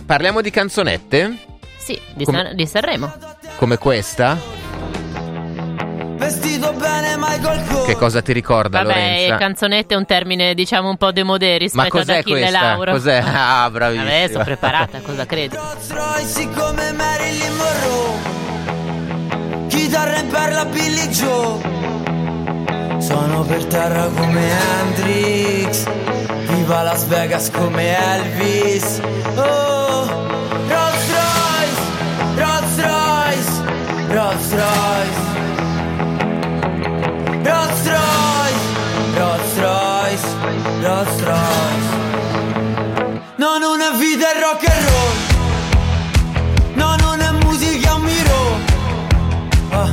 Parliamo 0.05 0.41
di 0.41 0.49
canzonette 0.49 1.37
Sì, 1.77 1.97
di, 2.13 2.25
San- 2.25 2.55
di 2.55 2.67
Sanremo. 2.67 3.13
come 3.55 3.77
questa? 3.77 4.37
Che 7.85 7.95
cosa 7.95 8.21
ti 8.21 8.33
ricorda 8.33 8.81
Vabbè, 8.83 8.93
Lorenza? 8.93 9.35
canzonette 9.37 9.93
è 9.93 9.97
un 9.97 10.05
termine 10.05 10.53
diciamo 10.53 10.89
un 10.89 10.97
po' 10.97 11.11
demodé 11.11 11.51
Ma 11.51 11.57
rispetto 11.57 11.97
ad 11.97 12.05
cos'è 12.05 12.17
Achille 12.19 12.39
questa? 12.39 12.59
Lauro. 12.61 12.91
Cos'è? 12.91 13.23
Ah, 13.39 13.69
bravissima. 13.71 14.03
Vabbè, 14.09 14.27
sono 14.31 14.43
preparata, 14.43 14.99
cosa 15.01 15.25
credi? 15.25 15.55
Rolls 15.55 15.89
Royce 15.91 16.49
come 16.53 16.91
Marilyn 16.91 17.55
Monroe 17.55 18.17
Chitarra 19.67 20.17
in 20.19 20.27
perla 20.27 20.65
Billy 20.65 21.07
Joe 21.07 21.59
Sono 22.99 23.41
per 23.43 23.65
terra 23.65 24.07
come 24.15 24.49
Hendrix 24.79 25.87
Viva 26.47 26.81
Las 26.83 27.05
Vegas 27.07 27.49
come 27.51 27.97
Elvis 28.13 28.99
Oh 29.35 30.05
Rolls 30.67 31.07
Royce 31.15 31.81
Rolls 32.35 32.75
Royce 32.83 33.63
Rolls 34.13 34.51
Royce 34.53 35.38
Rolls 37.49 37.83
Royce, 37.87 38.65
Rolls 39.17 39.53
Royce, 39.57 40.27
Rolls 40.83 41.21
Royce. 41.23 41.89
Non 43.37 43.63
una 43.63 43.89
vita 43.97 44.27
rock 44.39 44.69
and 44.69 44.85
roll. 44.87 45.17
No, 46.75 46.95
non 46.97 47.19
è 47.19 47.31
musica, 47.43 47.89
è 47.89 47.93
un 47.93 48.01
miro. 48.01 48.57
Ah, 49.71 49.91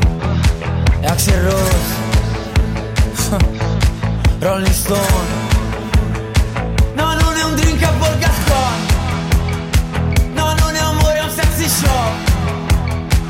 Axel 1.08 1.40
Rose. 1.48 1.94
Rolling 4.40 4.74
Stone. 4.74 5.44
No, 6.92 7.14
non 7.14 7.36
è 7.38 7.42
un 7.42 7.54
drink 7.54 7.82
a 7.82 7.90
Borgascon. 7.92 8.86
No, 10.34 10.54
non 10.58 10.74
è 10.74 10.78
amore, 10.78 11.16
è 11.16 11.22
un 11.22 11.30
sexy 11.30 11.68
shop. 11.68 12.12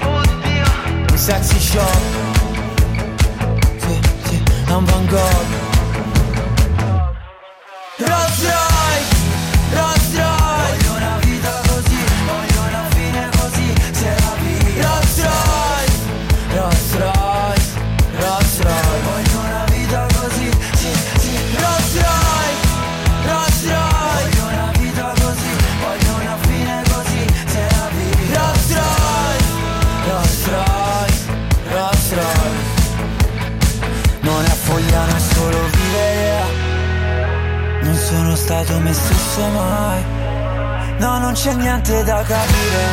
Oddio. 0.01 0.65
Un 1.11 1.17
sexy 1.17 1.61
shop 1.61 2.36
sì, 4.77 4.77
è 4.77 4.79
un 4.79 4.85
Van 4.85 5.07
Gogh 5.07 5.57
stesso 39.37 39.49
mai. 39.49 40.03
No, 40.99 41.19
non 41.19 41.33
c'è 41.35 41.53
niente 41.53 42.03
da 42.05 42.23
capire. 42.23 42.85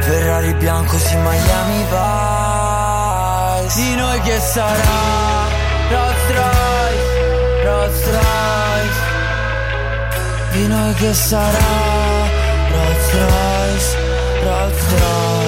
Ferrari 0.00 0.54
bianco, 0.54 0.96
sì, 0.98 1.16
Miami 1.16 1.84
Vice. 1.90 3.74
Di 3.74 3.96
noi 3.96 4.20
che 4.20 4.38
sarà? 4.38 5.42
Rolls 5.90 6.26
Royce, 6.38 7.64
Rolls 7.64 8.04
Royce. 8.04 9.02
Di 10.52 10.66
noi 10.68 10.94
che 10.94 11.12
sarà? 11.12 11.72
Rolls 12.70 13.12
Royce, 13.12 13.96
Rolls 14.44 14.88
Royce 14.90 15.43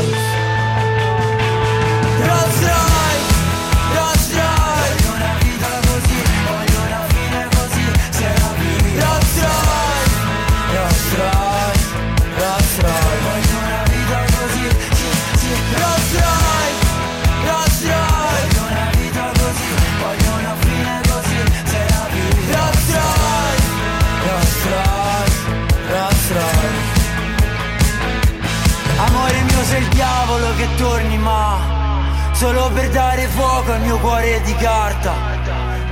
Solo 32.36 32.70
per 32.70 32.90
dare 32.90 33.22
fuoco 33.28 33.72
al 33.72 33.80
mio 33.80 33.98
cuore 33.98 34.40
di 34.42 34.52
carta 34.54 35.14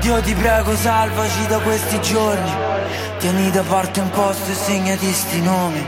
Dio 0.00 0.20
ti 0.20 0.34
prego 0.34 0.74
salvaci 0.76 1.46
da 1.46 1.58
questi 1.58 2.00
giorni 2.02 2.50
Tieni 3.18 3.50
da 3.50 3.62
parte 3.62 4.00
un 4.00 4.10
posto 4.10 4.50
e 4.50 4.54
segnati 4.54 5.10
sti 5.12 5.40
nomi 5.42 5.86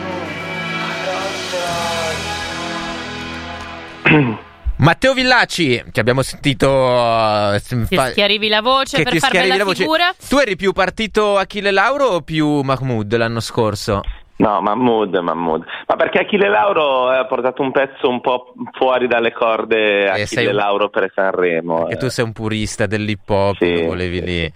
Matteo 4.79 5.15
Villaci, 5.15 5.83
che 5.91 6.01
abbiamo 6.01 6.21
sentito. 6.21 6.69
uh, 6.71 7.59
Ti 7.59 7.97
fa- 7.97 8.11
schiarivi 8.11 8.47
la 8.49 8.61
voce 8.61 8.99
che 8.99 9.05
per 9.05 9.17
far 9.17 9.33
bella 9.33 9.57
la 9.57 9.65
voce. 9.65 9.79
figura. 9.79 10.15
Tu 10.29 10.37
eri 10.37 10.55
più 10.55 10.73
partito 10.73 11.39
Achille 11.39 11.71
Lauro 11.71 12.05
o 12.09 12.21
più 12.21 12.61
Mahmood 12.61 13.17
l'anno 13.17 13.41
scorso? 13.41 14.03
No, 14.39 14.61
Mahmood, 14.61 15.15
Mahmood. 15.17 15.65
Ma 15.87 15.97
perché 15.97 16.19
Achille 16.21 16.49
Lauro 16.49 17.09
ha 17.09 17.25
portato 17.27 17.63
un 17.63 17.71
pezzo 17.73 18.09
un 18.09 18.21
po' 18.21 18.53
fuori 18.73 19.07
dalle 19.07 19.33
corde 19.33 20.05
Achille 20.09 20.23
Eh, 20.23 20.27
sei 20.27 20.47
un- 20.47 20.55
Lauro 20.55 20.89
per 20.91 21.11
Sanremo. 21.15 21.79
Perché 21.85 21.95
eh. 21.95 21.97
tu 21.99 22.09
sei 22.09 22.25
un 22.25 22.33
purista 22.33 22.87
dell'hip 22.87 23.29
hop, 23.29 23.57
Sì, 23.57 23.83
volevi 23.83 24.19
sì. 24.19 24.25
lì. 24.25 24.53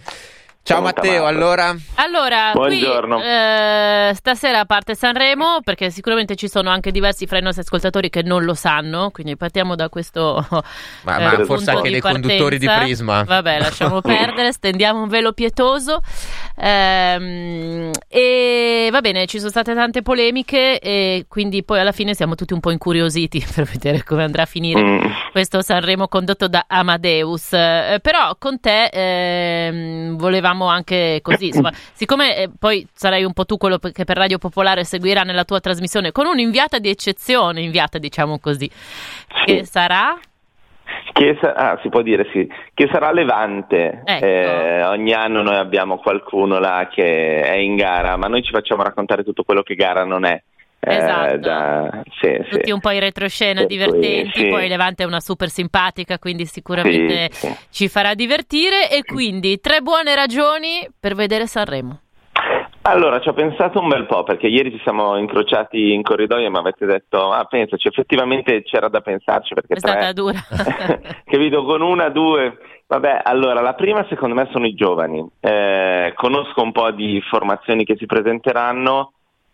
Ciao 0.62 0.82
Matteo, 0.82 1.24
allora. 1.26 1.74
Allora, 1.96 2.50
Buongiorno. 2.52 3.16
qui 3.16 3.24
eh, 3.26 4.12
stasera 4.14 4.64
parte 4.66 4.94
Sanremo 4.94 5.60
perché 5.64 5.90
sicuramente 5.90 6.36
ci 6.36 6.48
sono 6.48 6.70
anche 6.70 6.92
diversi 6.92 7.26
fra 7.26 7.38
i 7.38 7.42
nostri 7.42 7.62
ascoltatori 7.62 8.08
che 8.08 8.22
non 8.22 8.44
lo 8.44 8.54
sanno, 8.54 9.10
quindi 9.10 9.36
partiamo 9.36 9.74
da 9.74 9.88
questo 9.88 10.46
Ma, 11.02 11.16
eh, 11.18 11.22
ma 11.24 11.28
punto 11.30 11.44
forse 11.46 11.70
anche 11.70 11.90
dei 11.90 12.00
conduttori 12.00 12.58
di 12.58 12.66
partenza. 12.66 12.84
Prisma. 12.86 13.22
Vabbè, 13.24 13.58
lasciamo 13.58 14.00
perdere, 14.02 14.52
stendiamo 14.52 15.02
un 15.02 15.08
velo 15.08 15.32
pietoso. 15.32 16.00
Ehm, 16.56 17.90
e 18.06 18.88
va 18.92 19.00
bene, 19.00 19.26
ci 19.26 19.38
sono 19.38 19.50
state 19.50 19.74
tante 19.74 20.02
polemiche 20.02 20.78
e 20.78 21.24
quindi 21.26 21.64
poi 21.64 21.80
alla 21.80 21.92
fine 21.92 22.14
siamo 22.14 22.34
tutti 22.36 22.52
un 22.52 22.60
po' 22.60 22.70
incuriositi 22.70 23.44
per 23.54 23.64
vedere 23.64 24.04
come 24.04 24.22
andrà 24.24 24.42
a 24.42 24.46
finire 24.46 24.80
Mm. 24.80 25.00
questo 25.32 25.62
Sanremo 25.62 26.06
condotto 26.06 26.46
da 26.48 26.66
Amadeus. 26.68 27.52
Eh, 27.54 27.98
però 28.00 28.36
con 28.38 28.60
te 28.60 28.84
ehm, 28.92 30.16
volevamo 30.16 30.49
anche 30.66 31.20
così, 31.22 31.46
insomma, 31.46 31.70
siccome 31.92 32.36
eh, 32.36 32.50
poi 32.58 32.86
sarai 32.92 33.24
un 33.24 33.32
po' 33.32 33.44
tu 33.44 33.56
quello 33.56 33.78
che 33.78 34.04
per 34.04 34.16
Radio 34.16 34.38
Popolare 34.38 34.84
seguirà 34.84 35.22
nella 35.22 35.44
tua 35.44 35.60
trasmissione 35.60 36.12
con 36.12 36.26
un'inviata 36.26 36.78
di 36.78 36.88
eccezione, 36.88 37.60
inviata 37.60 37.98
diciamo 37.98 38.38
così, 38.38 38.70
che 39.44 39.64
sarà 39.64 40.18
Che 41.12 41.38
sa- 41.40 41.52
ah, 41.52 41.78
si 41.82 41.88
può 41.88 42.02
dire 42.02 42.28
sì, 42.32 42.48
che 42.74 42.88
sarà 42.92 43.12
Levante. 43.12 44.02
Ecco. 44.04 44.24
Eh, 44.24 44.84
ogni 44.84 45.12
anno 45.12 45.42
noi 45.42 45.56
abbiamo 45.56 45.98
qualcuno 45.98 46.58
là 46.58 46.88
che 46.90 47.40
è 47.42 47.56
in 47.56 47.76
gara, 47.76 48.16
ma 48.16 48.26
noi 48.26 48.42
ci 48.42 48.50
facciamo 48.50 48.82
raccontare 48.82 49.22
tutto 49.22 49.44
quello 49.44 49.62
che 49.62 49.74
gara 49.74 50.04
non 50.04 50.24
è. 50.24 50.42
Eh, 50.82 50.96
Esatto. 50.96 51.36
da- 51.36 52.02
sì, 52.20 52.38
sì. 52.44 52.50
tutti 52.56 52.70
un 52.70 52.80
po' 52.80 52.90
in 52.90 53.00
retroscena 53.00 53.60
Per 53.60 53.66
cui, 53.66 53.76
divertenti, 53.76 54.38
sì. 54.40 54.48
poi 54.48 54.66
Levante 54.66 55.02
è 55.02 55.06
una 55.06 55.20
super 55.20 55.48
simpatica, 55.48 56.18
quindi 56.18 56.46
sicuramente 56.46 57.28
Sì, 57.32 57.46
sì. 57.48 57.56
ci 57.70 57.88
farà 57.88 58.14
divertire 58.14 58.90
e 58.90 59.04
quindi 59.04 59.60
tre 59.60 59.80
buone 59.82 60.14
ragioni 60.14 60.88
per 60.98 61.14
vedere 61.14 61.46
Sanremo. 61.46 62.00
Allora, 62.82 63.20
ci 63.20 63.28
ho 63.28 63.34
pensato 63.34 63.78
un 63.78 63.88
bel 63.88 64.06
po' 64.06 64.22
perché 64.22 64.46
ieri 64.46 64.70
ci 64.70 64.80
siamo 64.82 65.18
incrociati 65.18 65.92
in 65.92 66.02
corridoio 66.02 66.46
e 66.46 66.50
mi 66.50 66.56
avete 66.56 66.86
detto, 66.86 67.30
ah 67.30 67.44
pensaci, 67.44 67.86
effettivamente 67.88 68.62
c'era 68.62 68.88
da 68.88 69.02
pensarci 69.02 69.52
perché 69.52 69.74
È 69.74 69.78
tre... 69.80 69.90
stata 69.90 70.12
dura. 70.14 70.38
Capito? 71.26 71.62
Con 71.64 71.82
una, 71.82 72.08
due. 72.08 72.56
Vabbè, 72.86 73.20
allora, 73.24 73.60
la 73.60 73.74
prima 73.74 74.06
secondo 74.08 74.34
me 74.34 74.48
sono 74.50 74.66
i 74.66 74.72
giovani. 74.74 75.24
Eh, 75.40 76.12
conosco 76.16 76.62
un 76.62 76.72
po' 76.72 76.90
di 76.90 77.20
formazioni 77.28 77.84
che 77.84 77.96
si 77.98 78.06
presenteranno 78.06 79.12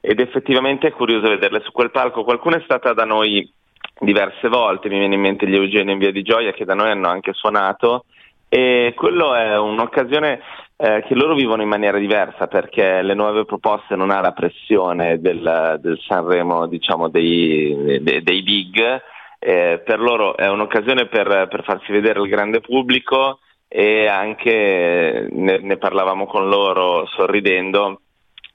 ed 0.09 0.21
effettivamente 0.21 0.87
è 0.87 0.93
curioso 0.93 1.29
vederle 1.29 1.61
su 1.65 1.73
quel 1.73 1.91
palco. 1.91 2.23
Qualcuna 2.23 2.59
è 2.59 2.63
stata 2.63 2.93
da 2.93 3.05
noi 3.05 3.53
diverse 3.99 4.47
volte, 4.47 4.89
mi 4.89 5.01
viene 5.01 5.17
in 5.17 5.21
mente 5.21 5.49
gli 5.49 5.57
Eugenio 5.57 5.95
in 5.95 5.99
Via 5.99 6.13
di 6.13 6.23
Gioia 6.23 6.53
che 6.53 6.65
da 6.65 6.75
noi 6.75 6.91
hanno 6.91 7.09
anche 7.09 7.33
suonato 7.33 8.05
e 8.49 8.93
quello 8.95 9.35
è 9.35 9.59
un'occasione 9.59 10.41
eh, 10.77 11.03
che 11.09 11.15
loro 11.17 11.35
vivono 11.35 11.63
in 11.63 11.69
maniera 11.69 11.99
diversa 11.99 12.47
perché 12.47 13.03
le 13.03 13.15
nuove 13.15 13.45
proposte 13.45 13.97
non 13.97 14.11
ha 14.13 14.21
la 14.21 14.31
pressione 14.31 15.21
del, 15.21 15.79
del 15.81 15.99
Sanremo, 16.07 16.69
diciamo, 16.69 17.09
dei, 17.09 17.99
dei, 18.01 18.23
dei 18.23 18.43
big, 18.43 19.03
eh, 19.41 19.83
per 19.85 19.99
loro 19.99 20.37
è 20.37 20.49
un'occasione 20.49 21.07
per, 21.07 21.49
per 21.51 21.65
farsi 21.65 21.91
vedere 21.91 22.21
al 22.21 22.29
grande 22.29 22.61
pubblico 22.61 23.41
e 23.67 24.07
anche 24.07 25.27
ne, 25.33 25.59
ne 25.59 25.77
parlavamo 25.79 26.27
con 26.27 26.49
loro 26.49 27.07
sorridendo 27.07 28.03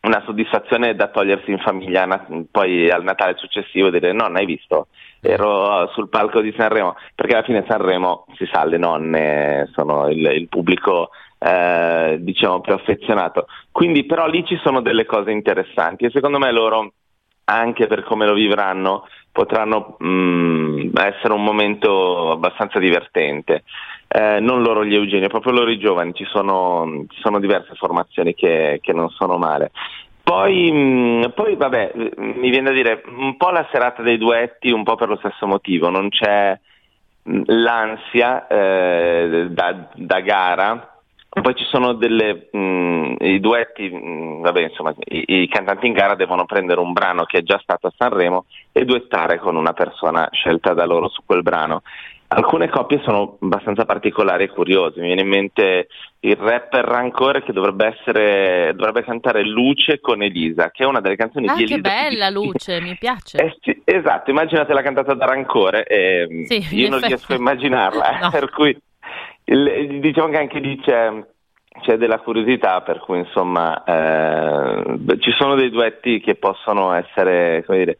una 0.01 0.21
soddisfazione 0.25 0.95
da 0.95 1.07
togliersi 1.07 1.51
in 1.51 1.59
famiglia 1.59 2.07
poi 2.49 2.89
al 2.89 3.03
Natale 3.03 3.35
successivo 3.37 3.87
e 3.87 3.91
dire 3.91 4.13
nonna 4.13 4.39
hai 4.39 4.45
visto? 4.45 4.87
Ero 5.21 5.87
sul 5.93 6.09
palco 6.09 6.41
di 6.41 6.53
Sanremo. 6.57 6.95
Perché 7.13 7.35
alla 7.35 7.45
fine 7.45 7.65
Sanremo 7.67 8.25
si 8.35 8.47
sa 8.51 8.65
le 8.65 8.77
nonne 8.77 9.69
sono 9.73 10.07
il, 10.07 10.25
il 10.25 10.47
pubblico 10.47 11.09
eh, 11.37 12.17
diciamo 12.19 12.61
più 12.61 12.73
affezionato. 12.73 13.45
Quindi 13.71 14.05
però 14.05 14.27
lì 14.27 14.43
ci 14.45 14.59
sono 14.63 14.81
delle 14.81 15.05
cose 15.05 15.31
interessanti 15.31 16.05
e 16.05 16.11
secondo 16.11 16.39
me 16.39 16.51
loro 16.51 16.93
anche 17.45 17.87
per 17.87 18.03
come 18.03 18.25
lo 18.25 18.33
vivranno 18.33 19.07
potranno 19.31 19.95
mh, 19.97 20.91
essere 20.95 21.33
un 21.33 21.43
momento 21.43 22.31
abbastanza 22.31 22.79
divertente 22.79 23.63
eh, 24.13 24.39
non 24.41 24.61
loro 24.61 24.83
gli 24.83 24.93
Eugenio, 24.93 25.29
proprio 25.29 25.53
loro 25.53 25.71
i 25.71 25.79
giovani, 25.79 26.13
ci 26.13 26.25
sono, 26.25 27.05
ci 27.07 27.21
sono 27.21 27.39
diverse 27.39 27.75
formazioni 27.75 28.33
che, 28.33 28.79
che 28.81 28.91
non 28.91 29.09
sono 29.09 29.37
male. 29.37 29.71
Poi, 30.21 30.69
mh, 30.69 31.31
poi, 31.33 31.55
vabbè, 31.55 31.93
mi 32.17 32.49
viene 32.49 32.69
da 32.69 32.75
dire 32.75 33.03
un 33.17 33.37
po' 33.37 33.49
la 33.51 33.65
serata 33.71 34.01
dei 34.01 34.17
duetti, 34.17 34.71
un 34.71 34.83
po' 34.83 34.95
per 34.95 35.07
lo 35.07 35.15
stesso 35.15 35.47
motivo, 35.47 35.89
non 35.89 36.09
c'è 36.09 36.59
mh, 37.23 37.41
l'ansia 37.45 38.47
eh, 38.47 39.47
da, 39.49 39.89
da 39.93 40.19
gara. 40.19 40.95
Poi 41.29 41.55
ci 41.55 41.63
sono 41.63 41.93
delle, 41.93 42.49
mh, 42.51 43.15
i 43.19 43.39
duetti, 43.39 43.89
mh, 43.89 44.41
vabbè, 44.41 44.63
insomma, 44.63 44.93
i, 45.05 45.23
i 45.43 45.47
cantanti 45.47 45.87
in 45.87 45.93
gara 45.93 46.15
devono 46.15 46.43
prendere 46.43 46.81
un 46.81 46.91
brano 46.91 47.23
che 47.23 47.37
è 47.37 47.43
già 47.43 47.57
stato 47.63 47.87
a 47.87 47.93
Sanremo 47.95 48.43
e 48.73 48.83
duettare 48.83 49.39
con 49.39 49.55
una 49.55 49.71
persona 49.71 50.27
scelta 50.33 50.73
da 50.73 50.85
loro 50.85 51.07
su 51.07 51.21
quel 51.25 51.41
brano. 51.43 51.83
Alcune 52.33 52.69
coppie 52.69 53.01
sono 53.03 53.37
abbastanza 53.41 53.85
particolari 53.85 54.45
e 54.45 54.49
curiose. 54.49 54.99
Mi 55.01 55.07
viene 55.07 55.21
in 55.21 55.27
mente 55.27 55.87
il 56.21 56.35
rapper 56.37 56.85
Rancore 56.85 57.43
che 57.43 57.51
dovrebbe 57.51 57.87
essere 57.87 58.71
dovrebbe 58.75 59.03
cantare 59.03 59.43
Luce 59.43 59.99
con 59.99 60.21
Elisa, 60.21 60.71
che 60.71 60.83
è 60.83 60.87
una 60.87 61.01
delle 61.01 61.15
canzoni 61.17 61.47
Ah, 61.47 61.55
di 61.55 61.63
Elisa. 61.63 61.75
che 61.75 61.81
bella 61.81 62.29
luce, 62.29 62.79
mi 62.81 62.95
piace. 62.97 63.37
Eh 63.37 63.57
sì, 63.61 63.81
esatto, 63.83 64.29
immaginatela 64.29 64.81
cantata 64.81 65.13
da 65.13 65.25
Rancore, 65.25 65.83
e 65.85 66.45
Sì, 66.47 66.65
io 66.75 66.87
non 66.89 66.97
effetti. 66.99 67.07
riesco 67.07 67.33
a 67.33 67.35
immaginarla, 67.35 68.19
No. 68.21 68.29
per 68.29 68.49
cui 68.49 68.77
il- 69.45 69.99
diciamo 69.99 70.29
che 70.29 70.37
anche 70.37 70.59
lì 70.59 70.79
c'è, 70.79 71.11
c'è 71.81 71.97
della 71.97 72.19
curiosità, 72.19 72.81
per 72.81 72.99
cui 72.99 73.17
insomma 73.19 73.83
eh, 73.83 74.83
ci 75.19 75.31
sono 75.31 75.55
dei 75.55 75.69
duetti 75.69 76.19
che 76.21 76.35
possono 76.35 76.93
essere 76.93 77.63
come 77.65 77.77
dire, 77.79 77.97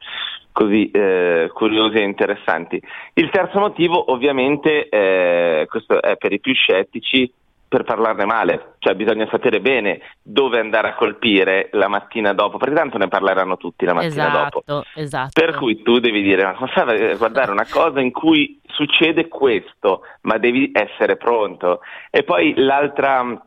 così 0.52 0.92
eh, 0.92 1.50
curiosi 1.54 1.98
e 1.98 2.04
interessanti. 2.04 2.82
Il 3.14 3.30
terzo 3.30 3.60
motivo 3.60 4.12
ovviamente, 4.12 4.90
eh, 4.90 5.66
questo 5.70 6.02
è 6.02 6.18
per 6.18 6.34
i 6.34 6.40
più 6.40 6.54
scettici, 6.54 7.32
per 7.72 7.84
parlarne 7.86 8.26
male, 8.26 8.74
cioè 8.80 8.96
bisogna 8.96 9.26
sapere 9.32 9.62
bene 9.62 10.02
dove 10.22 10.60
andare 10.60 10.90
a 10.90 10.96
colpire 10.96 11.70
la 11.72 11.88
mattina 11.88 12.34
dopo, 12.34 12.58
perché 12.58 12.76
tanto 12.76 12.98
ne 12.98 13.08
parleranno 13.08 13.56
tutti 13.56 13.86
la 13.86 13.94
mattina 13.94 14.28
dopo. 14.28 14.62
Esatto, 14.66 14.86
esatto. 14.96 15.30
Per 15.32 15.56
cui 15.56 15.82
tu 15.82 16.00
devi 16.00 16.22
dire, 16.22 16.44
ma 16.44 16.54
come 16.54 17.16
guardare 17.16 17.50
una 17.50 17.66
cosa 17.72 18.02
in 18.02 18.12
cui 18.12 18.60
succede 18.66 19.30
questo, 19.30 20.02
ma 20.24 20.38
devi 20.38 20.72
essere 20.74 21.16
pronto. 21.16 21.80
E 22.10 22.24
poi 22.24 22.56
l'altra, 22.58 23.42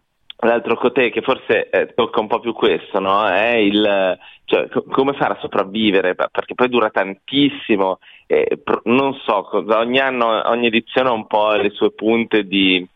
l'altro 0.48 0.76
cotè 0.76 1.10
che 1.10 1.22
forse 1.22 1.68
eh, 1.70 1.92
tocca 1.94 2.20
un 2.20 2.26
po' 2.26 2.40
più 2.40 2.52
questo, 2.52 2.98
no? 3.00 3.26
È 3.26 3.54
il, 3.54 4.18
cioè, 4.44 4.68
co- 4.68 4.84
come 4.90 5.12
fare 5.14 5.34
a 5.34 5.38
sopravvivere, 5.40 6.14
perché 6.14 6.54
poi 6.54 6.68
dura 6.68 6.90
tantissimo, 6.90 7.98
e 8.26 8.58
pro- 8.62 8.82
non 8.84 9.14
so, 9.24 9.48
ogni 9.76 9.98
anno, 9.98 10.42
ogni 10.48 10.66
edizione 10.66 11.08
ha 11.08 11.12
un 11.12 11.26
po' 11.26 11.52
le 11.52 11.70
sue 11.70 11.92
punte 11.92 12.44
di 12.44 12.86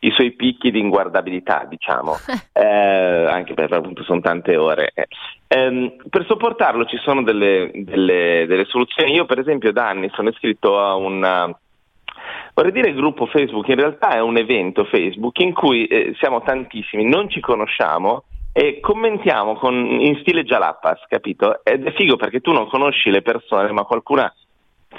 i 0.00 0.12
suoi 0.12 0.32
picchi 0.32 0.70
di 0.70 0.78
inguardabilità, 0.78 1.66
diciamo, 1.68 2.14
eh, 2.52 2.64
anche 2.64 3.54
perché 3.54 3.74
appunto 3.74 4.04
sono 4.04 4.20
tante 4.20 4.56
ore. 4.56 4.92
Eh, 5.48 5.96
per 6.08 6.24
sopportarlo 6.26 6.84
ci 6.84 6.98
sono 6.98 7.22
delle, 7.22 7.70
delle- 7.74 8.44
delle 8.46 8.64
soluzioni. 8.66 9.14
Io, 9.14 9.24
per 9.24 9.38
esempio, 9.38 9.72
da 9.72 9.88
anni 9.88 10.10
sono 10.12 10.28
iscritto 10.28 10.78
a 10.78 10.94
un 10.94 11.54
vorrei 12.58 12.72
dire 12.72 12.92
gruppo 12.92 13.26
Facebook, 13.26 13.68
in 13.68 13.76
realtà 13.76 14.16
è 14.16 14.20
un 14.20 14.36
evento 14.36 14.84
Facebook 14.84 15.38
in 15.38 15.54
cui 15.54 15.86
eh, 15.86 16.12
siamo 16.18 16.42
tantissimi, 16.42 17.04
non 17.04 17.30
ci 17.30 17.38
conosciamo 17.38 18.24
e 18.52 18.80
commentiamo 18.80 19.54
con- 19.54 20.00
in 20.00 20.18
stile 20.20 20.42
Jalapas, 20.42 21.04
capito? 21.08 21.62
Ed 21.62 21.86
è 21.86 21.92
figo 21.92 22.16
perché 22.16 22.40
tu 22.40 22.50
non 22.52 22.68
conosci 22.68 23.10
le 23.10 23.22
persone, 23.22 23.70
ma 23.70 23.84
qualcuna 23.84 24.32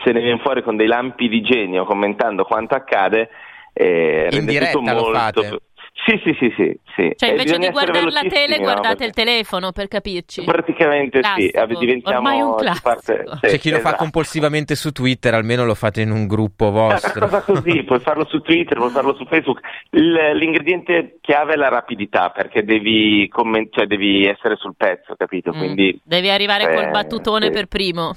se 0.05 0.13
ne 0.13 0.21
viene 0.21 0.39
fuori 0.39 0.63
con 0.63 0.77
dei 0.77 0.87
lampi 0.87 1.27
di 1.27 1.41
genio 1.41 1.83
commentando 1.83 2.45
quanto 2.45 2.75
accade. 2.75 3.29
E 3.73 4.29
In 4.31 4.37
rende 4.37 4.51
diretta 4.51 4.71
tutto 4.79 4.93
lo 4.93 5.01
molto 5.01 5.17
fate? 5.17 5.59
Sì, 6.05 6.19
sì, 6.23 6.33
sì, 6.39 6.53
sì. 6.55 6.79
sì. 6.95 7.13
Cioè, 7.15 7.29
E 7.29 7.31
invece 7.33 7.43
bisogna 7.57 7.67
di 7.67 7.73
guardare 7.73 8.09
la 8.09 8.21
tele, 8.21 8.55
no? 8.57 8.63
guardate 8.63 8.87
Perché- 8.87 9.05
il 9.05 9.11
telefono 9.13 9.71
per 9.71 9.87
capirci. 9.87 10.43
Praticamente 10.43 11.17
sì, 11.17 11.21
Classico. 11.51 11.59
eh, 11.61 11.67
diventiamo 11.85 12.17
Ormai 12.17 12.41
un 12.41 12.53
si 12.57 12.63
classico. 12.63 12.89
parte- 12.89 13.23
sì, 13.41 13.47
C'è 13.47 13.59
chi 13.59 13.69
lo 13.69 13.75
fa 13.75 13.81
esatto. 13.89 13.95
compulsivamente 13.97 14.75
su 14.75 14.91
Twitter, 14.91 15.33
almeno 15.33 15.65
lo 15.65 15.75
fate 15.75 16.01
in 16.01 16.11
un 16.11 16.25
gruppo 16.25 16.65
È 16.65 16.69
una 16.69 16.81
vostro. 16.93 17.19
cosa 17.27 17.41
così, 17.41 17.83
puoi 17.83 17.99
farlo 17.99 18.25
su 18.27 18.39
Twitter, 18.41 18.77
puoi 18.77 18.89
farlo 18.89 19.13
su 19.15 19.25
Facebook. 19.25 19.59
Il- 19.91 20.31
l'ingrediente 20.35 21.17
chiave 21.21 21.53
è 21.53 21.57
la 21.57 21.69
rapidità, 21.69 22.29
perché 22.29 22.63
devi, 22.63 23.27
commen- 23.27 23.67
cioè, 23.69 23.85
devi 23.85 24.25
essere 24.25 24.55
sul 24.55 24.75
pezzo, 24.77 25.15
capito? 25.17 25.51
Mm. 25.53 25.57
Quindi 25.57 26.01
Devi 26.03 26.29
arrivare 26.29 26.63
col 26.73 26.85
eh, 26.85 26.89
battutone 26.91 27.47
sì. 27.47 27.51
per 27.51 27.65
primo. 27.67 28.13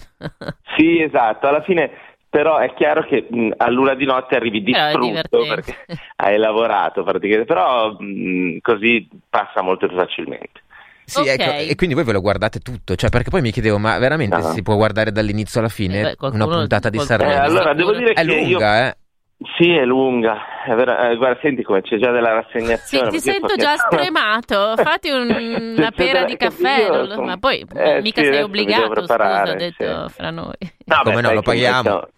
sì, 0.77 1.01
esatto. 1.03 1.47
Alla 1.49 1.63
fine, 1.63 1.91
però, 2.33 2.57
è 2.57 2.73
chiaro 2.73 3.03
che 3.05 3.27
mh, 3.29 3.51
all'una 3.59 3.93
di 3.95 4.07
notte 4.07 4.37
arrivi 4.37 4.59
è 4.59 4.63
distrutto 4.63 5.45
perché 5.47 5.77
hai 6.17 6.39
lavorato 6.39 7.03
praticamente, 7.05 7.45
però 7.45 7.91
mh, 7.99 8.57
così 8.63 9.07
passa 9.29 9.61
molto 9.61 9.87
più 9.87 9.97
facilmente. 9.99 10.63
Sì, 11.05 11.21
Ok. 11.21 11.27
ecco, 11.29 11.51
e 11.71 11.75
quindi 11.75 11.95
voi 11.95 12.05
ve 12.05 12.13
lo 12.13 12.21
guardate 12.23 12.61
tutto, 12.61 12.95
cioè 12.95 13.11
perché 13.11 13.29
poi 13.29 13.43
mi 13.43 13.51
chiedevo, 13.51 13.77
ma 13.77 13.99
veramente 13.99 14.37
No. 14.39 14.43
si 14.45 14.63
può 14.63 14.77
guardare 14.77 15.13
dall'inizio 15.13 15.61
alla 15.61 15.69
Eh 15.69 15.73
fine 15.73 16.03
beh, 16.03 16.17
qualcuno- 16.17 16.47
una 16.47 16.57
puntata 16.57 16.89
di 16.89 16.97
Eh, 16.97 17.01
Sanremo? 17.03 17.33
di 17.33 17.37
allora, 17.39 17.75
devo 17.75 17.93
sicuro. 17.93 17.99
dire 17.99 18.13
È 18.13 18.25
che 18.25 18.33
io 18.35 18.49
lunga, 18.53 18.87
eh? 18.89 18.97
Sì, 19.59 19.71
è 19.73 19.85
lunga. 19.85 20.37
È 20.65 20.73
vero- 20.75 20.97
eh, 20.97 21.17
guarda, 21.17 21.41
senti 21.43 21.65
come 21.65 21.83
c'è 21.83 21.97
già 21.99 22.13
della 22.13 22.29
Sì, 22.29 22.57
rassegnazione. 22.59 23.09
ti 23.11 23.17
perché 23.21 23.29
io 23.29 23.33
sento 23.49 23.57
già 23.57 23.77
stremato. 23.77 24.75
Fatti 24.77 25.11
un- 25.11 25.75
una 25.77 25.91
pera 25.91 26.23
di 26.25 26.37
caffè. 26.37 26.87
io 26.87 27.07
sono- 27.11 27.23
Ma 27.25 27.37
poi 27.39 27.67
eh, 27.75 28.01
mica 28.01 28.21
sì, 28.21 28.27
sei 28.29 28.31
devo 28.31 28.45
obbligato, 28.47 28.83
scusa, 28.87 28.93
preparare, 29.17 29.57
detto 29.57 30.09
sì. 30.09 30.15
fra 30.15 30.31
noi. 30.31 30.55
No, 30.85 31.01
Come 31.03 31.15
beh, 31.17 31.21
no, 31.21 31.27
sai 31.27 31.35
lo 31.35 31.43
paghiamo. 31.43 31.83
metto- 31.83 32.09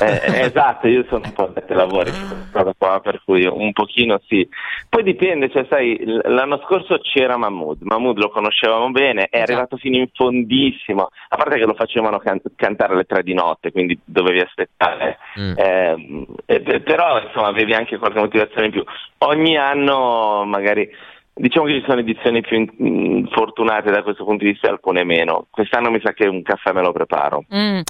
eh, 0.00 0.20
eh, 0.24 0.40
esatto, 0.46 0.88
io 0.88 1.04
sono 1.08 1.22
un 1.24 1.32
po' 1.32 1.44
addetto 1.44 1.72
ai 1.72 1.78
lavori, 1.78 2.10
cosa 2.52 2.74
qua, 2.76 3.00
per 3.00 3.22
cui 3.24 3.44
un 3.46 3.72
pochino 3.72 4.20
sì. 4.26 4.46
Poi 4.88 5.02
dipende, 5.02 5.50
cioè 5.50 5.66
sai, 5.68 6.02
l'anno 6.04 6.60
scorso 6.66 6.98
c'era 6.98 7.36
Mahmood, 7.36 7.82
Mahmood 7.82 8.18
lo 8.18 8.30
conoscevamo 8.30 8.90
bene, 8.90 9.24
è 9.24 9.36
Esatto. 9.36 9.52
arrivato 9.52 9.76
fino 9.76 9.96
in 9.96 10.08
fondissimo, 10.12 11.08
a 11.28 11.36
parte 11.36 11.58
che 11.58 11.66
lo 11.66 11.74
facevano 11.74 12.18
can- 12.18 12.40
cantare 12.56 12.94
alle 12.94 13.04
tre 13.04 13.22
di 13.22 13.34
notte, 13.34 13.72
quindi 13.72 13.98
dovevi 14.04 14.40
aspettare. 14.40 15.18
Mm. 15.38 15.52
Eh, 15.56 16.60
pe- 16.60 16.80
però 16.80 17.20
insomma 17.20 17.48
avevi 17.48 17.74
anche 17.74 17.98
qualche 17.98 18.20
motivazione 18.20 18.66
in 18.66 18.72
più. 18.72 18.84
Ogni 19.18 19.56
anno 19.56 20.44
magari 20.44 20.88
diciamo 21.36 21.66
che 21.66 21.80
ci 21.80 21.84
sono 21.86 22.00
edizioni 22.00 22.40
più 22.42 22.56
in- 22.58 22.70
mm, 22.80 23.26
fortunate 23.32 23.90
da 23.90 24.02
questo 24.02 24.24
punto 24.24 24.44
di 24.44 24.52
vista 24.52 24.70
alcune 24.70 25.02
meno. 25.04 25.46
Quest'anno 25.50 25.90
mi 25.90 26.00
sa 26.02 26.12
che 26.12 26.26
un 26.28 26.42
caffè 26.42 26.72
me 26.72 26.80
lo 26.82 26.92
preparo. 26.92 27.44
Mm. 27.54 27.80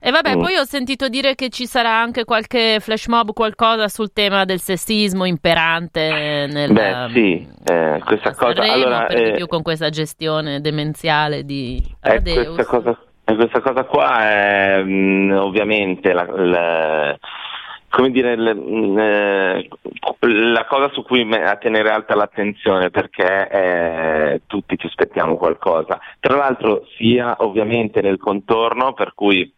E 0.00 0.10
vabbè, 0.10 0.36
Mm. 0.36 0.40
poi 0.40 0.56
ho 0.56 0.64
sentito 0.64 1.08
dire 1.08 1.34
che 1.34 1.48
ci 1.50 1.66
sarà 1.66 1.90
anche 2.00 2.24
qualche 2.24 2.78
flash 2.80 3.06
mob, 3.08 3.32
qualcosa 3.32 3.88
sul 3.88 4.12
tema 4.12 4.44
del 4.44 4.58
sessismo 4.60 5.24
imperante 5.26 6.46
nel 6.50 6.72
Beh, 6.72 7.08
sì, 7.12 7.46
eh, 7.64 8.00
questa 8.04 8.34
cosa- 8.34 8.54
Sanremo, 8.64 8.72
allora, 8.72 9.06
per 9.06 9.22
di 9.22 9.28
eh, 9.30 9.32
più 9.34 9.46
con 9.46 9.62
questa 9.62 9.90
gestione 9.90 10.60
demenziale 10.60 11.44
di 11.44 11.82
Eh, 12.02 12.10
Amadeus. 12.10 12.54
questa, 12.54 12.64
cosa, 12.64 12.98
eh, 13.24 13.34
questa 13.36 13.60
cosa 13.60 13.84
qua 13.84 14.20
è 14.30 14.82
mm, 14.82 15.30
ovviamente 15.32 16.12
la, 16.12 16.24
la- 16.28 17.18
come 17.94 18.10
dire, 18.10 18.36
l- 18.36 18.56
mm, 18.56 18.98
eh, 18.98 19.68
la 20.50 20.64
cosa 20.64 20.90
su 20.90 21.04
cui 21.04 21.22
a 21.32 21.54
tenere 21.56 21.90
alta 21.90 22.16
l'attenzione 22.16 22.90
perché 22.90 23.48
eh, 23.48 24.40
tutti 24.48 24.76
ci 24.76 24.86
aspettiamo 24.86 25.36
qualcosa. 25.36 26.00
Tra 26.18 26.34
l'altro 26.34 26.86
sia 26.96 27.36
ovviamente 27.38 28.00
nel 28.00 28.18
contorno 28.18 28.94
per 28.94 29.14
cui 29.14 29.48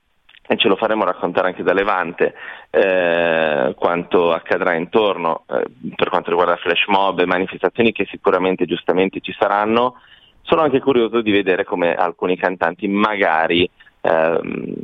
e 0.49 0.57
ce 0.59 0.68
lo 0.68 0.76
faremo 0.76 1.05
raccontare 1.05 1.49
anche 1.49 1.64
da 1.64 1.72
Levante 1.72 2.34
eh, 2.70 3.74
quanto 3.74 4.32
accadrà 4.32 4.74
intorno 4.74 5.45
eh, 5.49 5.64
per 5.97 6.09
quanto 6.11 6.28
riguarda 6.28 6.57
flash 6.57 6.87
mob 6.87 7.18
e 7.18 7.26
manifestazioni 7.26 7.91
che 7.91 8.07
sicuramente 8.11 8.66
giustamente 8.66 9.20
ci 9.20 9.34
saranno. 9.37 9.95
Sono 10.43 10.61
anche 10.61 10.80
curioso 10.80 11.22
di 11.22 11.32
vedere 11.32 11.64
come 11.64 11.95
alcuni 11.95 12.37
cantanti 12.37 12.87
magari 12.87 13.68
ehm, 14.07 14.74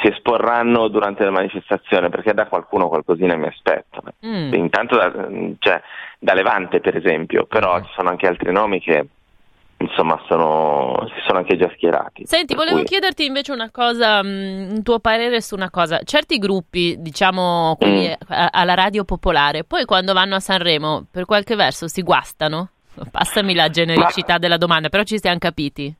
si 0.00 0.08
esporranno 0.08 0.88
durante 0.88 1.24
la 1.24 1.30
manifestazione 1.30 2.08
perché 2.08 2.32
da 2.34 2.46
qualcuno 2.46 2.88
qualcosina 2.88 3.36
mi 3.36 3.46
aspetto. 3.46 4.02
Mm. 4.26 4.52
Intanto 4.54 4.96
da, 4.96 5.12
cioè, 5.58 5.80
da 6.18 6.34
Levante 6.34 6.80
per 6.80 6.96
esempio, 6.96 7.46
però 7.46 7.78
Mm. 7.78 7.82
ci 7.84 7.90
sono 7.94 8.08
anche 8.08 8.26
altri 8.26 8.52
nomi 8.52 8.80
che 8.80 9.06
insomma 9.78 10.20
sono, 10.28 11.08
si 11.12 11.20
sono 11.26 11.38
anche 11.38 11.56
già 11.56 11.68
schierati. 11.74 12.24
Senti, 12.24 12.54
volevo 12.54 12.76
cui- 12.78 12.84
chiederti 12.86 13.24
invece 13.24 13.50
una 13.52 13.68
cosa, 13.72 14.22
mm, 14.22 14.70
un 14.70 14.82
tuo 14.84 15.00
parere 15.00 15.40
su 15.40 15.56
una 15.56 15.70
cosa. 15.70 16.00
Certi 16.04 16.38
gruppi, 16.38 16.94
diciamo 17.00 17.76
quelli 17.78 18.08
Mm. 18.08 18.12
alla 18.28 18.74
radio 18.74 19.04
popolare, 19.04 19.64
poi 19.64 19.84
quando 19.84 20.12
vanno 20.12 20.36
a 20.36 20.40
Sanremo, 20.40 21.06
per 21.10 21.24
qualche 21.24 21.56
verso 21.56 21.88
si 21.88 22.02
guastano? 22.02 22.68
Passami 23.10 23.54
la 23.54 23.70
genericità 23.70 24.36
della 24.38 24.58
domanda, 24.58 24.88
però 24.90 25.02
ci 25.02 25.18
siamo 25.18 25.38
capiti. 25.38 25.92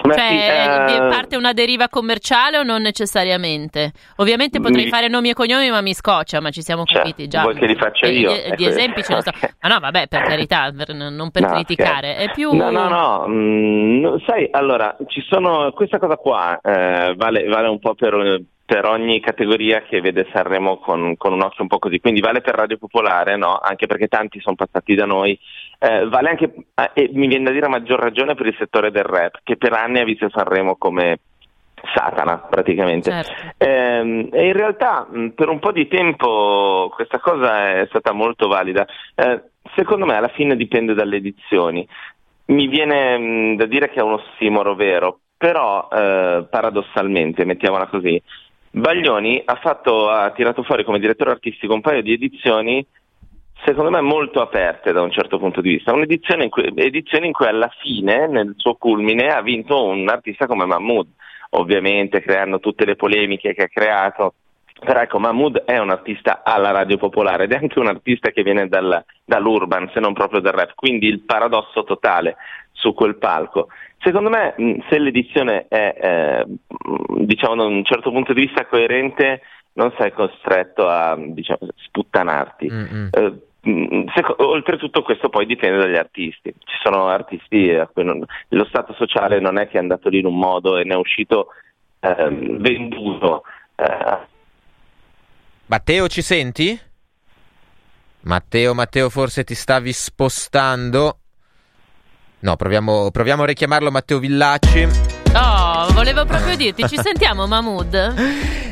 Beh, 0.00 0.14
Cioè, 0.14 0.28
sì, 0.28 0.34
eh, 0.36 0.94
eh, 0.94 1.08
parte 1.10 1.36
una 1.36 1.52
deriva 1.52 1.88
commerciale 1.88 2.56
o 2.58 2.62
non 2.62 2.82
necessariamente? 2.82 3.92
Ovviamente 4.16 4.60
potrei 4.60 4.84
Mi- 4.84 4.90
fare 4.90 5.08
nomi 5.08 5.30
e 5.30 5.34
cognomi, 5.34 5.68
ma 5.70 5.80
mi 5.80 5.92
scoccia, 5.92 6.40
ma 6.40 6.50
ci 6.50 6.62
siamo 6.62 6.84
Cioè, 6.84 6.98
capiti 6.98 7.26
già. 7.26 7.42
vuoi 7.42 7.56
che 7.56 7.66
li 7.66 7.74
faccia 7.76 8.06
E- 8.06 8.12
io? 8.12 8.30
e- 8.30 8.52
Di, 8.54 8.62
Ecco. 8.64 8.70
esempi 8.74 9.02
ce 9.02 9.14
ne 9.14 9.22
so. 9.22 9.30
Ma 9.60 9.68
no, 9.68 9.80
vabbè, 9.80 10.06
per 10.06 10.22
carità, 10.22 10.72
per- 10.72 10.94
non 10.94 11.30
per 11.32 11.42
No, 11.42 11.48
criticare. 11.48 12.12
scherzo. 12.14 12.30
È 12.30 12.32
più... 12.32 12.52
No, 12.54 12.70
no, 12.70 12.88
no, 12.88 13.24
mm, 13.28 14.00
no, 14.00 14.22
sai, 14.26 14.48
allora, 14.52 14.96
ci 15.08 15.20
sono, 15.28 15.72
questa 15.72 15.98
cosa 15.98 16.16
qua 16.16 16.58
eh, 16.62 17.14
vale, 17.16 17.44
vale 17.46 17.66
un 17.68 17.78
po' 17.80 17.94
per, 17.94 18.40
per 18.64 18.84
ogni 18.84 19.18
categoria 19.20 19.82
che 19.82 20.00
vede 20.00 20.28
Sanremo 20.32 20.78
con, 20.78 21.16
con 21.16 21.32
un 21.32 21.42
occhio 21.42 21.62
un 21.62 21.68
po' 21.68 21.78
così, 21.78 21.98
quindi 22.00 22.20
vale 22.20 22.40
per 22.40 22.54
Radio 22.54 22.76
Popolare, 22.78 23.36
no? 23.36 23.58
Anche 23.60 23.86
perché 23.86 24.06
tanti 24.06 24.40
sono 24.40 24.54
passati 24.56 24.94
da 24.94 25.06
noi, 25.06 25.36
eh, 25.78 26.06
vale 26.08 26.30
anche, 26.30 26.52
eh, 26.74 26.90
e 26.92 27.10
mi 27.12 27.28
viene 27.28 27.44
da 27.44 27.50
dire 27.50 27.66
a 27.66 27.70
maggior 27.70 28.00
ragione 28.00 28.34
per 28.34 28.46
il 28.46 28.56
settore 28.58 28.90
del 28.90 29.04
rap, 29.04 29.40
che 29.42 29.56
per 29.56 29.72
anni 29.72 30.00
ha 30.00 30.04
visto 30.04 30.28
Sanremo 30.28 30.76
come 30.76 31.18
Satana, 31.94 32.38
praticamente. 32.38 33.10
Certo. 33.10 33.32
Ehm, 33.58 34.28
e 34.32 34.46
in 34.46 34.52
realtà 34.52 35.06
mh, 35.08 35.28
per 35.28 35.48
un 35.48 35.58
po' 35.58 35.72
di 35.72 35.86
tempo 35.86 36.90
questa 36.94 37.20
cosa 37.20 37.78
è 37.78 37.86
stata 37.88 38.12
molto 38.12 38.48
valida. 38.48 38.86
Eh, 39.14 39.42
secondo 39.76 40.04
me 40.04 40.16
alla 40.16 40.28
fine 40.28 40.56
dipende 40.56 40.94
dalle 40.94 41.16
edizioni. 41.16 41.86
Mi 42.46 42.66
viene 42.66 43.18
mh, 43.18 43.56
da 43.56 43.66
dire 43.66 43.90
che 43.90 44.00
è 44.00 44.02
uno 44.02 44.22
ossimoro 44.32 44.74
vero, 44.74 45.20
però 45.36 45.88
eh, 45.92 46.46
paradossalmente, 46.50 47.44
mettiamola 47.44 47.86
così, 47.86 48.20
Baglioni 48.70 49.42
ha, 49.44 49.54
fatto, 49.56 50.08
ha 50.08 50.30
tirato 50.30 50.62
fuori 50.62 50.84
come 50.84 50.98
direttore 50.98 51.30
artistico 51.30 51.74
un 51.74 51.80
paio 51.80 52.02
di 52.02 52.12
edizioni 52.12 52.84
secondo 53.68 53.90
me 53.90 54.00
molto 54.00 54.40
aperte 54.40 54.92
da 54.92 55.02
un 55.02 55.10
certo 55.10 55.38
punto 55.38 55.60
di 55.60 55.74
vista, 55.74 55.92
un'edizione 55.92 56.44
in 56.44 56.50
cui, 56.50 56.72
edizione 56.74 57.26
in 57.26 57.32
cui 57.32 57.46
alla 57.46 57.70
fine, 57.80 58.26
nel 58.26 58.54
suo 58.56 58.76
culmine, 58.76 59.28
ha 59.28 59.42
vinto 59.42 59.84
un 59.84 60.08
artista 60.08 60.46
come 60.46 60.64
Mahmood, 60.64 61.08
ovviamente 61.50 62.22
creando 62.22 62.60
tutte 62.60 62.86
le 62.86 62.96
polemiche 62.96 63.52
che 63.52 63.64
ha 63.64 63.68
creato. 63.68 64.34
Però 64.80 65.00
ecco, 65.00 65.18
Mahmood 65.18 65.64
è 65.64 65.76
un 65.78 65.90
artista 65.90 66.42
alla 66.44 66.70
radio 66.70 66.96
popolare 66.96 67.44
ed 67.44 67.52
è 67.52 67.56
anche 67.56 67.78
un 67.78 67.88
artista 67.88 68.30
che 68.30 68.42
viene 68.42 68.68
dal, 68.68 69.04
dall'urban, 69.24 69.90
se 69.92 70.00
non 70.00 70.12
proprio 70.14 70.40
dal 70.40 70.52
rap, 70.52 70.72
quindi 70.74 71.06
il 71.06 71.20
paradosso 71.20 71.84
totale 71.84 72.36
su 72.72 72.94
quel 72.94 73.16
palco. 73.16 73.68
Secondo 73.98 74.30
me, 74.30 74.54
se 74.88 74.98
l'edizione 74.98 75.66
è, 75.68 75.96
eh, 76.00 76.44
diciamo, 77.18 77.56
da 77.56 77.64
un 77.64 77.84
certo 77.84 78.12
punto 78.12 78.32
di 78.32 78.46
vista 78.46 78.66
coerente, 78.66 79.42
non 79.72 79.92
sei 79.98 80.12
costretto 80.12 80.86
a 80.86 81.16
diciamo, 81.18 81.58
sputtanarti. 81.74 82.66
Eh, 83.10 83.32
oltretutto 84.36 85.02
questo 85.02 85.28
poi 85.28 85.46
dipende 85.46 85.78
dagli 85.78 85.96
artisti. 85.96 86.52
Ci 86.58 86.76
sono 86.82 87.08
artisti 87.08 87.70
a 87.70 87.86
cui 87.86 88.04
non- 88.04 88.24
lo 88.48 88.64
stato 88.66 88.94
sociale 88.94 89.40
non 89.40 89.58
è 89.58 89.68
che 89.68 89.76
è 89.76 89.80
andato 89.80 90.08
lì 90.08 90.18
in 90.18 90.26
un 90.26 90.38
modo 90.38 90.76
e 90.76 90.84
ne 90.84 90.94
è 90.94 90.96
uscito 90.96 91.48
ehm, 92.00 92.58
venduto. 92.58 93.42
Eh, 93.74 94.18
Matteo, 95.66 96.08
ci 96.08 96.22
senti? 96.22 96.78
Matteo, 98.20 98.74
Matteo, 98.74 99.10
forse 99.10 99.44
ti 99.44 99.54
stavi 99.54 99.92
spostando. 99.92 101.18
No, 102.40 102.56
proviamo, 102.56 103.10
proviamo 103.10 103.42
a 103.42 103.46
richiamarlo 103.46 103.90
Matteo 103.90 104.18
Villacci. 104.18 105.17
Oh, 105.34 105.92
volevo 105.92 106.24
proprio 106.24 106.56
dirti, 106.56 106.88
ci 106.88 106.98
sentiamo 107.02 107.46
Mahmood? 107.46 108.14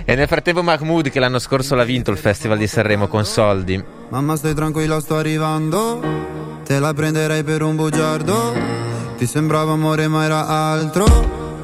E 0.04 0.14
nel 0.14 0.26
frattempo 0.26 0.62
Mahmood 0.62 1.10
che 1.10 1.20
l'anno 1.20 1.38
scorso 1.38 1.74
l'ha 1.74 1.84
vinto 1.84 2.10
il 2.10 2.18
Festival 2.18 2.58
di 2.58 2.66
Sanremo 2.66 3.08
con 3.08 3.24
soldi. 3.24 3.82
Mamma 4.08 4.36
stai 4.36 4.54
tranquilla 4.54 5.00
sto 5.00 5.16
arrivando. 5.16 6.00
Te 6.64 6.78
la 6.78 6.94
prenderei 6.94 7.42
per 7.42 7.62
un 7.62 7.76
bugiardo. 7.76 8.54
Ti 9.16 9.26
sembrava 9.26 9.72
amore 9.72 10.08
ma 10.08 10.24
era 10.24 10.46
altro. 10.46 11.04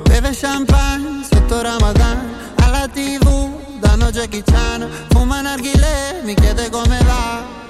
Beve 0.03 0.31
champagne 0.33 1.23
sotto 1.31 1.63
Ramadan. 1.63 2.35
Alla 2.57 2.89
tv 2.89 3.79
danno 3.79 4.11
Jackie 4.11 4.43
Chan. 4.43 4.89
Fuma 5.09 5.41
narghile 5.41 6.21
mi 6.25 6.35
chiede 6.35 6.69
come 6.71 6.99
va 7.05 7.62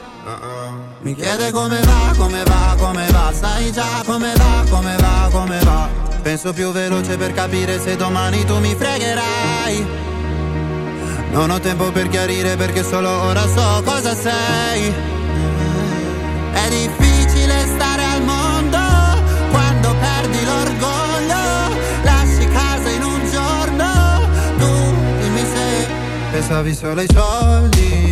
mi 1.01 1.15
chiede 1.15 1.51
come 1.51 1.81
va, 1.81 2.15
come 2.17 2.43
va, 2.45 2.77
come 2.79 3.07
va 3.11 3.33
Sai 3.33 3.73
già 3.73 4.03
come 4.07 4.33
va, 4.37 4.65
come 4.71 4.97
va, 4.97 5.29
come 5.33 5.59
va 5.65 5.89
Penso 6.23 6.53
più 6.53 6.71
veloce 6.71 7.17
per 7.17 7.33
capire 7.33 7.81
se 7.81 7.97
domani 7.97 8.45
tu 8.45 8.59
mi 8.59 8.75
fregherai 8.75 10.11
non 11.33 11.49
ho 11.49 11.59
tempo 11.61 11.91
per 11.91 12.09
chiarire 12.09 12.57
perché 12.57 12.85
solo 12.85 13.09
ora 13.09 13.41
so 13.41 13.83
cosa 13.85 14.15
sei. 14.15 14.93
È 16.53 16.69
difficile 16.69 17.67
stare 17.75 18.05
al 18.05 18.23
mondo 18.23 18.79
quando 19.51 19.95
perdi 19.99 20.45
l'orgoglio. 20.45 21.75
Lasci 22.03 22.47
casa 22.49 22.91
in 22.91 23.03
un 23.03 23.31
giorno. 23.31 24.29
Tu 24.59 25.23
dimmi 25.23 25.41
se 25.41 25.87
pensavi 26.33 26.75
solo 26.75 27.01
ai 27.01 27.09
soldi. 27.11 28.12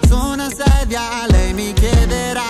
Su 0.11 0.17
una 0.17 0.49
sedia 0.49 1.25
lei 1.29 1.53
mi 1.53 1.71
chiederà. 1.71 2.41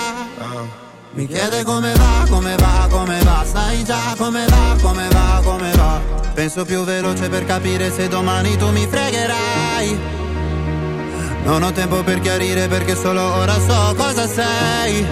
Mi 1.12 1.28
chiede 1.28 1.64
come 1.64 1.94
va, 1.94 2.26
come 2.28 2.56
va, 2.56 2.88
come 2.90 3.22
va 3.22 3.44
Sai 3.46 3.84
già 3.84 4.16
come 4.18 4.46
va, 4.48 4.76
come 4.82 5.08
va, 5.10 5.42
come 5.44 5.72
va. 5.74 6.02
Penso 6.34 6.66
più 6.66 6.84
veloce 6.84 7.30
per 7.30 7.46
capire 7.46 7.92
se 7.92 8.08
domani 8.08 8.58
tu 8.58 8.72
mi 8.72 8.88
fregherai. 8.88 10.00
Non 11.44 11.62
ho 11.62 11.72
tempo 11.72 12.02
per 12.02 12.20
chiarire 12.20 12.68
perché 12.68 12.96
solo 12.96 13.22
ora 13.22 13.54
so 13.54 13.94
cosa 13.96 14.28
sei. 14.28 15.06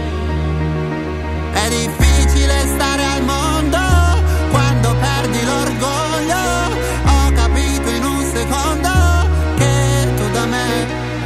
È 1.53 1.69
difficile 1.69 2.08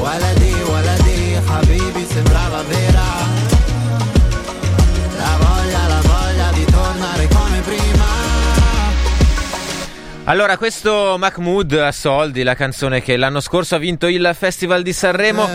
ولدي 0.00 0.54
ولدي 0.72 1.40
حبيبي 1.48 2.04
sembrava 2.14 2.62
vera 2.62 3.08
La 5.22 5.34
voglia, 5.44 5.86
la 5.86 6.00
voglia 6.02 6.50
di 6.52 6.64
tornare 6.64 7.28
come 7.28 7.60
prima 7.60 8.04
Allora, 10.28 10.56
questo 10.56 11.16
Mahmood 11.18 11.72
a 11.74 11.92
soldi, 11.92 12.42
la 12.42 12.56
canzone 12.56 13.00
che 13.00 13.16
l'anno 13.16 13.38
scorso 13.38 13.76
ha 13.76 13.78
vinto 13.78 14.08
il 14.08 14.28
Festival 14.36 14.82
di 14.82 14.92
Sanremo. 14.92 15.48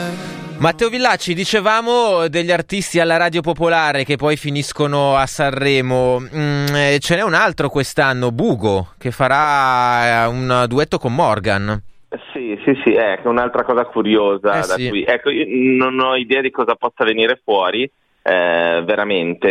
Matteo 0.61 0.88
Villacci, 0.88 1.34
dicevamo 1.34 2.29
degli 2.29 2.51
artisti 2.51 2.99
alla 3.01 3.17
radio 3.17 3.41
popolare 3.41 4.05
che 4.05 4.15
poi 4.15 4.38
finiscono 4.38 5.17
a 5.17 5.25
Sanremo. 5.25 6.19
Mm, 6.19 6.67
eh, 6.73 6.97
ce 7.01 7.15
n'è 7.15 7.21
un 7.21 7.34
altro 7.34 7.69
quest'anno, 7.69 8.32
Bugo, 8.32 8.93
che 8.97 9.11
farà 9.11 10.23
eh, 10.23 10.27
un 10.27 10.65
duetto 10.69 10.99
con 10.99 11.15
Morgan. 11.15 11.84
Sì, 12.47 12.61
sì, 12.64 12.80
sì, 12.84 12.94
ecco, 12.94 13.28
un'altra 13.28 13.64
cosa 13.64 13.84
curiosa 13.86 14.53
Eh 14.59 14.66
da 14.66 14.74
sì. 14.76 14.88
qui. 14.88 15.03
Ecco, 15.03 15.30
io 15.30 15.44
non 15.49 15.99
ho 15.99 16.14
idea 16.14 16.40
di 16.40 16.53
cosa 16.53 16.76
possa 16.76 17.03
venire 17.03 17.40
fuori, 17.42 17.82
eh, 18.22 18.82
veramente, 18.84 19.49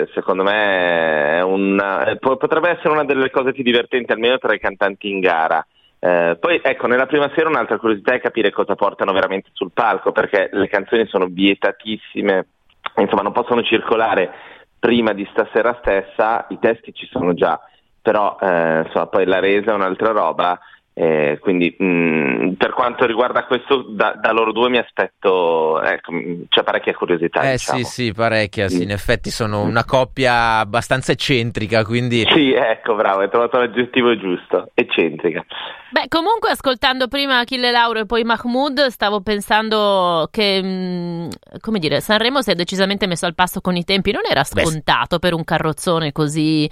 eh, 0.00 0.08
secondo 0.12 0.42
me 0.42 1.36
è 1.38 1.42
una- 1.42 2.06
eh, 2.06 2.16
po- 2.18 2.36
potrebbe 2.36 2.70
essere 2.70 2.90
una 2.90 3.04
delle 3.04 3.30
cose 3.30 3.52
più 3.52 3.62
divertenti, 3.62 4.10
almeno 4.10 4.38
tra 4.38 4.54
i 4.54 4.58
cantanti 4.58 5.08
in 5.08 5.20
gara. 5.20 5.64
Eh, 6.00 6.36
poi 6.40 6.60
ecco, 6.62 6.88
nella 6.88 7.06
prima 7.06 7.30
sera 7.34 7.48
un'altra 7.48 7.78
curiosità 7.78 8.14
è 8.14 8.20
capire 8.20 8.50
cosa 8.50 8.74
portano 8.74 9.12
veramente 9.12 9.50
sul 9.52 9.70
palco, 9.72 10.10
perché 10.10 10.48
le 10.52 10.68
canzoni 10.68 11.06
sono 11.06 11.26
vietatissime, 11.26 12.46
insomma 12.96 13.22
non 13.22 13.32
possono 13.32 13.62
circolare 13.62 14.32
prima 14.80 15.12
di 15.12 15.26
stasera 15.30 15.78
stessa, 15.80 16.46
i 16.50 16.58
testi 16.58 16.92
ci 16.92 17.06
sono 17.06 17.34
già, 17.34 17.60
però 18.02 18.36
eh, 18.40 18.82
insomma, 18.84 19.06
poi 19.06 19.26
la 19.26 19.38
resa 19.38 19.70
è 19.70 19.74
un'altra 19.74 20.10
roba. 20.10 20.58
Eh, 20.98 21.36
quindi 21.42 21.76
mh, 21.78 22.52
per 22.56 22.72
quanto 22.72 23.04
riguarda 23.04 23.44
questo, 23.44 23.84
da, 23.90 24.14
da 24.18 24.32
loro 24.32 24.50
due 24.52 24.70
mi 24.70 24.78
aspetto, 24.78 25.82
ecco, 25.82 26.12
mh, 26.12 26.44
c'è 26.48 26.62
parecchia 26.62 26.94
curiosità. 26.94 27.42
Eh 27.42 27.52
diciamo. 27.52 27.78
sì, 27.80 27.84
sì, 27.84 28.12
parecchia, 28.12 28.68
sì, 28.68 28.78
Mm. 28.78 28.82
in 28.82 28.90
effetti 28.92 29.30
sono 29.30 29.60
una 29.62 29.84
coppia 29.84 30.58
abbastanza 30.58 31.12
eccentrica, 31.12 31.84
quindi... 31.84 32.24
Sì, 32.32 32.52
ecco, 32.54 32.94
bravo, 32.94 33.20
hai 33.20 33.28
trovato 33.28 33.58
l'aggettivo 33.58 34.16
giusto, 34.16 34.70
eccentrica. 34.72 35.44
Beh, 35.90 36.06
comunque 36.08 36.50
ascoltando 36.50 37.08
prima 37.08 37.38
Achille 37.40 37.70
Lauro 37.70 38.00
e 38.00 38.06
poi 38.06 38.24
Mahmood, 38.24 38.86
stavo 38.86 39.20
pensando 39.20 40.28
che, 40.30 40.62
mh, 40.62 41.28
come 41.60 41.78
dire, 41.78 42.00
Sanremo 42.00 42.40
si 42.42 42.50
è 42.50 42.54
decisamente 42.54 43.06
messo 43.06 43.26
al 43.26 43.34
passo 43.34 43.60
con 43.60 43.76
i 43.76 43.84
tempi, 43.84 44.12
non 44.12 44.22
era 44.28 44.44
Beh, 44.50 44.62
scontato 44.64 45.18
per 45.18 45.32
un 45.34 45.44
carrozzone 45.44 46.12
così, 46.12 46.68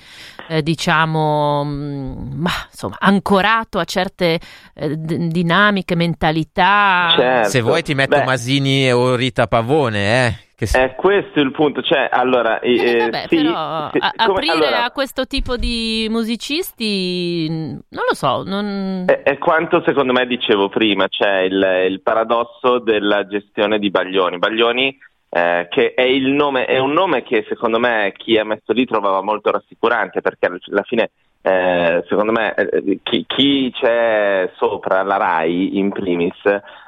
eh, 0.49 0.63
diciamo, 0.63 1.65
mh, 1.65 2.33
ma 2.37 2.51
insomma, 2.71 2.97
ancorato 2.99 3.79
a 3.79 3.85
certe 4.15 4.39
eh, 4.75 4.97
d- 4.97 5.29
dinamiche, 5.29 5.95
mentalità. 5.97 7.13
Certo. 7.17 7.49
Se 7.49 7.61
vuoi 7.61 7.83
ti 7.83 7.95
metto 7.95 8.17
Beh, 8.19 8.25
Masini 8.25 8.91
o 8.93 9.15
Rita 9.17 9.47
Pavone, 9.47 10.27
eh. 10.27 10.35
che 10.57 10.67
si- 10.67 10.77
È 10.79 10.95
questo 10.95 11.41
il 11.41 11.51
punto, 11.51 11.83
cioè, 11.83 12.09
allora, 12.11 12.61
eh, 12.61 12.73
Eh, 12.75 12.99
vabbè, 12.99 13.25
sì, 13.29 13.37
però 13.37 13.91
sì, 13.93 13.99
a- 13.99 14.13
come- 14.17 14.33
aprire 14.39 14.53
allora, 14.53 14.85
a 14.85 14.91
questo 14.93 15.27
tipo 15.27 15.57
di 15.57 16.07
musicisti, 16.11 17.49
non 17.49 18.05
lo 18.09 18.15
so, 18.15 18.43
non... 18.45 19.05
È, 19.07 19.23
è 19.23 19.39
quanto 19.39 19.83
secondo 19.85 20.13
me 20.13 20.27
dicevo 20.27 20.69
prima, 20.69 21.09
c'è 21.09 21.41
il, 21.41 21.87
il 21.91 22.01
paradosso 22.03 22.79
della 22.79 23.27
gestione 23.27 23.79
di 23.79 23.91
Baglioni. 23.91 24.39
Baglioni 24.39 24.97
eh, 25.31 25.67
che 25.69 25.95
è, 25.95 26.03
il 26.03 26.29
nome, 26.29 26.65
è 26.67 26.79
un 26.79 26.93
nome 26.93 27.25
che 27.25 27.45
secondo 27.49 27.81
me 27.81 28.13
chi 28.17 28.39
ha 28.39 28.45
messo 28.45 28.73
lì 28.73 28.85
trovava 28.87 29.21
molto 29.21 29.51
rassicurante 29.51 30.21
perché 30.21 30.47
alla 30.47 30.83
fine 30.85 31.11
eh, 31.47 32.03
secondo 32.09 32.33
me 32.33 32.55
eh, 32.55 32.99
chi, 33.03 33.25
chi 33.27 33.71
c'è 33.71 34.51
sopra 34.57 35.03
la 35.03 35.19
RAI 35.19 35.77
in 35.79 35.91
primis 35.91 36.41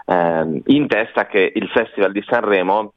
ehm, 0.06 0.62
in 0.66 0.86
testa 0.86 1.26
che 1.26 1.52
il 1.54 1.68
Festival 1.68 2.12
di 2.12 2.24
Sanremo 2.26 2.94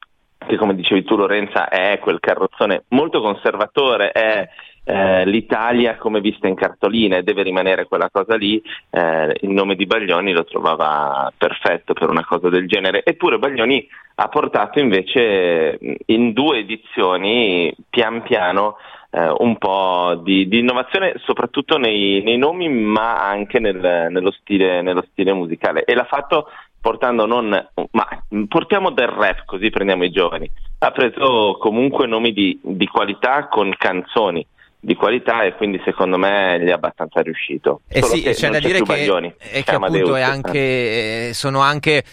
che 0.48 0.56
come 0.56 0.74
dicevi 0.74 1.04
tu 1.04 1.16
Lorenza 1.18 1.68
è 1.68 2.00
quel 2.00 2.20
carrozzone 2.20 2.86
molto 2.90 3.22
conservatore, 3.22 4.12
è 4.12 4.48
eh, 4.86 5.26
l'Italia 5.26 5.98
come 5.98 6.22
vista 6.22 6.48
in 6.48 6.56
cartolina 6.56 7.18
e 7.18 7.24
deve 7.24 7.44
rimanere 7.44 7.86
quella 7.86 8.10
cosa 8.10 8.36
lì, 8.36 8.62
eh, 8.90 9.38
il 9.42 9.50
nome 9.50 9.76
di 9.76 9.86
Baglioni 9.86 10.32
lo 10.32 10.46
trovava 10.46 11.32
perfetto 11.38 11.94
per 11.94 12.10
una 12.10 12.26
cosa 12.26 12.50
del 12.50 12.68
genere, 12.68 13.04
eppure 13.04 13.38
Baglioni 13.38 13.86
ha 14.16 14.28
portato 14.30 14.80
invece 14.80 15.78
mh, 15.80 15.94
in 16.08 16.34
due 16.34 16.60
edizioni 16.60 17.76
pian 17.90 18.24
piano 18.24 18.78
eh, 19.12 19.34
un 19.40 19.58
po' 19.58 20.22
di, 20.24 20.48
di 20.48 20.60
innovazione 20.60 21.16
soprattutto 21.26 21.78
nei, 21.78 22.22
nei 22.24 22.38
nomi 22.38 22.70
ma 22.70 23.28
anche 23.28 23.60
nel- 23.60 24.08
nello, 24.10 24.32
stile, 24.32 24.82
nello 24.82 25.06
stile 25.12 25.34
musicale. 25.34 25.84
E 25.84 25.96
l'ha 25.96 26.06
fatto 26.06 26.48
portando 26.82 27.26
non 27.26 27.50
ma 27.92 28.08
portiamo 28.48 28.92
del 28.92 29.08
rap 29.08 29.44
così 29.46 29.70
prendiamo 29.70 30.04
i 30.04 30.12
giovani. 30.12 30.50
Ha 30.80 30.92
preso 30.92 31.58
comunque 31.60 32.08
nomi 32.08 32.32
di, 32.32 32.60
di 32.62 32.88
qualità 32.88 33.48
con 33.48 33.74
canzoni 33.78 34.46
di 34.82 34.96
qualità 34.96 35.44
e 35.44 35.56
quindi 35.56 35.82
secondo 35.84 36.18
me 36.18 36.58
gli 36.62 36.68
è 36.68 36.72
abbastanza 36.72 37.22
riuscito. 37.22 37.82
Eh 37.90 38.02
Solo 38.02 38.16
sì, 38.16 38.22
c'è 38.22 38.50
da 38.50 38.60
dire 38.60 38.78
che, 38.78 38.84
Baglioni, 38.84 39.34
è 39.38 39.62
che 39.62 39.76
appunto 39.76 40.16
è 40.16 40.22
anche, 40.22 41.28
eh, 41.28 41.34
sono 41.34 41.60
anche 41.60 42.04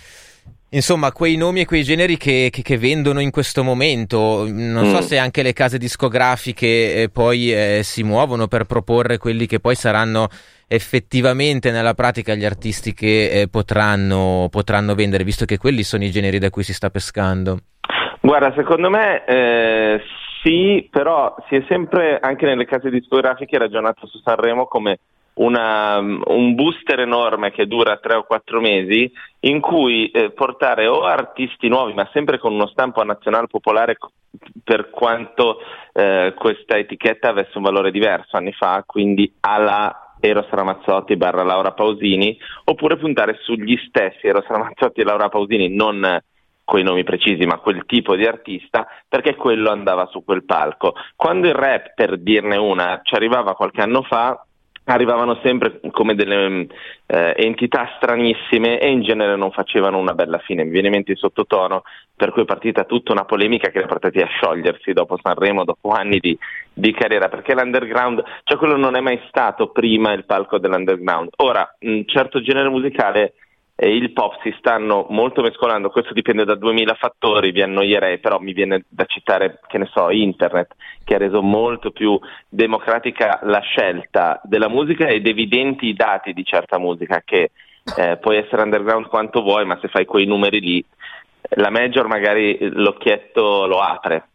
insomma 0.71 1.13
quei 1.13 1.37
nomi 1.37 1.61
e 1.61 1.65
quei 1.65 1.83
generi 1.83 2.17
che, 2.17 2.49
che- 2.53 2.63
che 2.63 2.79
vendono 2.79 3.21
in 3.21 3.31
questo 3.31 3.63
momento. 3.63 4.45
Non 4.49 4.87
so 4.87 4.97
Mm. 4.99 5.01
se 5.01 5.19
anche 5.19 5.43
le 5.43 5.53
case 5.53 5.79
discografiche 5.79 7.03
eh, 7.03 7.09
poi 7.11 7.53
eh, 7.53 7.81
si 7.83 8.03
muovono 8.03 8.47
per 8.49 8.65
proporre 8.65 9.19
quelli 9.19 9.47
che 9.47 9.61
poi 9.61 9.75
saranno 9.75 10.29
effettivamente 10.69 11.71
nella 11.71 11.95
pratica 11.95 12.35
gli 12.35 12.45
artisti 12.45 12.93
che 12.93 13.31
eh, 13.43 13.49
potranno, 13.49 14.49
potranno 14.51 14.95
vendere, 14.95 15.23
visto 15.25 15.45
che 15.45 15.59
quelli 15.59 15.83
sono 15.85 16.05
i 16.05 16.11
generi 16.11 16.39
da 16.39 16.51
cui 16.51 16.63
si 16.65 16.73
sta 16.75 16.91
pescando. 16.91 17.59
Guarda, 18.21 18.53
secondo 18.57 18.91
me 18.91 19.25
eh, 19.25 20.01
sì, 20.43 20.89
però 20.91 21.35
si 21.49 21.55
è 21.55 21.65
sempre 21.69 22.19
anche 22.21 22.47
nelle 22.47 22.65
case 22.65 22.91
discografiche 22.91 23.57
ragionato 23.59 24.07
su 24.09 24.19
Sanremo 24.25 24.67
come 24.67 24.99
una, 25.37 25.99
un 25.99 26.55
booster 26.55 27.01
enorme 27.01 27.51
che 27.51 27.67
dura 27.67 27.99
tre 27.99 28.15
o 28.15 28.25
quattro 28.25 28.61
mesi 28.61 29.11
in 29.41 29.61
cui 29.61 30.11
eh, 30.11 30.31
portare 30.31 30.87
o 30.87 31.03
artisti 31.03 31.69
nuovi, 31.69 31.93
ma 31.93 32.09
sempre 32.13 32.39
con 32.39 32.53
uno 32.53 32.67
stampo 32.69 33.03
nazionale 33.03 33.47
popolare 33.47 33.97
per 34.63 34.91
quanto 34.91 35.59
eh, 35.93 36.35
questa 36.37 36.77
etichetta 36.77 37.29
avesse 37.29 37.57
un 37.57 37.65
valore 37.65 37.91
diverso 37.91 38.37
anni 38.37 38.53
fa, 38.53 38.83
quindi 38.87 39.33
alla 39.41 40.15
Eros 40.21 40.49
Ramazzotti 40.49 41.17
barra 41.17 41.43
Laura 41.43 41.73
Pausini, 41.73 42.37
oppure 42.65 42.97
puntare 42.97 43.39
sugli 43.43 43.77
stessi 43.89 44.27
Eros 44.27 44.47
Ramazzotti 44.47 45.01
e 45.01 45.05
Laura 45.05 45.29
Pausini, 45.29 45.69
non 45.69 46.19
coi 46.65 46.83
nomi 46.83 47.05
precisi, 47.05 47.47
ma 47.47 47.59
quel 47.59 47.85
tipo 47.87 48.17
di 48.17 48.27
artista, 48.27 48.89
perché 49.09 49.37
quello 49.37 49.71
andava 49.71 50.07
su 50.07 50.25
quel 50.25 50.45
palco. 50.45 50.95
Quando 51.15 51.47
il 51.47 51.55
rap, 51.55 51.95
per 51.95 52.19
dirne 52.19 52.57
una, 52.57 53.01
ci 53.05 53.15
arrivava 53.15 53.55
qualche 53.55 53.83
anno 53.83 54.03
fa, 54.03 54.45
arrivavano 54.87 55.39
sempre 55.43 55.81
come 55.91 56.15
delle 56.15 56.49
mm, 56.49 56.63
eh, 57.07 57.35
entità 57.37 57.93
stranissime 57.97 58.79
e 58.79 58.89
in 58.91 59.03
genere 59.03 59.37
non 59.37 59.51
facevano 59.51 59.99
una 59.99 60.15
bella 60.15 60.39
fine. 60.39 60.65
Mi 60.65 60.71
viene 60.71 60.89
in 60.89 60.95
mente 60.95 61.13
il 61.13 61.19
sottotono, 61.19 61.83
per 62.15 62.31
cui 62.31 62.43
è 62.43 62.47
partita 62.47 62.85
tutta 62.85 63.13
una 63.13 63.25
polemica 63.25 63.71
che 63.71 63.83
è 63.83 63.87
portati 63.87 64.21
a 64.21 64.27
sciogliersi 64.27 64.93
dopo 64.93 65.19
Sanremo, 65.21 65.65
dopo 65.65 65.91
anni 65.91 66.19
di, 66.19 66.37
di 66.73 66.93
carriera, 66.93 67.29
perché 67.29 67.55
l'underground, 67.55 68.23
cioè 68.45 68.59
quello 68.59 68.77
non 68.77 68.97
è 68.97 69.01
mai 69.01 69.21
stato 69.29 69.69
prima 69.69 70.13
il 70.13 70.25
palco 70.25 70.59
dell'underground. 70.59 71.31
Ora, 71.37 71.77
un 71.81 72.05
certo 72.07 72.41
genere 72.41 72.69
musicale 72.69 73.35
e 73.79 73.95
il 73.95 74.13
pop 74.13 74.41
si 74.43 74.55
stanno 74.59 75.07
molto 75.11 75.43
mescolando, 75.43 75.91
questo 75.91 76.15
dipende 76.15 76.47
da 76.47 76.55
2000 76.55 76.95
fattori, 76.95 77.53
vi 77.53 77.61
annoierei, 77.61 78.19
però 78.19 78.39
mi 78.39 78.55
viene 78.55 78.87
da 78.89 79.05
citare, 79.05 79.61
che 79.67 79.77
ne 79.77 79.87
so, 79.93 80.11
internet, 80.11 80.75
che 81.05 81.15
ha 81.15 81.19
reso 81.19 81.43
molto 81.43 81.91
più 81.91 82.19
democratica 82.49 83.41
la 83.43 83.61
scelta 83.61 84.41
della 84.45 84.71
musica 84.71 85.09
ed 85.09 85.27
evidenti 85.27 85.89
i 85.89 85.95
dati 85.95 86.33
di 86.33 86.43
certa 86.43 86.79
musica, 86.79 87.21
che 87.23 87.51
eh, 87.99 88.17
puoi 88.17 88.39
essere 88.39 88.63
underground 88.63 89.09
quanto 89.09 89.43
vuoi, 89.43 89.67
ma 89.67 89.79
se 89.83 89.89
fai 89.89 90.07
quei 90.07 90.25
numeri 90.25 90.61
lì, 90.61 90.85
la 91.57 91.71
major 91.71 92.07
magari 92.07 92.57
l'occhietto 92.73 93.67
lo 93.67 93.81
apre. 93.81 94.29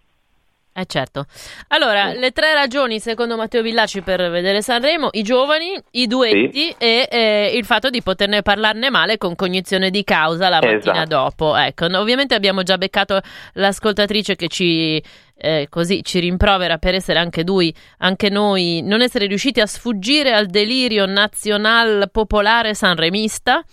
Eh 0.73 0.85
certo. 0.85 1.25
Allora, 1.67 2.13
le 2.13 2.31
tre 2.31 2.53
ragioni 2.53 2.99
secondo 2.99 3.35
Matteo 3.35 3.61
Villacci 3.61 4.01
per 4.01 4.29
vedere 4.29 4.61
Sanremo, 4.61 5.09
i 5.11 5.21
giovani, 5.21 5.77
i 5.91 6.07
duetti 6.07 6.73
e 6.77 7.07
eh, 7.11 7.51
il 7.53 7.65
fatto 7.65 7.89
di 7.89 8.01
poterne 8.01 8.41
parlarne 8.41 8.89
male 8.89 9.17
con 9.17 9.35
cognizione 9.35 9.89
di 9.89 10.05
causa 10.05 10.47
la 10.47 10.61
mattina 10.61 11.03
Esatto. 11.03 11.07
dopo. 11.07 11.55
Ecco, 11.57 11.87
no, 11.87 11.99
ovviamente 11.99 12.35
abbiamo 12.35 12.63
già 12.63 12.77
beccato 12.77 13.19
l'ascoltatrice 13.53 14.35
che 14.35 14.47
ci 14.47 15.03
eh, 15.41 15.67
così 15.69 16.03
ci 16.03 16.19
rimprovera 16.19 16.77
per 16.77 16.93
essere 16.93 17.19
anche 17.19 17.43
lui, 17.43 17.73
anche 17.97 18.29
noi, 18.29 18.81
non 18.83 19.01
essere 19.01 19.25
riusciti 19.25 19.59
a 19.59 19.65
sfuggire 19.65 20.33
al 20.33 20.45
delirio 20.45 21.05
nazional 21.05 22.09
popolare 22.11 22.75
sanremista. 22.75 23.63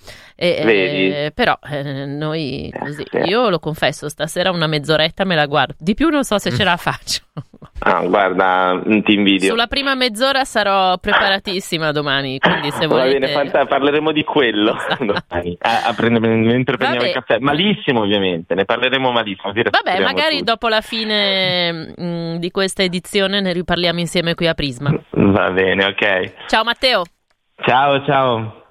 Eh, 0.40 1.32
però 1.34 1.58
eh, 1.68 2.06
noi 2.06 2.72
così, 2.78 3.04
sì. 3.10 3.18
io 3.28 3.48
lo 3.50 3.58
confesso, 3.58 4.08
stasera 4.08 4.52
una 4.52 4.68
mezz'oretta 4.68 5.24
me 5.24 5.34
la 5.34 5.46
guardo. 5.46 5.74
Di 5.78 5.94
più 5.94 6.10
non 6.10 6.22
so 6.22 6.38
se 6.38 6.52
ce 6.52 6.62
la 6.64 6.76
faccio. 6.76 7.22
Ah, 7.80 8.04
guarda, 8.04 8.74
mm, 8.74 9.00
ti 9.02 9.12
invidio. 9.12 9.50
Sulla 9.50 9.68
prima 9.68 9.94
mezz'ora 9.94 10.44
sarò 10.44 10.98
preparatissima 10.98 11.92
domani, 11.92 12.40
quindi 12.40 12.72
se 12.72 12.88
Va 12.88 12.96
volete... 12.96 13.20
bene, 13.20 13.32
fanta- 13.32 13.66
parleremo 13.66 14.10
di 14.10 14.24
quello 14.24 14.74
domani, 14.98 15.56
a, 15.60 15.84
a 15.86 15.94
prendere- 15.94 16.26
mentre 16.34 16.76
prendiamo 16.76 17.04
Vabbè. 17.04 17.06
il 17.06 17.12
caffè. 17.24 17.38
Malissimo, 17.38 18.00
ovviamente, 18.00 18.54
ne 18.56 18.64
parleremo 18.64 19.12
malissimo. 19.12 19.52
Vabbè, 19.52 20.00
magari 20.02 20.38
tutti. 20.38 20.44
dopo 20.44 20.66
la 20.66 20.80
fine 20.80 21.94
mm, 22.00 22.36
di 22.36 22.50
questa 22.50 22.82
edizione 22.82 23.40
ne 23.40 23.52
riparliamo 23.52 24.00
insieme 24.00 24.34
qui 24.34 24.48
a 24.48 24.54
Prisma. 24.54 24.92
Va 25.10 25.50
bene, 25.52 25.84
ok. 25.84 26.32
Ciao 26.48 26.64
Matteo! 26.64 27.04
Ciao, 27.64 28.04
ciao. 28.04 28.62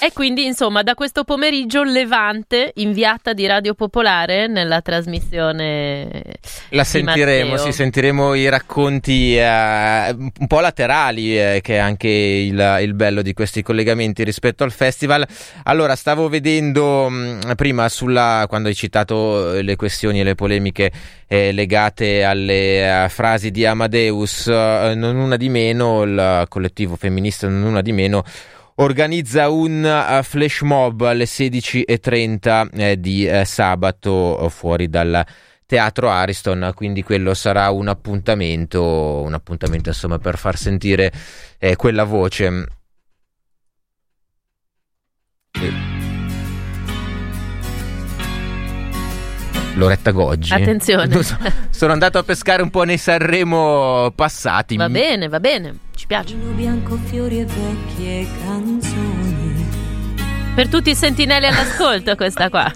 E 0.00 0.12
quindi, 0.12 0.44
insomma, 0.44 0.82
da 0.82 0.94
questo 0.94 1.24
pomeriggio 1.24 1.82
Levante, 1.82 2.72
inviata 2.76 3.32
di 3.32 3.46
Radio 3.46 3.74
Popolare 3.74 4.46
nella 4.46 4.80
trasmissione. 4.82 6.22
La 6.70 6.84
sentiremo, 6.84 7.56
sì, 7.56 7.72
sentiremo 7.72 8.34
i 8.34 8.48
racconti 8.48 9.36
eh, 9.36 10.10
un 10.10 10.46
po' 10.46 10.60
laterali, 10.60 11.38
eh, 11.38 11.60
che 11.62 11.76
è 11.76 11.78
anche 11.78 12.08
il, 12.08 12.78
il 12.82 12.94
bello 12.94 13.22
di 13.22 13.32
questi 13.32 13.62
collegamenti 13.62 14.24
rispetto 14.24 14.64
al 14.64 14.72
festival. 14.72 15.26
Allora, 15.64 15.96
stavo 15.96 16.28
vedendo 16.28 17.08
mh, 17.08 17.54
prima 17.56 17.88
sulla, 17.88 18.44
quando 18.48 18.68
hai 18.68 18.74
citato 18.74 19.54
eh, 19.54 19.62
le 19.62 19.76
questioni 19.76 20.20
e 20.20 20.24
le 20.24 20.34
polemiche 20.34 20.92
eh, 21.26 21.52
legate 21.52 22.24
alle 22.24 23.04
eh, 23.04 23.08
frasi 23.08 23.50
di 23.50 23.64
Amadeus, 23.64 24.48
eh, 24.48 24.92
non 24.94 25.16
una 25.16 25.36
di 25.36 25.48
meno, 25.48 26.02
il 26.02 26.44
collettivo 26.48 26.96
femminista 26.96 27.48
non 27.48 27.62
una 27.62 27.80
di 27.80 27.92
meno 27.92 28.24
organizza 28.76 29.48
un 29.48 29.84
eh, 29.84 30.22
flash 30.22 30.62
mob 30.62 31.02
alle 31.02 31.24
16.30 31.24 32.68
eh, 32.72 33.00
di 33.00 33.26
eh, 33.26 33.44
sabato 33.44 34.46
eh, 34.46 34.50
fuori 34.50 34.88
dal 34.88 35.24
Teatro 35.66 36.10
Ariston, 36.10 36.72
quindi 36.74 37.02
quello 37.02 37.34
sarà 37.34 37.70
un 37.70 37.88
appuntamento, 37.88 39.22
un 39.22 39.32
appuntamento 39.32 39.88
insomma 39.88 40.18
per 40.18 40.36
far 40.38 40.56
sentire 40.56 41.12
eh, 41.58 41.76
quella 41.76 42.04
voce. 42.04 42.66
Sì. 45.52 45.93
Loretta 49.74 50.10
Goggi. 50.10 50.52
Attenzione. 50.52 51.22
So, 51.22 51.36
sono 51.70 51.92
andato 51.92 52.18
a 52.18 52.22
pescare 52.22 52.62
un 52.62 52.70
po' 52.70 52.84
nei 52.84 52.98
Sanremo 52.98 54.12
passati. 54.14 54.76
Va 54.76 54.88
bene, 54.88 55.28
va 55.28 55.40
bene, 55.40 55.74
ci 55.94 56.06
piace. 56.06 56.34
bianco, 56.34 56.98
fiori 57.04 57.40
e 57.40 57.44
vecchie 57.44 58.26
canzoni. 58.44 59.42
Per 60.54 60.68
tutti 60.68 60.90
i 60.90 60.94
sentinelli 60.94 61.46
all'ascolto, 61.46 62.14
questa 62.14 62.48
qua. 62.48 62.70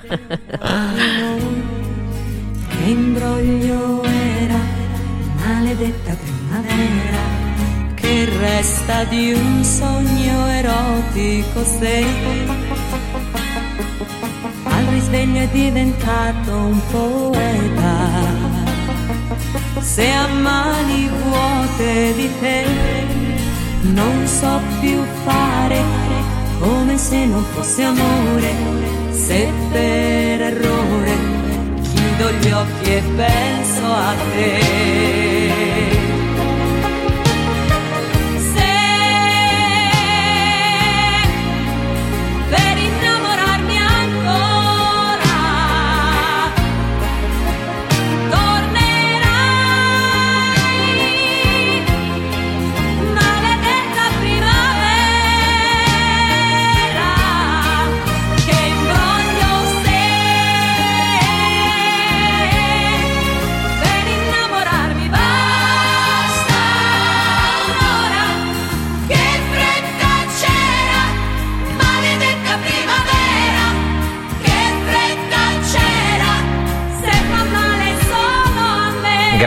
Che 2.68 2.84
imbroglio 2.84 4.02
era, 4.02 4.58
maledetta 5.36 6.16
primavera, 6.16 7.18
che 7.94 8.28
resta 8.40 9.04
di 9.04 9.32
un 9.32 9.62
sogno 9.62 10.46
erotico 10.48 11.64
sei. 11.64 12.66
Al 15.08 15.14
sveglio 15.14 15.40
è 15.40 15.48
diventato 15.48 16.54
un 16.54 16.80
poeta. 16.90 17.96
Se 19.80 20.06
a 20.06 20.26
mani 20.26 21.08
vuote 21.08 22.12
di 22.14 22.30
te 22.38 22.66
non 23.94 24.26
so 24.26 24.60
più 24.80 25.02
fare 25.24 25.82
come 26.58 26.98
se 26.98 27.24
non 27.24 27.42
fosse 27.54 27.84
amore, 27.84 28.52
se 29.10 29.50
per 29.72 30.42
errore 30.42 31.16
chiudo 31.80 32.30
gli 32.40 32.50
occhi 32.50 32.90
e 32.90 33.02
penso 33.16 33.86
a 33.86 34.14
te. 34.34 35.37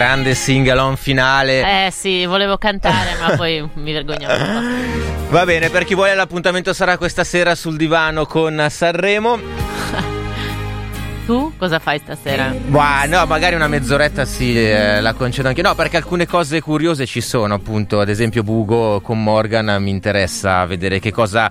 Grande 0.01 0.33
sing-along 0.33 0.97
finale. 0.97 1.85
Eh 1.85 1.91
sì, 1.91 2.25
volevo 2.25 2.57
cantare, 2.57 3.15
ma 3.19 3.35
poi 3.35 3.69
mi 3.75 3.93
vergognavo 3.93 4.33
un 4.33 4.79
po'. 5.27 5.29
Va 5.29 5.45
bene, 5.45 5.69
per 5.69 5.85
chi 5.85 5.93
vuole 5.93 6.15
l'appuntamento 6.15 6.73
sarà 6.73 6.97
questa 6.97 7.23
sera 7.23 7.53
sul 7.53 7.77
divano 7.77 8.25
con 8.25 8.65
Sanremo. 8.67 9.37
Tu 11.23 11.53
cosa 11.55 11.77
fai 11.77 11.99
stasera? 11.99 12.51
Bah, 12.65 13.05
no, 13.05 13.23
magari 13.27 13.53
una 13.53 13.67
mezz'oretta 13.67 14.25
sì, 14.25 14.59
eh, 14.59 15.01
la 15.01 15.13
concedo 15.13 15.49
anche. 15.49 15.61
No, 15.61 15.75
perché 15.75 15.97
alcune 15.97 16.25
cose 16.25 16.61
curiose 16.61 17.05
ci 17.05 17.21
sono, 17.21 17.53
appunto. 17.53 17.99
Ad 17.99 18.09
esempio, 18.09 18.41
Bugo 18.41 19.01
con 19.01 19.21
Morgan 19.21 19.81
mi 19.83 19.91
interessa 19.91 20.65
vedere 20.65 20.97
che 20.99 21.11
cosa, 21.11 21.47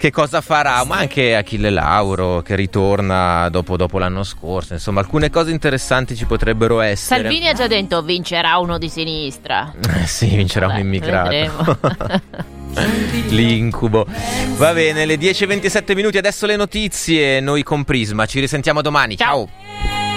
che 0.00 0.10
cosa 0.10 0.40
farà. 0.40 0.82
Ma 0.86 0.96
anche 0.96 1.36
Achille 1.36 1.68
Lauro 1.68 2.40
che 2.40 2.54
ritorna 2.54 3.50
dopo, 3.50 3.76
dopo 3.76 3.98
l'anno 3.98 4.22
scorso. 4.24 4.72
Insomma, 4.72 5.00
alcune 5.00 5.28
cose 5.28 5.50
interessanti 5.50 6.16
ci 6.16 6.24
potrebbero 6.24 6.80
essere. 6.80 7.20
Salvini 7.20 7.48
ha 7.48 7.52
già 7.52 7.66
detto 7.66 8.00
vincerà 8.00 8.56
uno 8.56 8.78
di 8.78 8.88
sinistra. 8.88 9.70
Eh, 10.00 10.06
sì, 10.06 10.34
vincerà 10.34 10.68
Vabbè, 10.68 10.80
un 10.80 10.86
immigrato. 10.86 11.78
L'incubo. 13.28 14.06
Va 14.56 14.72
bene, 14.72 15.04
le 15.04 15.16
10.27 15.16 15.94
minuti, 15.94 16.16
adesso 16.16 16.46
le 16.46 16.56
notizie. 16.56 17.40
Noi 17.40 17.62
con 17.62 17.84
Prisma. 17.84 18.24
Ci 18.24 18.40
risentiamo 18.40 18.80
domani. 18.80 19.18
Ciao. 19.18 19.46
Ciao. 19.46 20.09